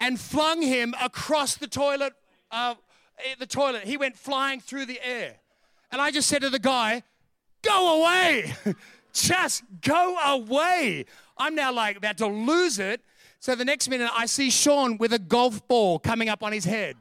and 0.00 0.18
flung 0.18 0.62
him 0.62 0.94
across 1.02 1.56
the 1.56 1.66
toilet. 1.66 2.14
Uh, 2.50 2.74
the 3.38 3.46
toilet. 3.46 3.84
He 3.84 3.96
went 3.96 4.16
flying 4.16 4.60
through 4.60 4.86
the 4.86 5.00
air. 5.04 5.36
And 5.90 6.00
I 6.00 6.10
just 6.10 6.28
said 6.28 6.42
to 6.42 6.50
the 6.50 6.58
guy, 6.58 7.02
Go 7.62 8.02
away. 8.02 8.54
just 9.12 9.62
go 9.80 10.18
away. 10.18 11.06
I'm 11.38 11.54
now 11.54 11.72
like 11.72 11.96
about 11.96 12.18
to 12.18 12.26
lose 12.26 12.78
it. 12.78 13.00
So 13.44 13.54
the 13.54 13.62
next 13.62 13.90
minute, 13.90 14.10
I 14.14 14.24
see 14.24 14.48
Sean 14.48 14.96
with 14.96 15.12
a 15.12 15.18
golf 15.18 15.68
ball 15.68 15.98
coming 15.98 16.30
up 16.30 16.42
on 16.42 16.50
his 16.50 16.64
head. 16.64 16.96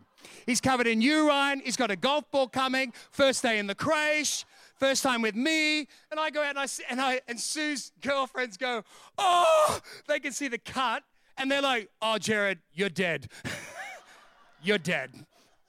He's 0.46 0.60
covered 0.60 0.88
in 0.88 1.02
urine. 1.02 1.62
He's 1.64 1.78
got 1.78 1.90
a 1.90 1.96
golf 1.96 2.30
ball 2.32 2.50
coming. 2.50 2.92
First 3.12 3.44
day 3.44 3.60
in 3.60 3.68
the 3.68 3.76
crash. 3.76 4.44
First 4.78 5.04
time 5.04 5.22
with 5.22 5.36
me. 5.36 5.88
And 6.12 6.20
I 6.20 6.32
go 6.32 6.42
out 6.42 6.50
and 6.50 6.60
I 6.60 6.66
see, 6.66 6.84
and 6.90 7.00
I 7.00 7.22
and 7.30 7.40
Sue's 7.40 7.94
girlfriends 8.02 8.58
go, 8.58 8.84
oh, 9.18 9.80
they 10.10 10.20
can 10.20 10.34
see 10.34 10.50
the 10.50 10.58
cut. 10.58 11.04
And 11.38 11.50
they're 11.50 11.62
like, 11.62 11.90
oh, 12.02 12.18
Jared, 12.18 12.60
you're 12.74 12.90
dead. 12.90 13.30
you're 14.62 14.78
dead. 14.78 15.12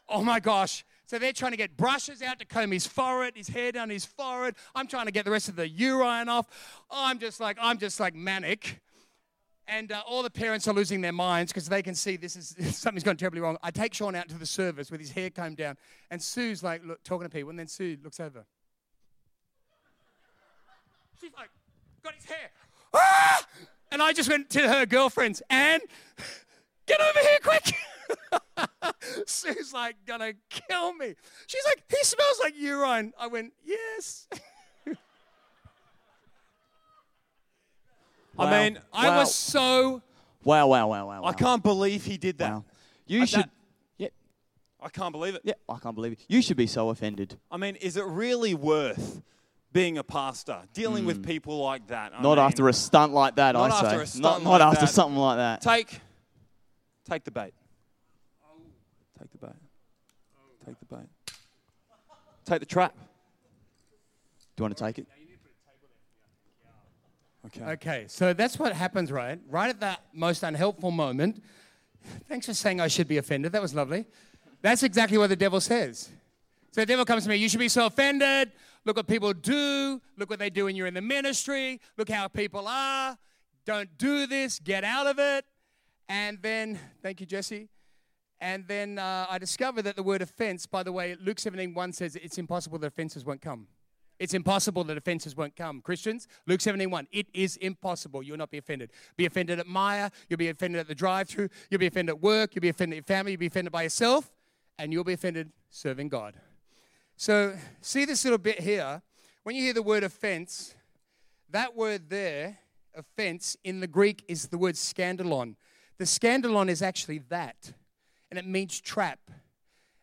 Oh 0.09 0.25
my 0.25 0.41
gosh. 0.41 0.85
So 1.07 1.21
they're 1.21 1.33
trying 1.33 1.53
to 1.53 1.57
get 1.57 1.77
brushes 1.77 2.21
out 2.21 2.41
to 2.41 2.45
comb 2.45 2.73
his 2.73 2.85
forehead, 2.85 3.35
his 3.37 3.47
hair 3.47 3.71
down 3.71 3.91
his 3.91 4.05
forehead. 4.05 4.57
I'm 4.75 4.89
trying 4.89 5.07
to 5.07 5.13
get 5.13 5.25
the 5.25 5.31
rest 5.31 5.49
of 5.49 5.55
the 5.55 5.69
urine 5.69 6.29
off. 6.29 6.49
I'm 6.91 7.21
just 7.21 7.39
like, 7.39 7.59
I'm 7.61 7.79
just 7.79 8.01
like 8.01 8.17
manic. 8.17 8.81
And 9.67 9.93
uh, 9.93 10.03
all 10.07 10.23
the 10.23 10.31
parents 10.31 10.69
are 10.69 10.75
losing 10.75 11.01
their 11.01 11.13
minds 11.13 11.53
because 11.53 11.69
they 11.69 11.83
can 11.83 11.95
see 11.95 12.17
this 12.17 12.37
is 12.37 12.55
something's 12.77 13.05
gone 13.05 13.17
terribly 13.17 13.41
wrong. 13.41 13.57
I 13.63 13.71
take 13.71 13.95
Sean 13.95 14.15
out 14.15 14.29
to 14.29 14.39
the 14.39 14.47
service 14.47 14.91
with 14.91 15.01
his 15.01 15.11
hair 15.11 15.31
combed 15.31 15.57
down, 15.57 15.77
and 16.11 16.23
Sue's 16.23 16.63
like 16.63 16.85
look, 16.85 17.03
talking 17.03 17.25
to 17.25 17.31
people, 17.31 17.51
and 17.51 17.59
then 17.59 17.67
Sue 17.67 17.97
looks 18.03 18.21
over. 18.21 18.45
She's 21.21 21.33
like, 21.37 21.49
got 22.03 22.15
his 22.15 22.25
hair. 22.27 22.51
Ah! 22.93 23.47
And 23.91 24.03
I 24.03 24.13
just 24.13 24.29
went 24.29 24.51
to 24.51 24.69
her 24.69 24.85
girlfriends, 24.85 25.41
and 25.49 25.83
get 26.87 27.01
over 27.01 27.19
here 27.21 27.39
quick. 27.43 27.75
Sue's 29.27 29.73
like, 29.73 29.97
gonna 30.05 30.35
kill 30.51 30.93
me. 30.95 31.15
She's 31.47 31.65
like, 31.67 31.83
he 31.89 32.05
smells 32.05 32.41
like 32.43 32.55
urine. 32.59 33.13
I 33.19 33.29
went, 33.29 33.53
yes. 33.65 34.29
I 38.39 38.45
Wow. 38.45 38.51
mean, 38.63 38.79
I 38.93 39.09
Wow. 39.11 39.19
was 39.19 39.35
so 39.35 40.03
Wow, 40.45 40.67
wow, 40.67 40.89
wow, 40.89 41.07
wow. 41.07 41.25
I 41.25 41.33
can't 41.33 41.63
believe 41.63 42.05
he 42.05 42.19
did 42.19 42.37
that. 42.39 42.53
Wow. 42.53 42.65
You 43.07 43.23
Uh, 43.23 43.27
should. 43.27 43.41
that- 43.41 43.51
Yeah, 43.97 44.09
I 44.81 44.89
can't 44.91 45.13
believe 45.13 45.35
it. 45.37 45.43
yeah, 45.45 45.55
I 45.69 45.79
can't 45.79 45.95
believe 45.95 46.13
it. 46.13 46.19
You 46.29 46.43
should 46.43 46.57
be 46.59 46.67
so 46.67 46.91
offended. 46.91 47.39
I 47.51 47.57
mean, 47.57 47.77
is 47.77 47.97
it 47.97 48.05
really 48.05 48.55
worth 48.55 49.23
being 49.73 49.97
a 49.99 50.05
pastor, 50.05 50.63
dealing 50.75 51.05
with 51.07 51.25
people 51.25 51.59
like 51.59 51.87
that? 51.87 52.13
I 52.13 52.17
Hmm. 52.19 52.23
Not 52.25 52.37
mean, 52.39 52.47
after 52.47 52.69
a 52.69 52.73
stunt 52.75 53.13
like 53.15 53.37
that, 53.37 53.57
I 53.57 53.69
say. 53.71 53.75
after 53.77 53.95
a 53.95 53.99
not 54.01 54.09
stunt 54.09 54.45
not 54.45 54.51
like 54.51 54.61
after 54.61 54.81
that. 54.87 54.93
something 54.93 55.19
like 55.19 55.37
that. 55.39 55.61
Take, 55.63 56.01
take 57.09 57.25
the 57.25 57.31
bait. 57.31 57.55
Take 59.19 59.31
the 59.33 59.39
bait. 59.39 59.53
Take 60.67 60.79
the 60.81 60.87
bait. 60.97 61.09
Take 62.45 62.61
the 62.61 62.67
trap. 62.67 62.95
Do 64.57 64.61
you 64.61 64.65
want 64.65 64.77
to 64.77 64.85
take 64.85 64.99
it? 64.99 65.07
Okay. 67.47 67.63
Okay, 67.63 68.05
so 68.09 68.33
that's 68.33 68.59
what 68.59 68.73
happens, 68.73 69.13
right? 69.13 69.39
Right 69.49 69.69
at 69.69 69.81
that 69.81 70.05
most 70.13 70.43
unhelpful 70.43 70.91
moment. 70.91 71.43
Thanks 72.29 72.47
for 72.47 72.55
saying 72.55 72.81
I 72.81 72.89
should 72.89 73.09
be 73.09 73.19
offended. 73.19 73.53
That 73.53 73.63
was 73.63 73.75
lovely. 73.75 74.07
That's 74.63 74.83
exactly 74.83 75.19
what 75.19 75.29
the 75.29 75.37
devil 75.37 75.61
says. 75.61 76.09
So 76.73 76.81
the 76.81 76.87
devil 76.87 77.05
comes 77.05 77.25
to 77.25 77.29
me, 77.29 77.37
you 77.37 77.49
should 77.49 77.61
be 77.61 77.69
so 77.69 77.87
offended. 77.87 78.53
Look 78.85 78.97
what 78.97 79.07
people 79.07 79.33
do. 79.33 80.01
Look 80.17 80.31
what 80.31 80.39
they 80.39 80.51
do 80.51 80.65
when 80.65 80.77
you're 80.77 80.87
in 80.87 80.95
the 80.95 81.03
ministry. 81.03 81.81
Look 81.97 82.09
how 82.09 82.29
people 82.29 82.67
are. 82.67 83.17
Don't 83.65 83.97
do 83.99 84.27
this. 84.27 84.59
Get 84.59 84.85
out 84.85 85.07
of 85.07 85.19
it. 85.19 85.45
And 86.09 86.39
then, 86.43 86.79
thank 87.03 87.21
you, 87.21 87.27
Jesse. 87.27 87.69
And 88.41 88.67
then 88.67 88.99
uh, 88.99 89.27
I 89.31 89.39
discovered 89.39 89.83
that 89.83 89.97
the 89.97 90.03
word 90.03 90.21
offense, 90.21 90.67
by 90.67 90.83
the 90.83 90.93
way, 90.93 91.17
Luke 91.23 91.39
17 91.39 91.73
1 91.73 91.93
says 91.93 92.17
it's 92.17 92.37
impossible 92.37 92.79
that 92.79 92.87
offenses 92.89 93.25
won't 93.25 93.41
come. 93.41 93.67
It's 94.19 94.35
impossible 94.35 94.85
that 94.85 94.97
offenses 94.97 95.37
won't 95.37 95.57
come. 95.57 95.81
Christians, 95.81 96.29
Luke 96.47 96.61
17 96.61 96.91
1, 96.91 97.09
it 97.11 97.27
is 97.35 97.57
impossible. 97.57 98.23
You'll 98.23 98.37
not 98.37 98.51
be 98.51 98.59
offended. 98.59 98.91
Be 99.17 99.27
offended 99.27 99.59
at 99.59 99.67
Maya. 99.67 100.11
You'll 100.29 100.39
be 100.39 100.49
offended 100.49 100.81
at 100.81 100.89
the 100.89 100.95
drive 100.95 101.29
through. 101.29 101.49
You'll 101.71 101.81
be 101.81 101.87
offended 101.87 102.15
at 102.15 102.23
work. 102.23 102.55
You'll 102.55 102.63
be 102.63 102.69
offended 102.69 102.97
at 102.99 103.09
your 103.09 103.17
family. 103.17 103.33
You'll 103.33 103.41
be 103.41 103.47
offended 103.47 103.73
by 103.73 103.83
yourself. 103.83 104.31
And 104.79 104.93
you'll 104.93 105.05
be 105.05 105.15
offended 105.15 105.51
serving 105.71 106.09
God. 106.09 106.35
So, 107.17 107.55
see 107.81 108.05
this 108.05 108.25
little 108.25 108.39
bit 108.39 108.61
here. 108.61 109.03
When 109.45 109.55
you 109.55 109.63
hear 109.63 109.75
the 109.75 109.83
word 109.83 110.03
offense, 110.03 110.75
that 111.51 111.77
word 111.77 112.09
there, 112.09 112.59
offense, 112.95 113.57
in 113.63 113.81
the 113.81 113.87
Greek 113.87 114.25
is 114.27 114.49
the 114.49 114.59
word 114.59 114.75
scandalon. 114.75 115.55
The 115.99 116.05
scandalon 116.05 116.69
is 116.69 116.83
actually 116.83 117.19
that, 117.29 117.73
and 118.31 118.39
it 118.39 118.47
means 118.47 118.81
trap. 118.81 119.21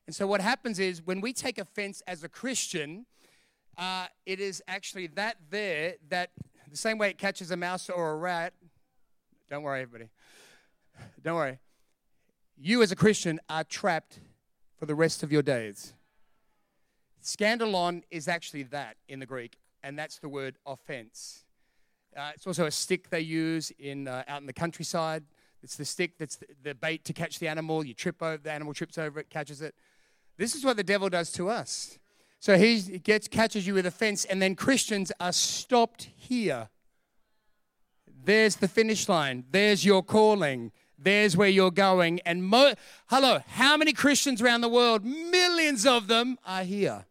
And 0.07 0.15
so, 0.15 0.25
what 0.25 0.41
happens 0.41 0.79
is 0.79 1.01
when 1.01 1.19
we 1.19 1.33
take 1.33 1.57
offense 1.57 2.01
as 2.07 2.23
a 2.23 2.29
Christian, 2.29 3.05
uh, 3.81 4.05
it 4.27 4.39
is 4.39 4.61
actually 4.67 5.07
that 5.07 5.37
there 5.49 5.95
that 6.09 6.29
the 6.69 6.77
same 6.77 6.97
way 6.99 7.09
it 7.09 7.17
catches 7.17 7.49
a 7.51 7.57
mouse 7.57 7.89
or 7.89 8.11
a 8.11 8.15
rat. 8.15 8.53
Don't 9.49 9.63
worry, 9.63 9.81
everybody. 9.81 10.09
Don't 11.21 11.35
worry. 11.35 11.59
You, 12.57 12.83
as 12.83 12.91
a 12.91 12.95
Christian, 12.95 13.39
are 13.49 13.63
trapped 13.63 14.19
for 14.77 14.85
the 14.85 14.93
rest 14.93 15.23
of 15.23 15.31
your 15.31 15.41
days. 15.41 15.93
Scandalon 17.23 18.03
is 18.11 18.27
actually 18.27 18.63
that 18.63 18.97
in 19.09 19.19
the 19.19 19.25
Greek, 19.25 19.57
and 19.83 19.97
that's 19.97 20.19
the 20.19 20.29
word 20.29 20.57
offense. 20.65 21.43
Uh, 22.15 22.31
it's 22.35 22.45
also 22.45 22.67
a 22.67 22.71
stick 22.71 23.09
they 23.09 23.21
use 23.21 23.71
in 23.79 24.07
uh, 24.07 24.23
out 24.27 24.41
in 24.41 24.47
the 24.47 24.53
countryside. 24.53 25.23
It's 25.63 25.75
the 25.75 25.85
stick 25.85 26.17
that's 26.19 26.35
the, 26.35 26.47
the 26.63 26.75
bait 26.75 27.03
to 27.05 27.13
catch 27.13 27.39
the 27.39 27.47
animal. 27.47 27.83
You 27.83 27.95
trip 27.95 28.21
over 28.21 28.37
the 28.37 28.51
animal, 28.51 28.75
trips 28.75 28.99
over 28.99 29.19
it, 29.19 29.31
catches 29.31 29.61
it. 29.61 29.73
This 30.37 30.55
is 30.55 30.63
what 30.63 30.77
the 30.77 30.83
devil 30.83 31.09
does 31.09 31.31
to 31.33 31.49
us. 31.49 31.97
So 32.41 32.57
he 32.57 32.81
gets 32.97 33.27
catches 33.27 33.67
you 33.67 33.75
with 33.75 33.85
offense, 33.85 34.25
and 34.25 34.41
then 34.41 34.55
Christians 34.55 35.11
are 35.19 35.31
stopped 35.31 36.09
here. 36.15 36.69
There's 38.23 38.55
the 38.55 38.67
finish 38.67 39.07
line. 39.07 39.45
There's 39.51 39.85
your 39.85 40.01
calling. 40.01 40.71
There's 40.97 41.37
where 41.37 41.47
you're 41.47 41.69
going. 41.69 42.19
And 42.25 42.43
mo- 42.43 42.73
hello, 43.07 43.41
how 43.47 43.77
many 43.77 43.93
Christians 43.93 44.41
around 44.41 44.61
the 44.61 44.69
world? 44.69 45.05
Millions 45.05 45.85
of 45.85 46.07
them 46.07 46.39
are 46.43 46.63
here, 46.63 47.05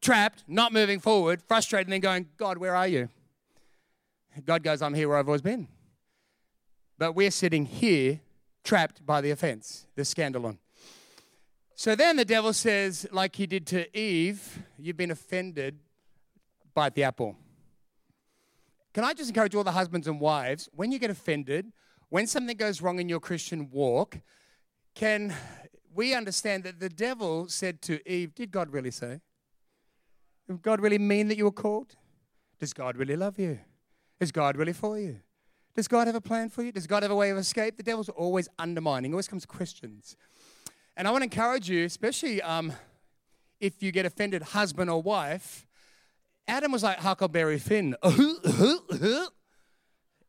trapped, 0.00 0.44
not 0.48 0.72
moving 0.72 0.98
forward, 0.98 1.42
frustrated, 1.42 1.86
and 1.88 1.92
then 1.92 2.00
going, 2.00 2.28
God, 2.38 2.56
where 2.56 2.74
are 2.74 2.88
you? 2.88 3.10
God 4.46 4.62
goes, 4.62 4.80
I'm 4.80 4.94
here 4.94 5.10
where 5.10 5.18
I've 5.18 5.28
always 5.28 5.42
been. 5.42 5.68
But 6.96 7.12
we're 7.12 7.30
sitting 7.30 7.66
here, 7.66 8.20
trapped 8.64 9.04
by 9.04 9.20
the 9.20 9.30
offense, 9.30 9.86
the 9.94 10.02
scandalon. 10.02 10.56
So 11.76 11.96
then 11.96 12.16
the 12.16 12.24
devil 12.24 12.52
says, 12.52 13.06
like 13.10 13.34
he 13.34 13.46
did 13.46 13.66
to 13.68 13.98
Eve, 13.98 14.60
you've 14.78 14.96
been 14.96 15.10
offended, 15.10 15.78
bite 16.72 16.94
the 16.94 17.02
apple. 17.02 17.36
Can 18.92 19.02
I 19.02 19.12
just 19.12 19.30
encourage 19.30 19.56
all 19.56 19.64
the 19.64 19.72
husbands 19.72 20.06
and 20.06 20.20
wives, 20.20 20.68
when 20.72 20.92
you 20.92 21.00
get 21.00 21.10
offended, 21.10 21.72
when 22.10 22.28
something 22.28 22.56
goes 22.56 22.80
wrong 22.80 23.00
in 23.00 23.08
your 23.08 23.18
Christian 23.18 23.70
walk, 23.70 24.20
can 24.94 25.34
we 25.92 26.14
understand 26.14 26.62
that 26.62 26.78
the 26.78 26.88
devil 26.88 27.48
said 27.48 27.82
to 27.82 28.08
Eve, 28.08 28.34
Did 28.36 28.52
God 28.52 28.72
really 28.72 28.92
say? 28.92 29.20
Did 30.46 30.62
God 30.62 30.80
really 30.80 30.98
mean 30.98 31.26
that 31.28 31.36
you 31.36 31.44
were 31.44 31.50
called? 31.50 31.96
Does 32.60 32.72
God 32.72 32.96
really 32.96 33.16
love 33.16 33.38
you? 33.38 33.58
Is 34.20 34.30
God 34.30 34.56
really 34.56 34.72
for 34.72 34.98
you? 34.98 35.18
Does 35.74 35.88
God 35.88 36.06
have 36.06 36.14
a 36.14 36.20
plan 36.20 36.50
for 36.50 36.62
you? 36.62 36.70
Does 36.70 36.86
God 36.86 37.02
have 37.02 37.10
a 37.10 37.16
way 37.16 37.30
of 37.30 37.38
escape? 37.38 37.76
The 37.76 37.82
devil's 37.82 38.08
always 38.10 38.48
undermining, 38.60 39.12
always 39.12 39.26
comes 39.26 39.44
Christians. 39.44 40.16
And 40.96 41.08
I 41.08 41.10
want 41.10 41.22
to 41.22 41.24
encourage 41.24 41.68
you, 41.68 41.84
especially 41.84 42.40
um, 42.42 42.72
if 43.60 43.82
you 43.82 43.90
get 43.92 44.06
offended, 44.06 44.42
husband 44.42 44.90
or 44.90 45.02
wife. 45.02 45.66
Adam 46.46 46.70
was 46.72 46.82
like 46.82 46.98
Huckleberry 46.98 47.58
Finn. 47.58 47.96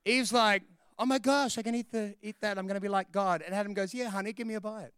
Eve's 0.06 0.32
like, 0.34 0.64
oh 0.98 1.06
my 1.06 1.20
gosh, 1.20 1.58
I 1.58 1.62
can 1.62 1.76
eat, 1.76 1.92
the, 1.92 2.16
eat 2.22 2.38
that. 2.42 2.58
I'm 2.58 2.68
going 2.68 2.76
to 2.76 2.82
be 2.82 2.88
like 2.88 3.12
God. 3.12 3.44
And 3.46 3.54
Adam 3.54 3.74
goes, 3.74 3.94
yeah, 3.94 4.10
honey, 4.10 4.34
give 4.34 4.48
me 4.48 4.54
a 4.56 4.62
bite. 4.62 4.92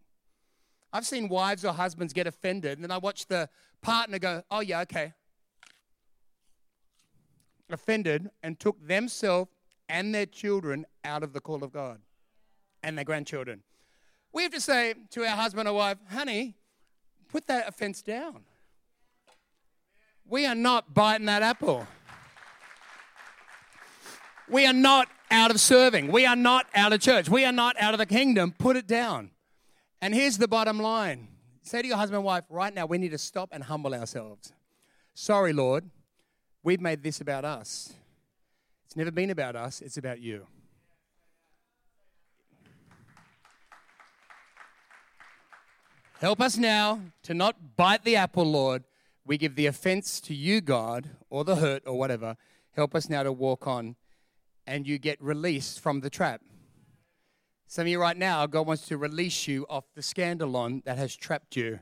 I've 0.93 1.05
seen 1.05 1.27
wives 1.27 1.65
or 1.65 1.73
husbands 1.73 2.13
get 2.13 2.27
offended, 2.27 2.77
and 2.77 2.83
then 2.83 2.91
I 2.91 2.97
watch 2.97 3.25
the 3.27 3.49
partner 3.81 4.19
go, 4.19 4.43
oh 4.49 4.61
yeah, 4.61 4.81
okay. 4.81 5.13
Offended 7.69 8.29
and 8.41 8.57
took 8.59 8.85
themselves 8.85 9.51
and 9.89 10.15
their 10.15 10.25
children 10.25 10.85
out 11.03 11.23
of 11.23 11.33
the 11.33 11.41
call 11.41 11.63
of 11.63 11.73
God 11.73 11.99
and 12.83 12.97
their 12.97 13.05
grandchildren. 13.05 13.63
We 14.37 14.43
have 14.43 14.51
to 14.51 14.61
say 14.61 14.93
to 15.09 15.25
our 15.25 15.35
husband 15.35 15.67
or 15.67 15.73
wife, 15.73 15.97
honey, 16.11 16.53
put 17.27 17.47
that 17.47 17.67
offense 17.67 18.03
down. 18.03 18.43
We 20.29 20.45
are 20.45 20.53
not 20.53 20.93
biting 20.93 21.25
that 21.25 21.41
apple. 21.41 21.87
We 24.47 24.67
are 24.67 24.73
not 24.73 25.07
out 25.31 25.49
of 25.49 25.59
serving. 25.59 26.11
We 26.11 26.27
are 26.27 26.35
not 26.35 26.67
out 26.75 26.93
of 26.93 26.99
church. 26.99 27.29
We 27.29 27.45
are 27.45 27.51
not 27.51 27.81
out 27.81 27.95
of 27.95 27.97
the 27.97 28.05
kingdom. 28.05 28.53
Put 28.55 28.75
it 28.75 28.85
down. 28.85 29.31
And 30.03 30.13
here's 30.13 30.37
the 30.37 30.47
bottom 30.47 30.79
line 30.79 31.29
say 31.63 31.81
to 31.81 31.87
your 31.87 31.97
husband 31.97 32.17
and 32.17 32.23
wife, 32.23 32.43
right 32.51 32.75
now, 32.75 32.85
we 32.85 32.99
need 32.99 33.13
to 33.13 33.17
stop 33.17 33.49
and 33.51 33.63
humble 33.63 33.95
ourselves. 33.95 34.53
Sorry, 35.15 35.51
Lord, 35.51 35.89
we've 36.61 36.79
made 36.79 37.01
this 37.01 37.21
about 37.21 37.43
us. 37.43 37.91
It's 38.85 38.95
never 38.95 39.09
been 39.09 39.31
about 39.31 39.55
us, 39.55 39.81
it's 39.81 39.97
about 39.97 40.19
you. 40.19 40.45
Help 46.19 46.41
us 46.41 46.57
now 46.57 46.99
to 47.21 47.35
not 47.35 47.77
bite 47.77 48.03
the 48.03 48.15
apple, 48.15 48.43
Lord. 48.43 48.83
We 49.23 49.37
give 49.37 49.55
the 49.55 49.67
offense 49.67 50.19
to 50.21 50.33
you, 50.33 50.61
God, 50.61 51.11
or 51.29 51.43
the 51.43 51.57
hurt, 51.57 51.83
or 51.85 51.95
whatever. 51.95 52.37
Help 52.71 52.95
us 52.95 53.07
now 53.07 53.21
to 53.21 53.31
walk 53.31 53.67
on, 53.67 53.95
and 54.65 54.87
you 54.87 54.97
get 54.97 55.21
released 55.21 55.79
from 55.79 55.99
the 55.99 56.09
trap. 56.09 56.41
Some 57.67 57.83
of 57.83 57.89
you 57.89 58.01
right 58.01 58.17
now, 58.17 58.47
God 58.47 58.65
wants 58.65 58.87
to 58.87 58.97
release 58.97 59.47
you 59.47 59.67
off 59.69 59.83
the 59.93 60.01
scandalon 60.01 60.83
that 60.85 60.97
has 60.97 61.15
trapped 61.15 61.55
you. 61.55 61.81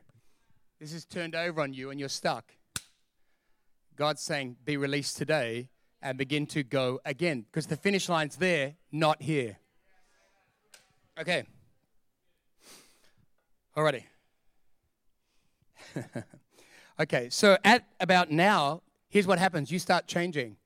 This 0.81 0.91
is 0.91 1.05
turned 1.05 1.33
over 1.33 1.61
on 1.61 1.73
you, 1.73 1.89
and 1.89 1.97
you're 1.97 2.09
stuck. 2.09 2.51
God's 3.95 4.21
saying, 4.21 4.57
Be 4.65 4.75
released 4.75 5.15
today 5.15 5.69
and 6.01 6.17
begin 6.17 6.45
to 6.47 6.63
go 6.63 6.99
again, 7.05 7.45
because 7.49 7.67
the 7.67 7.77
finish 7.77 8.09
line's 8.09 8.35
there, 8.35 8.73
not 8.91 9.21
here. 9.21 9.59
Okay. 11.17 11.45
Alrighty. 13.77 14.03
okay, 16.99 17.29
so 17.29 17.57
at 17.63 17.85
about 17.99 18.31
now, 18.31 18.81
here's 19.09 19.27
what 19.27 19.39
happens 19.39 19.71
you 19.71 19.79
start 19.79 20.07
changing. 20.07 20.57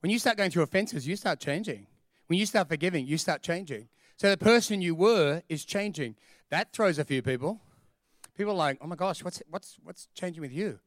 When 0.00 0.10
you 0.10 0.18
start 0.18 0.36
going 0.36 0.50
through 0.50 0.62
offenses, 0.62 1.06
you 1.06 1.16
start 1.16 1.40
changing. 1.40 1.86
When 2.26 2.38
you 2.38 2.46
start 2.46 2.68
forgiving, 2.68 3.06
you 3.06 3.18
start 3.18 3.42
changing. 3.42 3.88
So 4.16 4.30
the 4.30 4.36
person 4.36 4.80
you 4.82 4.94
were 4.94 5.42
is 5.48 5.64
changing. 5.64 6.16
That 6.50 6.72
throws 6.72 6.98
a 6.98 7.04
few 7.04 7.22
people. 7.22 7.60
People 8.36 8.52
are 8.52 8.56
like, 8.56 8.78
oh 8.80 8.86
my 8.86 8.96
gosh, 8.96 9.24
what's, 9.24 9.42
what's, 9.48 9.76
what's 9.82 10.08
changing 10.14 10.42
with 10.42 10.52
you? 10.52 10.78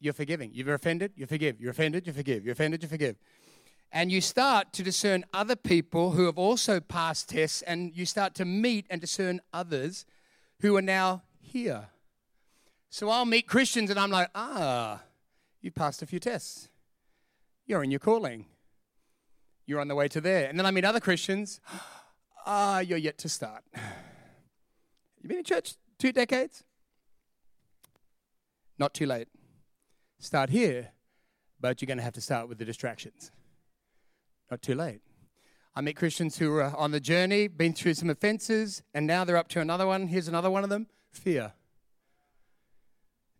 you're 0.00 0.12
forgiving. 0.12 0.50
You're 0.52 0.74
offended, 0.74 1.12
you 1.16 1.26
forgive. 1.26 1.60
You're 1.60 1.70
offended, 1.70 2.06
you 2.06 2.12
forgive. 2.12 2.44
You're 2.44 2.52
offended, 2.52 2.82
you 2.82 2.88
forgive. 2.88 3.16
And 3.92 4.10
you 4.10 4.20
start 4.20 4.72
to 4.74 4.82
discern 4.82 5.24
other 5.32 5.56
people 5.56 6.12
who 6.12 6.26
have 6.26 6.38
also 6.38 6.80
passed 6.80 7.30
tests, 7.30 7.62
and 7.62 7.94
you 7.94 8.04
start 8.04 8.34
to 8.36 8.44
meet 8.44 8.86
and 8.90 9.00
discern 9.00 9.40
others 9.52 10.04
who 10.60 10.76
are 10.76 10.82
now 10.82 11.22
here. 11.40 11.88
So 12.90 13.08
I'll 13.10 13.24
meet 13.24 13.46
Christians 13.46 13.90
and 13.90 13.98
I'm 13.98 14.10
like, 14.10 14.30
ah, 14.34 15.02
you 15.60 15.70
passed 15.70 16.02
a 16.02 16.06
few 16.06 16.20
tests. 16.20 16.68
You're 17.66 17.82
in 17.82 17.90
your 17.90 18.00
calling. 18.00 18.46
You're 19.66 19.80
on 19.80 19.88
the 19.88 19.94
way 19.94 20.08
to 20.08 20.20
there. 20.20 20.48
And 20.48 20.58
then 20.58 20.66
I 20.66 20.70
meet 20.70 20.84
other 20.84 21.00
Christians, 21.00 21.60
ah, 22.46 22.78
you're 22.78 22.98
yet 22.98 23.18
to 23.18 23.28
start. 23.28 23.64
You've 23.74 25.28
been 25.28 25.38
in 25.38 25.44
church 25.44 25.74
two 25.98 26.12
decades? 26.12 26.62
Not 28.78 28.94
too 28.94 29.06
late. 29.06 29.28
Start 30.18 30.50
here, 30.50 30.92
but 31.60 31.80
you're 31.80 31.86
going 31.86 31.98
to 31.98 32.04
have 32.04 32.14
to 32.14 32.20
start 32.20 32.48
with 32.48 32.58
the 32.58 32.64
distractions. 32.64 33.32
Not 34.50 34.62
too 34.62 34.74
late. 34.74 35.00
I 35.74 35.80
meet 35.80 35.96
Christians 35.96 36.38
who 36.38 36.56
are 36.56 36.74
on 36.76 36.92
the 36.92 37.00
journey, 37.00 37.48
been 37.48 37.72
through 37.74 37.94
some 37.94 38.08
offenses, 38.08 38.82
and 38.94 39.06
now 39.06 39.24
they're 39.24 39.36
up 39.36 39.48
to 39.48 39.60
another 39.60 39.86
one. 39.86 40.06
Here's 40.06 40.28
another 40.28 40.50
one 40.50 40.64
of 40.64 40.70
them 40.70 40.86
fear. 41.10 41.52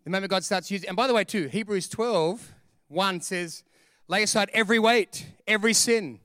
The 0.06 0.10
moment 0.10 0.30
God 0.30 0.44
starts 0.44 0.70
using, 0.70 0.86
and 0.86 0.96
by 0.96 1.08
the 1.08 1.14
way, 1.14 1.24
too, 1.24 1.48
Hebrews 1.48 1.88
12, 1.88 2.54
1 2.86 3.20
says, 3.22 3.64
lay 4.06 4.22
aside 4.22 4.48
every 4.52 4.78
weight, 4.78 5.26
every 5.48 5.72
sin, 5.72 6.20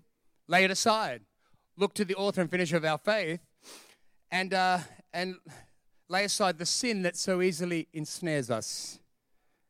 lay 0.48 0.64
it 0.64 0.70
aside. 0.70 1.22
Look 1.78 1.96
to 1.96 2.06
the 2.06 2.14
author 2.14 2.42
and 2.42 2.52
finisher 2.52 2.78
of 2.78 2.86
our 2.86 3.00
faith, 3.00 3.40
and, 4.30 4.54
uh, 4.54 4.78
and 5.16 5.38
lay 6.10 6.26
aside 6.26 6.60
the 6.60 6.66
sin 6.68 7.02
that 7.02 7.18
so 7.18 7.42
easily 7.42 7.88
ensnares 7.92 8.52
us. 8.52 9.00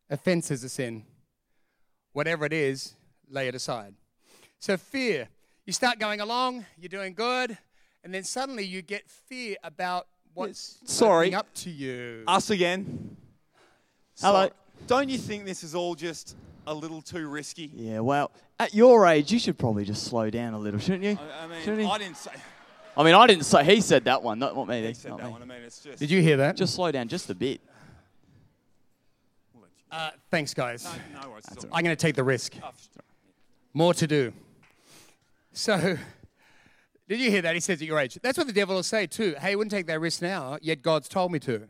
Offense 0.10 0.52
is 0.52 0.66
a 0.66 0.70
sin. 0.70 1.06
Whatever 2.12 2.46
it 2.46 2.52
is, 2.52 2.96
lay 3.30 3.48
it 3.48 3.56
aside. 3.56 3.94
So, 4.60 4.76
fear. 4.76 5.30
You 5.66 5.72
start 5.72 6.00
going 6.00 6.20
along, 6.20 6.66
you're 6.78 6.90
doing 6.90 7.14
good, 7.14 7.58
and 8.04 8.14
then 8.14 8.26
suddenly 8.26 8.66
you 8.66 8.82
get 8.82 9.10
fear 9.10 9.56
about 9.64 10.08
what's 10.34 10.80
Sorry. 10.84 11.34
up 11.34 11.48
to 11.54 11.70
you. 11.70 12.26
Us 12.28 12.50
again. 12.50 13.16
Hello. 14.20 14.48
So- 14.48 14.54
don't 14.88 15.10
you 15.10 15.18
think 15.18 15.46
this 15.46 15.64
is 15.64 15.76
all 15.76 15.96
just 15.96 16.36
a 16.68 16.74
little 16.74 17.02
too 17.02 17.28
risky? 17.28 17.72
Yeah, 17.76 18.00
well, 18.00 18.32
at 18.60 18.74
your 18.74 19.06
age, 19.06 19.32
you 19.32 19.40
should 19.40 19.58
probably 19.58 19.86
just 19.86 20.04
slow 20.04 20.30
down 20.30 20.54
a 20.54 20.60
little, 20.60 20.80
shouldn't 20.80 21.04
you? 21.04 21.18
I, 21.22 21.44
I 21.44 21.48
mean, 21.48 21.60
Shouldn't 21.62 21.82
he? 21.82 21.88
I 21.88 21.98
didn't 21.98 22.18
say. 22.18 22.32
I 22.98 23.04
mean, 23.04 23.14
I 23.14 23.26
didn't 23.28 23.46
say 23.46 23.64
he 23.64 23.80
said 23.80 24.06
that 24.06 24.22
one, 24.22 24.40
not, 24.40 24.56
not 24.56 24.68
me. 24.68 24.88
He 24.88 24.94
said 24.94 25.12
not 25.12 25.20
that 25.20 25.26
me. 25.28 25.32
one. 25.32 25.42
I 25.44 25.46
mean, 25.46 25.62
it's 25.64 25.80
just. 25.80 26.00
Did 26.00 26.12
you 26.12 26.22
hear 26.22 26.38
that? 26.38 26.58
Just 26.58 26.76
slow 26.76 26.92
down 26.92 27.08
just 27.08 27.30
a 27.30 27.36
bit. 27.36 27.62
Uh, 29.92 30.10
thanks, 30.30 30.54
guys. 30.54 30.86
No, 31.14 31.22
no 31.22 31.30
worries. 31.30 31.44
it's 31.52 31.66
all 31.66 31.72
I'm 31.74 31.84
going 31.84 31.96
to 31.96 32.02
take 32.02 32.16
the 32.16 32.24
risk. 32.24 32.54
More 33.74 33.94
to 33.94 34.08
do. 34.08 34.34
So, 35.54 35.98
did 37.10 37.20
you 37.20 37.30
hear 37.30 37.42
that? 37.42 37.54
He 37.54 37.60
says 37.60 37.82
at 37.82 37.88
your 37.88 38.00
age. 38.00 38.18
That's 38.22 38.38
what 38.38 38.48
the 38.48 38.54
devil 38.54 38.76
will 38.76 38.84
say 38.84 39.06
too. 39.06 39.36
Hey, 39.40 39.52
I 39.52 39.56
wouldn't 39.56 39.72
take 39.72 39.88
that 39.88 40.00
risk 40.00 40.22
now, 40.22 40.58
yet 40.62 40.82
God's 40.82 41.10
told 41.10 41.32
me 41.32 41.40
to. 41.40 41.68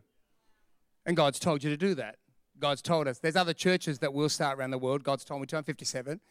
And 1.05 1.17
God's 1.17 1.39
told 1.39 1.63
you 1.63 1.71
to 1.71 1.77
do 1.77 1.95
that. 1.95 2.17
God's 2.61 2.81
told 2.81 3.07
us. 3.07 3.19
There's 3.19 3.35
other 3.35 3.53
churches 3.53 3.99
that 3.99 4.13
will 4.13 4.29
start 4.29 4.57
around 4.57 4.71
the 4.71 4.77
world. 4.77 5.03
God's 5.03 5.25
told 5.25 5.41
me 5.41 5.47
to. 5.47 5.57
I'm 5.57 5.63
57. 5.63 6.21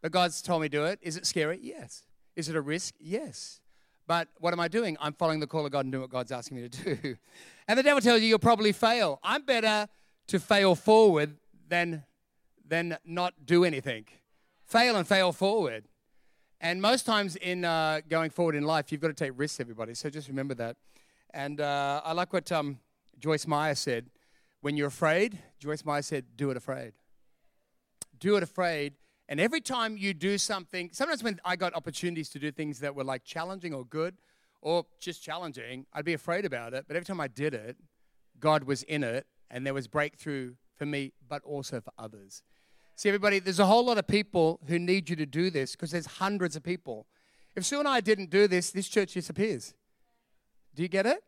But 0.00 0.12
God's 0.12 0.40
told 0.40 0.62
me 0.62 0.68
to 0.68 0.76
do 0.78 0.84
it. 0.84 0.98
Is 1.02 1.16
it 1.16 1.26
scary? 1.26 1.58
Yes. 1.60 2.04
Is 2.36 2.48
it 2.48 2.56
a 2.56 2.60
risk? 2.60 2.94
Yes. 2.98 3.60
But 4.06 4.28
what 4.38 4.52
am 4.52 4.60
I 4.60 4.68
doing? 4.68 4.96
I'm 5.00 5.12
following 5.12 5.40
the 5.40 5.46
call 5.46 5.66
of 5.66 5.72
God 5.72 5.84
and 5.84 5.92
doing 5.92 6.02
what 6.02 6.10
God's 6.10 6.32
asking 6.32 6.56
me 6.56 6.68
to 6.68 6.96
do. 6.96 7.16
And 7.68 7.78
the 7.78 7.84
devil 7.84 8.00
tells 8.00 8.20
you 8.20 8.26
you'll 8.26 8.40
probably 8.40 8.72
fail. 8.72 9.20
I'm 9.22 9.44
better 9.44 9.88
to 10.26 10.40
fail 10.40 10.74
forward 10.74 11.36
than, 11.68 12.02
than 12.66 12.98
not 13.04 13.34
do 13.46 13.64
anything. 13.64 14.06
Fail 14.64 14.96
and 14.96 15.06
fail 15.06 15.30
forward. 15.30 15.84
And 16.60 16.82
most 16.82 17.06
times 17.06 17.36
in 17.36 17.64
uh, 17.64 18.00
going 18.08 18.30
forward 18.30 18.56
in 18.56 18.64
life, 18.64 18.90
you've 18.90 19.00
got 19.00 19.08
to 19.08 19.14
take 19.14 19.32
risks, 19.36 19.60
everybody. 19.60 19.94
So 19.94 20.10
just 20.10 20.26
remember 20.26 20.54
that. 20.54 20.76
And 21.32 21.60
uh, 21.60 22.02
I 22.04 22.12
like 22.12 22.32
what 22.32 22.50
um, 22.50 22.80
Joyce 23.20 23.46
Meyer 23.46 23.76
said. 23.76 24.10
When 24.62 24.76
you're 24.76 24.88
afraid, 24.88 25.40
Joyce 25.58 25.84
Meyer 25.84 26.02
said, 26.02 26.24
do 26.36 26.50
it 26.50 26.56
afraid. 26.56 26.92
Do 28.20 28.36
it 28.36 28.44
afraid. 28.44 28.94
And 29.28 29.40
every 29.40 29.60
time 29.60 29.96
you 29.96 30.14
do 30.14 30.38
something, 30.38 30.90
sometimes 30.92 31.24
when 31.24 31.40
I 31.44 31.56
got 31.56 31.74
opportunities 31.74 32.28
to 32.30 32.38
do 32.38 32.52
things 32.52 32.78
that 32.78 32.94
were 32.94 33.02
like 33.02 33.24
challenging 33.24 33.74
or 33.74 33.84
good 33.84 34.14
or 34.60 34.86
just 35.00 35.20
challenging, 35.20 35.86
I'd 35.92 36.04
be 36.04 36.14
afraid 36.14 36.44
about 36.44 36.74
it. 36.74 36.84
But 36.86 36.96
every 36.96 37.04
time 37.04 37.20
I 37.20 37.26
did 37.26 37.54
it, 37.54 37.76
God 38.38 38.62
was 38.62 38.84
in 38.84 39.02
it 39.02 39.26
and 39.50 39.66
there 39.66 39.74
was 39.74 39.88
breakthrough 39.88 40.54
for 40.76 40.86
me, 40.86 41.12
but 41.28 41.42
also 41.42 41.80
for 41.80 41.92
others. 41.98 42.44
See, 42.94 43.08
everybody, 43.08 43.40
there's 43.40 43.58
a 43.58 43.66
whole 43.66 43.84
lot 43.84 43.98
of 43.98 44.06
people 44.06 44.60
who 44.68 44.78
need 44.78 45.10
you 45.10 45.16
to 45.16 45.26
do 45.26 45.50
this 45.50 45.72
because 45.72 45.90
there's 45.90 46.06
hundreds 46.06 46.54
of 46.54 46.62
people. 46.62 47.08
If 47.56 47.64
Sue 47.64 47.80
and 47.80 47.88
I 47.88 48.00
didn't 48.00 48.30
do 48.30 48.46
this, 48.46 48.70
this 48.70 48.88
church 48.88 49.14
disappears. 49.14 49.74
Do 50.76 50.82
you 50.82 50.88
get 50.88 51.04
it? 51.04 51.24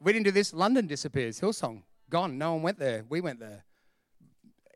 We 0.00 0.12
didn't 0.12 0.26
do 0.26 0.32
this, 0.32 0.52
London 0.52 0.86
disappears. 0.86 1.40
Hillsong, 1.40 1.82
gone. 2.10 2.38
No 2.38 2.54
one 2.54 2.62
went 2.62 2.78
there. 2.78 3.04
We 3.08 3.20
went 3.20 3.40
there. 3.40 3.64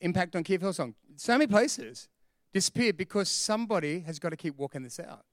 Impact 0.00 0.36
on 0.36 0.44
Kiev 0.44 0.60
Hillsong. 0.60 0.94
So 1.16 1.32
many 1.34 1.46
places 1.46 2.08
disappeared 2.52 2.96
because 2.96 3.28
somebody 3.28 4.00
has 4.00 4.18
got 4.18 4.30
to 4.30 4.36
keep 4.36 4.56
walking 4.56 4.82
this 4.82 5.00
out. 5.00 5.24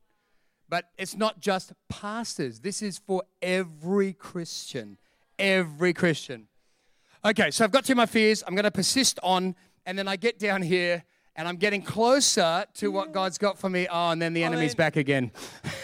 But 0.67 0.85
it's 0.97 1.15
not 1.15 1.39
just 1.39 1.73
pastors, 1.89 2.59
this 2.59 2.81
is 2.81 2.97
for 2.97 3.23
every 3.41 4.13
Christian. 4.13 4.97
Every 5.37 5.93
Christian. 5.93 6.47
Okay, 7.23 7.51
so 7.51 7.63
I've 7.63 7.71
got 7.71 7.85
to 7.85 7.95
my 7.95 8.05
fears. 8.05 8.43
I'm 8.47 8.55
going 8.55 8.63
to 8.63 8.71
persist 8.71 9.19
on, 9.21 9.55
and 9.85 9.97
then 9.97 10.07
I 10.07 10.15
get 10.15 10.39
down 10.39 10.61
here 10.61 11.03
and 11.35 11.47
I'm 11.47 11.57
getting 11.57 11.81
closer 11.81 12.65
to 12.75 12.91
what 12.91 13.11
God's 13.11 13.37
got 13.37 13.57
for 13.57 13.69
me. 13.69 13.87
Oh, 13.91 14.09
and 14.11 14.21
then 14.21 14.33
the 14.33 14.43
I 14.43 14.47
enemy's 14.47 14.71
mean- 14.71 14.77
back 14.77 14.95
again 14.95 15.31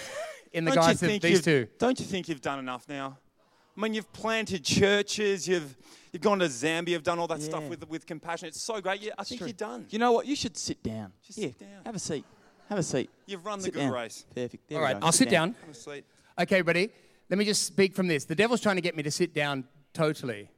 in 0.54 0.66
the 0.66 0.72
guise 0.72 1.02
of 1.04 1.22
these 1.22 1.44
two. 1.44 1.68
Don't 1.78 2.00
you 2.00 2.06
think 2.06 2.30
you've 2.30 2.42
done 2.42 2.60
enough 2.60 2.88
now? 2.88 3.18
I 3.82 3.84
mean, 3.84 3.96
you've 3.96 4.14
planted 4.14 4.64
churches, 4.64 5.48
you've 5.48 5.76
you've 6.12 6.22
gone 6.22 6.38
to 6.38 6.46
Zambia, 6.46 6.90
you've 6.90 7.02
done 7.02 7.18
all 7.18 7.26
that 7.28 7.42
stuff 7.42 7.64
with 7.64 7.88
with 7.90 8.06
compassion. 8.06 8.48
It's 8.48 8.62
so 8.62 8.80
great. 8.80 9.02
Yeah, 9.02 9.14
I 9.18 9.24
think 9.24 9.40
True. 9.40 9.48
you're 9.48 9.54
done. 9.54 9.88
You 9.90 9.98
know 9.98 10.12
what? 10.12 10.28
You 10.28 10.36
should 10.36 10.56
sit 10.56 10.84
down. 10.84 11.12
Just 11.26 11.40
Here, 11.40 11.50
sit 11.50 11.60
down. 11.62 11.84
have 11.84 11.96
a 11.96 12.00
seat. 12.00 12.24
Have 12.70 12.78
a 12.78 12.84
seat. 12.84 13.10
You've 13.26 13.44
run 13.44 13.60
the 13.60 13.72
good 13.72 13.80
down. 13.80 13.92
race. 13.92 14.24
Perfect. 14.36 14.70
There 14.70 14.78
All 14.78 14.84
we 14.86 14.94
right, 14.94 15.00
go. 15.00 15.06
I'll 15.08 15.12
sit 15.12 15.32
down. 15.32 15.56
Have 15.62 15.72
a 15.72 15.74
seat. 15.74 16.06
Okay, 16.40 16.62
buddy. 16.62 16.92
Let 17.32 17.40
me 17.40 17.46
just 17.46 17.64
speak 17.64 17.96
from 17.96 18.08
this. 18.08 18.26
The 18.26 18.36
devil's 18.36 18.62
trying 18.62 18.76
to 18.76 18.84
get 18.84 18.96
me 18.96 19.02
to 19.02 19.12
sit 19.12 19.34
down 19.34 19.64
totally, 19.94 20.50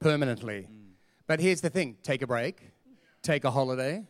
permanently. 0.00 0.62
Mm. 0.62 0.92
But 1.26 1.40
here's 1.40 1.60
the 1.60 1.70
thing 1.70 1.98
take 2.02 2.22
a 2.22 2.26
break, 2.26 2.60
take 3.20 3.44
a 3.44 3.50
holiday, 3.50 4.06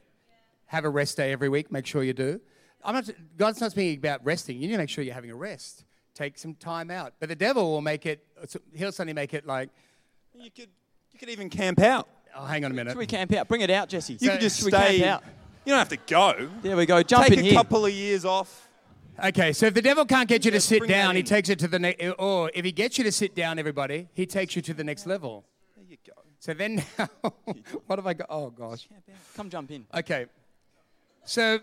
have 0.66 0.84
a 0.84 0.88
rest 0.88 1.16
day 1.16 1.32
every 1.32 1.48
week. 1.48 1.72
Make 1.72 1.86
sure 1.86 2.04
you 2.04 2.12
do. 2.12 2.40
I'm 2.84 2.94
not, 2.94 3.10
God's 3.36 3.60
not 3.60 3.72
speaking 3.72 3.98
about 3.98 4.24
resting. 4.24 4.56
You 4.56 4.68
need 4.68 4.74
to 4.74 4.78
make 4.78 4.88
sure 4.88 5.02
you're 5.02 5.14
having 5.14 5.30
a 5.30 5.36
rest. 5.36 5.84
Take 6.14 6.36
some 6.36 6.54
time 6.54 6.90
out. 6.90 7.14
But 7.20 7.30
the 7.30 7.34
devil 7.34 7.70
will 7.70 7.80
make 7.80 8.04
it, 8.04 8.26
he'll 8.74 8.92
suddenly 8.92 9.12
make 9.14 9.34
it 9.34 9.46
like, 9.46 9.70
You 10.34 10.50
could 10.50 10.68
you 11.12 11.18
could 11.18 11.28
even 11.28 11.50
camp 11.50 11.80
out. 11.80 12.08
oh, 12.36 12.44
hang 12.46 12.64
on 12.64 12.70
a 12.70 12.74
minute. 12.74 12.92
Should 12.92 12.98
we 12.98 13.06
camp 13.06 13.32
out? 13.34 13.48
Bring 13.48 13.60
it 13.60 13.70
out, 13.70 13.88
Jesse. 13.88 14.16
You 14.20 14.30
could 14.30 14.40
just 14.40 14.56
Should 14.58 14.66
we 14.66 14.72
camp 14.72 14.84
stay. 14.88 15.04
out? 15.08 15.22
You 15.64 15.70
don't 15.70 15.78
have 15.78 15.88
to 15.90 15.96
go. 15.98 16.48
There 16.62 16.76
we 16.76 16.86
go. 16.86 17.02
Jump 17.02 17.24
Take 17.26 17.34
in 17.34 17.38
a 17.40 17.42
here. 17.42 17.52
couple 17.54 17.84
of 17.86 17.92
years 17.92 18.24
off. 18.24 18.68
Okay, 19.22 19.52
so 19.52 19.66
if 19.66 19.74
the 19.74 19.82
devil 19.82 20.04
can't 20.06 20.28
get 20.28 20.44
you 20.44 20.50
to 20.50 20.56
Just 20.56 20.68
sit 20.68 20.78
bring 20.80 20.90
that 20.90 20.96
down, 21.02 21.14
he 21.14 21.20
in. 21.20 21.26
takes 21.26 21.48
it 21.50 21.58
to 21.60 21.68
the 21.68 21.78
next, 21.78 22.02
or 22.18 22.50
if 22.54 22.64
he 22.64 22.72
gets 22.72 22.96
you 22.98 23.04
to 23.04 23.12
sit 23.12 23.34
down, 23.34 23.58
everybody, 23.58 24.08
he 24.14 24.24
takes 24.26 24.56
you 24.56 24.62
to 24.62 24.74
the 24.74 24.82
next 24.82 25.06
level. 25.06 25.44
There 25.76 25.84
you 25.88 25.98
go. 26.06 26.14
So 26.40 26.54
then 26.54 26.82
now, 26.98 27.08
what 27.86 27.98
have 27.98 28.06
I 28.06 28.14
got? 28.14 28.26
Oh, 28.30 28.48
gosh. 28.50 28.88
Come 29.36 29.50
jump 29.50 29.70
in. 29.70 29.84
Okay. 29.94 30.26
So 31.24 31.60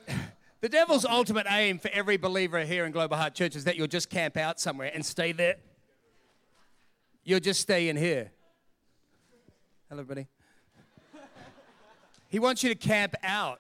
the 0.62 0.70
devil's 0.70 1.04
ultimate 1.06 1.48
aim 1.50 1.80
for 1.80 1.90
every 1.92 2.18
believer 2.18 2.64
here 2.64 2.86
in 2.86 2.92
Global 2.92 3.18
Heart 3.18 3.34
Church 3.34 3.56
is 3.56 3.64
that 3.66 3.76
you'll 3.76 3.88
just 3.88 4.10
camp 4.10 4.38
out 4.38 4.60
somewhere 4.60 4.92
and 4.94 5.06
stay 5.06 5.32
there. 5.32 5.56
You'll 7.24 7.40
just 7.40 7.62
stay 7.62 7.90
in 7.90 7.98
here. 7.98 8.32
Hello, 9.90 10.02
everybody. 10.02 10.28
He 12.28 12.40
wants 12.40 12.64
you 12.64 12.70
to 12.70 12.76
camp 12.76 13.16
out. 13.24 13.60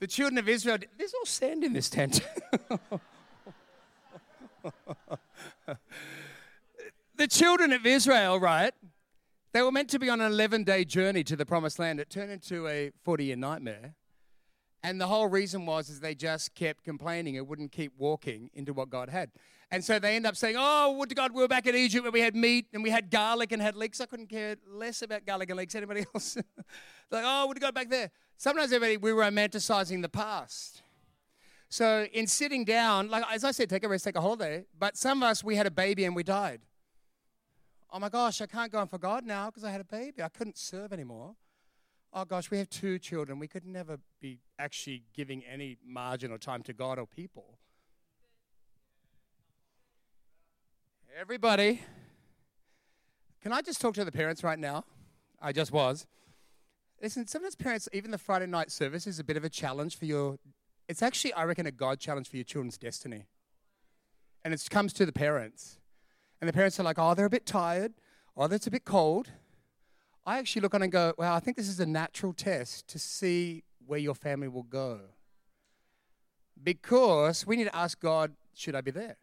The 0.00 0.06
children 0.08 0.38
of 0.38 0.48
Israel, 0.48 0.78
there's 0.98 1.14
all 1.14 1.24
sand 1.24 1.62
in 1.62 1.72
this 1.72 1.88
tent. 1.88 2.20
the 7.16 7.28
children 7.28 7.72
of 7.72 7.86
Israel, 7.86 8.40
right? 8.40 8.74
They 9.52 9.62
were 9.62 9.70
meant 9.70 9.90
to 9.90 10.00
be 10.00 10.10
on 10.10 10.20
an 10.20 10.32
11 10.32 10.64
day 10.64 10.84
journey 10.84 11.22
to 11.24 11.36
the 11.36 11.46
promised 11.46 11.78
land. 11.78 12.00
It 12.00 12.10
turned 12.10 12.32
into 12.32 12.66
a 12.66 12.90
40 13.04 13.26
year 13.26 13.36
nightmare. 13.36 13.94
And 14.82 15.00
the 15.00 15.06
whole 15.06 15.28
reason 15.28 15.64
was 15.64 15.88
is 15.88 16.00
they 16.00 16.16
just 16.16 16.54
kept 16.56 16.82
complaining 16.82 17.38
and 17.38 17.46
wouldn't 17.46 17.70
keep 17.70 17.92
walking 17.96 18.50
into 18.52 18.72
what 18.72 18.90
God 18.90 19.08
had. 19.08 19.30
And 19.72 19.82
so 19.82 19.98
they 19.98 20.16
end 20.16 20.26
up 20.26 20.36
saying, 20.36 20.56
Oh, 20.58 20.92
would 20.98 21.08
to 21.08 21.14
God 21.14 21.32
we 21.32 21.40
were 21.40 21.48
back 21.48 21.66
in 21.66 21.74
Egypt 21.74 22.04
where 22.04 22.12
we 22.12 22.20
had 22.20 22.36
meat 22.36 22.66
and 22.74 22.82
we 22.82 22.90
had 22.90 23.10
garlic 23.10 23.52
and 23.52 23.62
had 23.62 23.74
leeks. 23.74 24.02
I 24.02 24.06
couldn't 24.06 24.28
care 24.28 24.56
less 24.70 25.00
about 25.00 25.24
garlic 25.24 25.48
and 25.48 25.56
leeks. 25.56 25.74
Anybody 25.74 26.04
else? 26.14 26.36
like, 27.10 27.24
oh, 27.26 27.46
would 27.46 27.54
to 27.54 27.60
God 27.60 27.74
back 27.74 27.88
there. 27.88 28.10
Sometimes 28.36 28.70
everybody 28.70 28.98
we 28.98 29.10
romanticizing 29.12 30.02
the 30.02 30.10
past. 30.10 30.82
So 31.70 32.06
in 32.12 32.26
sitting 32.26 32.66
down, 32.66 33.08
like 33.08 33.24
as 33.32 33.44
I 33.44 33.50
said, 33.50 33.70
take 33.70 33.82
a 33.82 33.88
rest, 33.88 34.04
take 34.04 34.14
a 34.14 34.20
holiday. 34.20 34.66
But 34.78 34.98
some 34.98 35.22
of 35.22 35.30
us 35.30 35.42
we 35.42 35.56
had 35.56 35.66
a 35.66 35.70
baby 35.70 36.04
and 36.04 36.14
we 36.14 36.22
died. 36.22 36.60
Oh 37.90 37.98
my 37.98 38.10
gosh, 38.10 38.42
I 38.42 38.46
can't 38.46 38.70
go 38.70 38.78
on 38.78 38.88
for 38.88 38.98
God 38.98 39.24
now 39.24 39.46
because 39.46 39.64
I 39.64 39.70
had 39.70 39.80
a 39.80 39.84
baby. 39.84 40.22
I 40.22 40.28
couldn't 40.28 40.58
serve 40.58 40.92
anymore. 40.92 41.34
oh 42.12 42.26
gosh, 42.26 42.50
we 42.50 42.58
have 42.58 42.68
two 42.68 42.98
children. 42.98 43.38
We 43.38 43.48
could 43.48 43.64
never 43.64 43.96
be 44.20 44.40
actually 44.58 45.04
giving 45.14 45.42
any 45.50 45.78
margin 45.82 46.30
or 46.30 46.36
time 46.36 46.62
to 46.64 46.74
God 46.74 46.98
or 46.98 47.06
people. 47.06 47.58
Everybody, 51.20 51.82
can 53.42 53.52
I 53.52 53.60
just 53.60 53.82
talk 53.82 53.92
to 53.94 54.04
the 54.04 54.10
parents 54.10 54.42
right 54.42 54.58
now? 54.58 54.84
I 55.42 55.52
just 55.52 55.70
was. 55.70 56.06
Listen, 57.02 57.26
sometimes 57.26 57.54
parents, 57.54 57.86
even 57.92 58.10
the 58.10 58.18
Friday 58.18 58.46
night 58.46 58.70
service 58.70 59.06
is 59.06 59.18
a 59.18 59.24
bit 59.24 59.36
of 59.36 59.44
a 59.44 59.50
challenge 59.50 59.98
for 59.98 60.06
your. 60.06 60.38
It's 60.88 61.02
actually, 61.02 61.34
I 61.34 61.44
reckon, 61.44 61.66
a 61.66 61.70
God 61.70 62.00
challenge 62.00 62.30
for 62.30 62.36
your 62.36 62.44
children's 62.44 62.78
destiny. 62.78 63.26
And 64.42 64.54
it 64.54 64.66
comes 64.70 64.94
to 64.94 65.04
the 65.04 65.12
parents. 65.12 65.78
And 66.40 66.48
the 66.48 66.52
parents 66.52 66.80
are 66.80 66.82
like, 66.82 66.98
oh, 66.98 67.12
they're 67.12 67.26
a 67.26 67.30
bit 67.30 67.44
tired. 67.44 67.92
Oh, 68.34 68.46
that's 68.46 68.66
a 68.66 68.70
bit 68.70 68.86
cold. 68.86 69.28
I 70.24 70.38
actually 70.38 70.62
look 70.62 70.74
on 70.74 70.82
and 70.82 70.90
go, 70.90 71.12
well, 71.18 71.34
I 71.34 71.40
think 71.40 71.58
this 71.58 71.68
is 71.68 71.78
a 71.78 71.86
natural 71.86 72.32
test 72.32 72.88
to 72.88 72.98
see 72.98 73.64
where 73.86 73.98
your 73.98 74.14
family 74.14 74.48
will 74.48 74.62
go. 74.62 75.00
Because 76.62 77.46
we 77.46 77.56
need 77.56 77.64
to 77.64 77.76
ask 77.76 78.00
God, 78.00 78.32
should 78.54 78.74
I 78.74 78.80
be 78.80 78.92
there? 78.92 79.18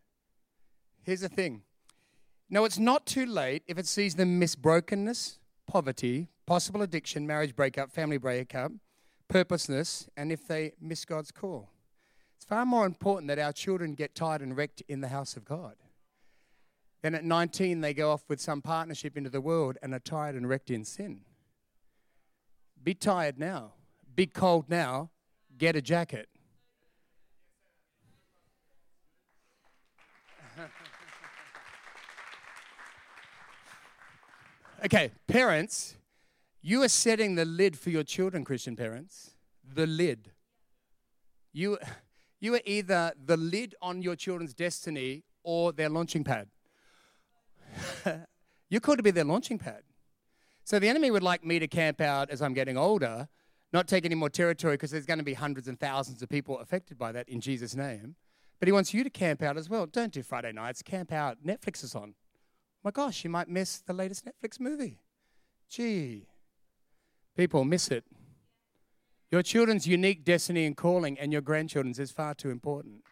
Here's 1.02 1.22
the 1.22 1.30
thing 1.30 1.64
no, 2.50 2.66
it's 2.66 2.80
not 2.80 3.06
too 3.06 3.26
late 3.26 3.64
if 3.68 3.78
it 3.78 3.86
sees 3.86 4.16
them 4.16 4.40
miss 4.40 4.56
brokenness, 4.56 5.38
poverty, 5.68 6.30
possible 6.48 6.82
addiction, 6.82 7.28
marriage 7.28 7.56
breakup, 7.56 7.92
family 7.92 8.18
breakup, 8.18 8.72
purposelessness, 9.28 10.10
and 10.18 10.32
if 10.32 10.48
they 10.48 10.72
miss 10.82 11.06
God's 11.06 11.32
call. 11.32 11.70
It's 12.36 12.46
far 12.46 12.66
more 12.66 12.88
important 12.88 13.28
that 13.28 13.38
our 13.38 13.54
children 13.54 13.94
get 13.94 14.16
tired 14.16 14.42
and 14.42 14.58
wrecked 14.58 14.82
in 14.88 15.02
the 15.02 15.10
house 15.10 15.38
of 15.38 15.46
God. 15.46 15.76
Then 17.04 17.14
at 17.14 17.24
19, 17.24 17.82
they 17.82 17.94
go 17.94 18.12
off 18.12 18.24
with 18.28 18.42
some 18.42 18.62
partnership 18.62 19.16
into 19.16 19.30
the 19.30 19.42
world 19.42 19.78
and 19.84 19.94
are 19.94 20.00
tired 20.00 20.36
and 20.36 20.50
wrecked 20.50 20.72
in 20.72 20.84
sin. 20.84 21.22
Be 22.84 22.94
tired 22.94 23.38
now. 23.38 23.74
Be 24.16 24.26
cold 24.26 24.66
now. 24.70 25.12
Get 25.58 25.76
a 25.76 25.82
jacket. 25.82 26.30
Okay, 34.86 35.12
parents, 35.28 35.98
you 36.62 36.84
are 36.84 36.88
setting 36.88 37.36
the 37.36 37.44
lid 37.44 37.78
for 37.78 37.90
your 37.90 38.04
children, 38.04 38.46
Christian 38.46 38.78
parents. 38.78 39.32
The 39.74 39.86
lid. 39.86 40.32
You, 41.52 41.78
you 42.40 42.56
are 42.56 42.62
either 42.66 43.12
the 43.26 43.36
lid 43.36 43.76
on 43.82 44.02
your 44.02 44.16
children's 44.16 44.54
destiny 44.54 45.24
or 45.44 45.74
their 45.74 45.90
launching 45.90 46.24
pad. 46.24 46.48
You're 48.70 48.80
called 48.80 49.00
to 49.00 49.04
be 49.04 49.12
their 49.12 49.26
launching 49.26 49.58
pad. 49.58 49.84
So 50.64 50.80
the 50.80 50.88
enemy 50.88 51.12
would 51.12 51.24
like 51.24 51.44
me 51.44 51.60
to 51.60 51.68
camp 51.68 52.00
out 52.00 52.30
as 52.30 52.42
I'm 52.42 52.54
getting 52.54 52.78
older, 52.78 53.28
not 53.74 53.88
take 53.88 54.06
any 54.06 54.16
more 54.16 54.30
territory 54.30 54.76
because 54.76 54.92
there's 54.92 55.06
going 55.06 55.20
to 55.20 55.26
be 55.26 55.34
hundreds 55.34 55.68
and 55.68 55.78
thousands 55.78 56.22
of 56.22 56.30
people 56.30 56.60
affected 56.60 56.98
by 56.98 57.12
that 57.12 57.28
in 57.28 57.42
Jesus' 57.42 57.76
name. 57.76 58.16
But 58.60 58.68
he 58.68 58.72
wants 58.72 58.94
you 58.94 59.04
to 59.04 59.10
camp 59.10 59.42
out 59.42 59.58
as 59.58 59.70
well. 59.70 59.88
Don't 59.88 60.14
do 60.14 60.24
Friday 60.24 60.54
nights, 60.54 60.82
camp 60.82 61.12
out. 61.12 61.38
Netflix 61.46 61.84
is 61.84 61.96
on. 61.96 62.14
My 62.84 62.92
gosh, 62.92 63.24
you 63.24 63.30
might 63.30 63.50
miss 63.50 63.80
the 63.80 63.94
latest 63.94 64.26
Netflix 64.26 64.60
movie. 64.60 65.00
Gee, 65.70 66.28
people 67.36 67.64
miss 67.66 67.90
it. 67.90 68.06
Your 69.32 69.44
children's 69.44 69.86
unique 69.86 70.24
destiny 70.24 70.66
and 70.66 70.76
calling 70.76 71.20
and 71.20 71.32
your 71.32 71.42
grandchildren's 71.42 72.00
is 72.00 72.12
far 72.12 72.34
too 72.34 72.50
important. 72.50 73.04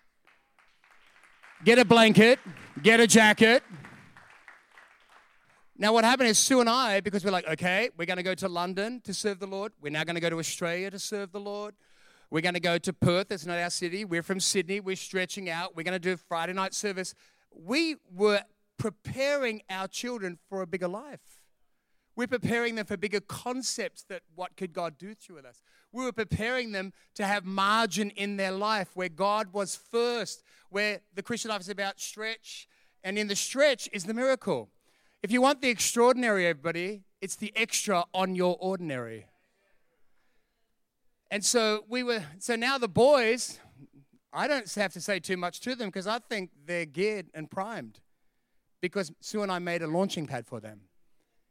Get 1.63 1.80
a 1.80 1.86
blanket, 1.86 2.39
get 2.82 2.99
a 2.99 3.07
jacket. 3.07 3.63
Now, 5.80 5.93
what 5.93 6.03
happened 6.03 6.30
is 6.30 6.39
Sue 6.39 6.59
and 6.59 6.70
I, 6.70 7.01
because 7.01 7.24
we're 7.24 7.32
like, 7.32 7.47
okay, 7.47 7.91
we're 7.97 8.05
going 8.05 8.18
to 8.18 8.24
go 8.24 8.34
to 8.34 8.47
London 8.47 8.99
to 9.03 9.13
serve 9.13 9.39
the 9.39 9.45
Lord. 9.45 9.74
We're 9.80 9.91
now 9.91 10.03
going 10.03 10.15
to 10.15 10.22
go 10.22 10.30
to 10.30 10.39
Australia 10.39 10.89
to 10.89 10.97
serve 10.97 11.32
the 11.32 11.39
Lord. 11.39 11.76
We're 12.32 12.41
going 12.41 12.55
to 12.55 12.59
go 12.59 12.80
to 12.80 12.93
Perth. 12.93 13.30
That's 13.30 13.45
not 13.45 13.59
our 13.59 13.70
city. 13.70 14.03
We're 14.03 14.24
from 14.24 14.39
Sydney. 14.39 14.80
We're 14.80 14.95
stretching 14.95 15.51
out. 15.51 15.76
We're 15.76 15.84
going 15.84 15.93
to 15.93 15.99
do 15.99 16.18
Friday 16.18 16.53
night 16.53 16.74
service. 16.74 17.13
We 17.51 17.97
were 18.11 18.41
preparing 18.78 19.61
our 19.69 19.88
children 19.88 20.38
for 20.49 20.61
a 20.61 20.67
bigger 20.67 20.88
life. 20.88 21.41
We're 22.15 22.28
preparing 22.28 22.73
them 22.73 22.88
for 22.88 22.97
bigger 22.97 23.19
concepts 23.19 24.03
that 24.09 24.23
what 24.34 24.57
could 24.57 24.73
God 24.73 24.97
do 24.97 25.13
through 25.13 25.38
us. 25.39 25.61
We 25.91 26.03
were 26.03 26.11
preparing 26.11 26.71
them 26.71 26.91
to 27.13 27.25
have 27.25 27.45
margin 27.45 28.09
in 28.09 28.38
their 28.38 28.51
life 28.51 28.89
where 28.95 29.07
God 29.07 29.53
was 29.53 29.75
first, 29.75 30.43
where 30.71 31.01
the 31.13 31.21
Christian 31.21 31.49
life 31.49 31.61
is 31.61 31.69
about 31.69 31.99
stretch, 31.99 32.67
and 33.03 33.19
in 33.19 33.28
the 33.28 33.36
stretch 33.36 33.88
is 33.93 34.05
the 34.05 34.15
miracle. 34.15 34.69
If 35.21 35.32
you 35.32 35.41
want 35.41 35.61
the 35.61 35.69
extraordinary, 35.69 36.47
everybody, 36.47 37.03
it's 37.21 37.36
the 37.36 37.53
extra 37.55 38.05
on 38.15 38.36
your 38.36 38.57
ordinary. 38.59 39.28
And 41.30 41.45
so 41.45 41.84
we 41.88 42.01
were, 42.01 42.23
so 42.39 42.55
now 42.55 42.80
the 42.80 42.88
boys, 42.88 43.59
I 44.34 44.47
don't 44.47 44.71
have 44.73 44.93
to 44.93 45.01
say 45.01 45.19
too 45.19 45.38
much 45.38 45.59
to 45.61 45.75
them 45.75 45.89
because 45.89 46.07
I 46.07 46.17
think 46.17 46.49
they're 46.65 46.86
geared 46.86 47.28
and 47.36 47.49
primed 47.49 47.99
because 48.82 49.11
Sue 49.19 49.43
and 49.43 49.51
I 49.51 49.59
made 49.59 49.82
a 49.82 49.88
launching 49.88 50.28
pad 50.28 50.45
for 50.45 50.59
them. 50.59 50.82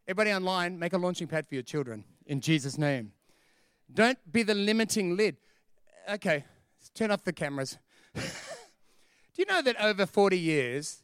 Everybody 0.06 0.32
online, 0.32 0.78
make 0.78 0.92
a 0.92 0.98
launching 0.98 1.26
pad 1.26 1.46
for 1.46 1.54
your 1.54 1.62
children 1.62 2.04
in 2.26 2.40
Jesus' 2.40 2.78
name. 2.78 3.12
Don't 3.92 4.18
be 4.30 4.42
the 4.42 4.54
limiting 4.54 5.16
lid. 5.16 5.36
Okay, 6.08 6.44
turn 6.94 7.10
off 7.10 7.24
the 7.24 7.32
cameras. 7.32 7.78
Do 8.14 8.22
you 9.36 9.46
know 9.46 9.62
that 9.62 9.80
over 9.80 10.06
40 10.06 10.38
years, 10.38 11.02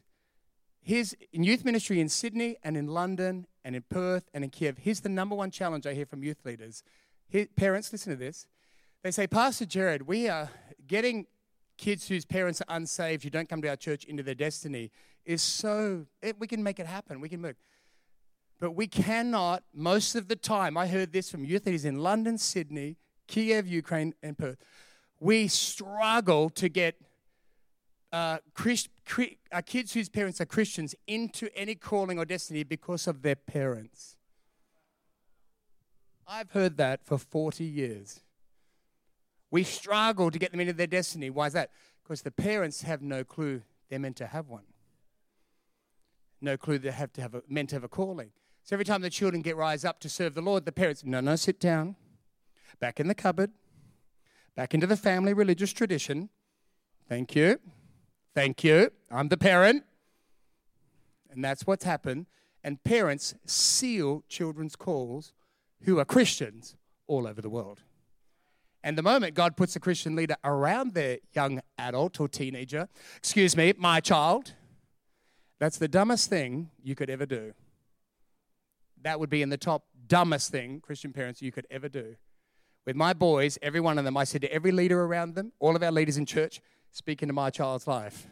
here's 0.81 1.13
in 1.31 1.43
youth 1.43 1.65
ministry 1.65 1.99
in 1.99 2.09
Sydney 2.09 2.57
and 2.63 2.75
in 2.75 2.87
London 2.87 3.47
and 3.63 3.75
in 3.75 3.83
Perth 3.89 4.29
and 4.33 4.43
in 4.43 4.49
Kiev, 4.49 4.77
here's 4.79 5.01
the 5.01 5.09
number 5.09 5.35
one 5.35 5.51
challenge 5.51 5.85
I 5.85 5.93
hear 5.93 6.05
from 6.05 6.23
youth 6.23 6.43
leaders. 6.45 6.83
Parents, 7.55 7.91
listen 7.91 8.11
to 8.11 8.17
this. 8.17 8.47
They 9.03 9.11
say, 9.11 9.27
Pastor 9.27 9.65
Jared, 9.65 10.07
we 10.07 10.29
are 10.29 10.49
getting 10.87 11.27
kids 11.77 12.07
whose 12.07 12.25
parents 12.25 12.61
are 12.61 12.75
unsaved, 12.75 13.23
who 13.23 13.29
don't 13.29 13.49
come 13.49 13.61
to 13.61 13.67
our 13.67 13.75
church, 13.75 14.03
into 14.05 14.23
their 14.23 14.35
destiny 14.35 14.91
is 15.25 15.41
so, 15.41 16.05
it, 16.21 16.39
we 16.39 16.47
can 16.47 16.63
make 16.63 16.79
it 16.79 16.85
happen. 16.85 17.21
We 17.21 17.29
can 17.29 17.41
move. 17.41 17.55
But 18.59 18.71
we 18.71 18.87
cannot, 18.87 19.63
most 19.73 20.15
of 20.15 20.27
the 20.27 20.35
time, 20.35 20.77
I 20.77 20.87
heard 20.87 21.11
this 21.11 21.29
from 21.29 21.43
youth 21.43 21.65
leaders 21.65 21.85
in 21.85 21.99
London, 21.99 22.37
Sydney, 22.37 22.97
Kiev, 23.27 23.67
Ukraine, 23.67 24.13
and 24.21 24.37
Perth. 24.37 24.57
We 25.19 25.47
struggle 25.47 26.49
to 26.51 26.69
get 26.69 26.95
uh, 28.11 28.37
Christ, 28.53 28.89
uh, 29.51 29.61
kids 29.65 29.93
whose 29.93 30.07
parents 30.07 30.39
are 30.39 30.45
Christians 30.45 30.95
into 31.07 31.49
any 31.57 31.75
calling 31.75 32.19
or 32.19 32.25
destiny 32.25 32.63
because 32.63 33.07
of 33.07 33.21
their 33.21 33.35
parents. 33.35 34.17
I've 36.27 36.51
heard 36.51 36.77
that 36.77 37.05
for 37.05 37.17
40 37.17 37.63
years. 37.63 38.21
We 39.51 39.63
struggle 39.63 40.31
to 40.31 40.39
get 40.39 40.51
them 40.51 40.59
into 40.59 40.73
their 40.73 40.87
destiny. 40.87 41.29
Why 41.29 41.47
is 41.47 41.53
that? 41.53 41.71
Because 42.03 42.21
the 42.21 42.31
parents 42.31 42.81
have 42.83 43.01
no 43.01 43.23
clue 43.23 43.61
they're 43.89 43.99
meant 43.99 44.17
to 44.17 44.27
have 44.27 44.49
one 44.49 44.63
no 46.43 46.57
clue 46.57 46.77
they 46.77 46.91
have 46.91 47.13
to 47.13 47.21
have 47.21 47.33
a, 47.33 47.41
meant 47.47 47.69
to 47.69 47.75
have 47.75 47.83
a 47.83 47.89
calling. 47.89 48.31
So 48.63 48.75
every 48.75 48.85
time 48.85 49.01
the 49.01 49.09
children 49.09 49.41
get 49.41 49.57
rise 49.57 49.83
up 49.83 49.99
to 50.01 50.09
serve 50.09 50.35
the 50.35 50.41
Lord, 50.41 50.65
the 50.65 50.71
parents, 50.71 51.03
no, 51.03 51.19
no, 51.19 51.35
sit 51.35 51.59
down, 51.59 51.95
back 52.79 52.99
in 52.99 53.07
the 53.07 53.15
cupboard, 53.15 53.51
back 54.55 54.73
into 54.73 54.87
the 54.87 54.97
family 54.97 55.33
religious 55.33 55.73
tradition. 55.73 56.29
Thank 57.09 57.35
you. 57.35 57.59
Thank 58.33 58.63
you. 58.63 58.91
I'm 59.11 59.27
the 59.27 59.37
parent. 59.37 59.83
And 61.29 61.43
that's 61.43 61.67
what's 61.67 61.83
happened. 61.83 62.27
And 62.63 62.81
parents 62.83 63.35
seal 63.45 64.23
children's 64.29 64.75
calls 64.75 65.33
who 65.83 65.99
are 65.99 66.05
Christians 66.05 66.75
all 67.07 67.27
over 67.27 67.41
the 67.41 67.49
world. 67.49 67.81
And 68.83 68.97
the 68.97 69.03
moment 69.03 69.33
God 69.33 69.55
puts 69.55 69.75
a 69.75 69.79
Christian 69.79 70.15
leader 70.15 70.35
around 70.43 70.93
their 70.93 71.19
young 71.33 71.61
adult 71.77 72.19
or 72.19 72.27
teenager, 72.27 72.89
excuse 73.17 73.55
me, 73.55 73.73
my 73.77 73.99
child, 73.99 74.53
that's 75.59 75.77
the 75.77 75.87
dumbest 75.87 76.29
thing 76.29 76.69
you 76.83 76.95
could 76.95 77.09
ever 77.09 77.25
do. 77.25 77.53
That 79.01 79.19
would 79.19 79.29
be 79.29 79.41
in 79.41 79.49
the 79.49 79.57
top 79.57 79.85
dumbest 80.07 80.51
thing, 80.51 80.79
Christian 80.81 81.13
parents, 81.13 81.41
you 81.41 81.51
could 81.51 81.67
ever 81.69 81.89
do. 81.89 82.15
With 82.85 82.95
my 82.95 83.13
boys, 83.13 83.57
every 83.61 83.79
one 83.79 83.97
of 83.97 84.05
them, 84.05 84.17
I 84.17 84.23
said 84.25 84.41
to 84.41 84.51
every 84.51 84.71
leader 84.71 85.03
around 85.03 85.35
them, 85.35 85.53
all 85.59 85.75
of 85.75 85.83
our 85.83 85.91
leaders 85.91 86.17
in 86.17 86.25
church, 86.25 86.61
speak 86.91 87.21
into 87.21 87.33
my 87.33 87.49
child's 87.49 87.87
life. 87.87 88.27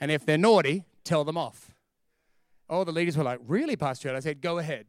And 0.00 0.10
if 0.10 0.24
they're 0.24 0.38
naughty, 0.38 0.84
tell 1.04 1.24
them 1.24 1.36
off. 1.36 1.74
All 2.68 2.84
the 2.84 2.92
leaders 2.92 3.16
were 3.16 3.24
like, 3.24 3.40
Really, 3.46 3.76
Pastor? 3.76 4.14
I 4.14 4.20
said, 4.20 4.40
Go 4.40 4.58
ahead. 4.58 4.86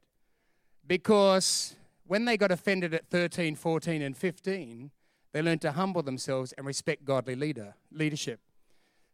Because 0.86 1.76
when 2.05 2.26
they 2.26 2.38
got 2.38 2.51
offended 2.51 2.93
at 2.93 3.07
13, 3.09 3.55
14, 3.55 4.01
and 4.01 4.16
15, 4.16 4.91
they 5.32 5.41
learned 5.41 5.61
to 5.61 5.72
humble 5.72 6.03
themselves 6.03 6.53
and 6.53 6.66
respect 6.66 7.05
godly 7.05 7.36
leader, 7.36 7.76
leadership. 7.91 8.39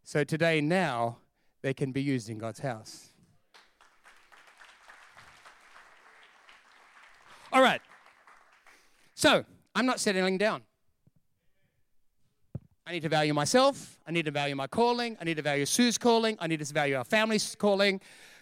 So 0.04 0.24
today, 0.24 0.60
now, 0.60 1.18
they 1.62 1.74
can 1.74 1.92
be 1.92 2.02
used 2.02 2.28
in 2.28 2.38
God's 2.38 2.60
house. 2.60 3.08
All 7.52 7.62
right. 7.62 7.80
So, 9.14 9.44
I'm 9.74 9.86
not 9.86 10.00
settling 10.00 10.38
down. 10.38 10.62
I 12.86 12.92
need 12.92 13.02
to 13.02 13.08
value 13.08 13.34
myself. 13.34 13.98
I 14.06 14.10
need 14.10 14.24
to 14.24 14.30
value 14.30 14.56
my 14.56 14.66
calling. 14.66 15.16
I 15.20 15.24
need 15.24 15.36
to 15.36 15.42
value 15.42 15.66
Sue's 15.66 15.98
calling. 15.98 16.36
I 16.40 16.46
need 16.46 16.58
to 16.60 16.72
value 16.72 16.96
our 16.96 17.04
family's 17.04 17.54
calling. 17.54 18.00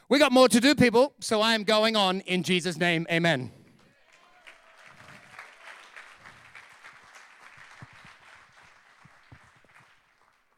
We 0.08 0.18
got 0.18 0.32
more 0.32 0.48
to 0.48 0.60
do, 0.60 0.74
people, 0.74 1.12
so 1.20 1.42
I 1.42 1.54
am 1.54 1.64
going 1.64 1.96
on 1.96 2.20
in 2.20 2.42
Jesus' 2.42 2.78
name. 2.78 3.06
Amen. 3.10 3.50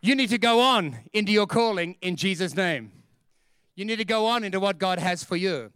You 0.03 0.15
need 0.15 0.31
to 0.31 0.39
go 0.39 0.61
on 0.61 0.99
into 1.13 1.31
your 1.31 1.47
calling 1.47 1.97
in 2.01 2.17
Jesus' 2.17 2.57
name. 2.57 2.91
You 3.75 3.85
need 3.85 3.97
to 3.97 4.05
go 4.05 4.27
on 4.27 4.45
into 4.45 4.59
what 4.59 4.79
God 4.79 4.99
has 4.99 5.23
for 5.23 5.37
you. 5.37 5.73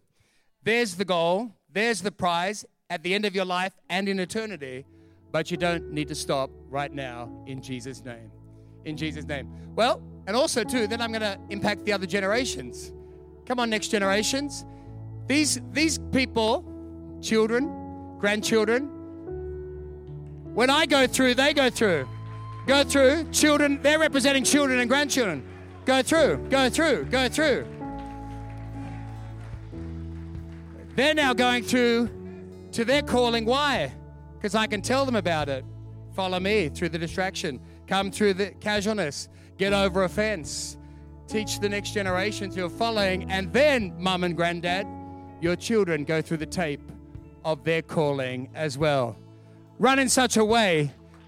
There's 0.62 0.94
the 0.94 1.04
goal, 1.04 1.52
there's 1.70 2.00
the 2.00 2.10
prize 2.10 2.64
at 2.88 3.02
the 3.02 3.14
end 3.14 3.26
of 3.26 3.34
your 3.34 3.44
life 3.44 3.74
and 3.90 4.08
in 4.08 4.18
eternity, 4.18 4.86
but 5.30 5.50
you 5.50 5.58
don't 5.58 5.90
need 5.90 6.08
to 6.08 6.14
stop 6.14 6.50
right 6.70 6.92
now 6.92 7.30
in 7.46 7.60
Jesus' 7.60 8.02
name. 8.02 8.30
In 8.86 8.96
Jesus' 8.96 9.26
name. 9.26 9.50
Well, 9.74 10.02
and 10.26 10.34
also, 10.34 10.64
too, 10.64 10.86
then 10.86 11.02
I'm 11.02 11.12
going 11.12 11.20
to 11.22 11.38
impact 11.50 11.84
the 11.84 11.92
other 11.92 12.06
generations. 12.06 12.92
Come 13.44 13.60
on, 13.60 13.68
next 13.68 13.88
generations. 13.88 14.64
These, 15.26 15.60
these 15.72 15.98
people, 16.12 16.64
children, 17.20 18.16
grandchildren, 18.18 18.84
when 20.54 20.70
I 20.70 20.86
go 20.86 21.06
through, 21.06 21.34
they 21.34 21.52
go 21.52 21.68
through. 21.68 22.08
Go 22.66 22.82
through, 22.82 23.30
children, 23.30 23.78
they're 23.82 23.98
representing 23.98 24.42
children 24.42 24.80
and 24.80 24.88
grandchildren. 24.88 25.44
Go 25.84 26.02
through, 26.02 26.46
go 26.48 26.70
through, 26.70 27.04
go 27.06 27.28
through. 27.28 27.66
They're 30.96 31.14
now 31.14 31.34
going 31.34 31.64
through 31.64 32.08
to 32.72 32.84
their 32.84 33.02
calling. 33.02 33.44
Why? 33.44 33.92
Because 34.36 34.54
I 34.54 34.66
can 34.66 34.80
tell 34.80 35.04
them 35.04 35.16
about 35.16 35.48
it. 35.48 35.64
Follow 36.14 36.40
me 36.40 36.68
through 36.68 36.90
the 36.90 36.98
distraction. 36.98 37.60
Come 37.86 38.10
through 38.10 38.34
the 38.34 38.52
casualness. 38.60 39.28
Get 39.58 39.72
over 39.72 40.04
offense. 40.04 40.78
Teach 41.26 41.60
the 41.60 41.68
next 41.68 41.92
generations 41.92 42.56
you're 42.56 42.70
following. 42.70 43.30
And 43.30 43.52
then, 43.52 43.94
mum 43.98 44.24
and 44.24 44.36
granddad, 44.36 44.86
your 45.40 45.56
children 45.56 46.04
go 46.04 46.22
through 46.22 46.38
the 46.38 46.46
tape 46.46 46.80
of 47.44 47.64
their 47.64 47.82
calling 47.82 48.48
as 48.54 48.78
well. 48.78 49.16
Run 49.78 49.98
in 49.98 50.08
such 50.08 50.36
a 50.36 50.44
way 50.44 50.92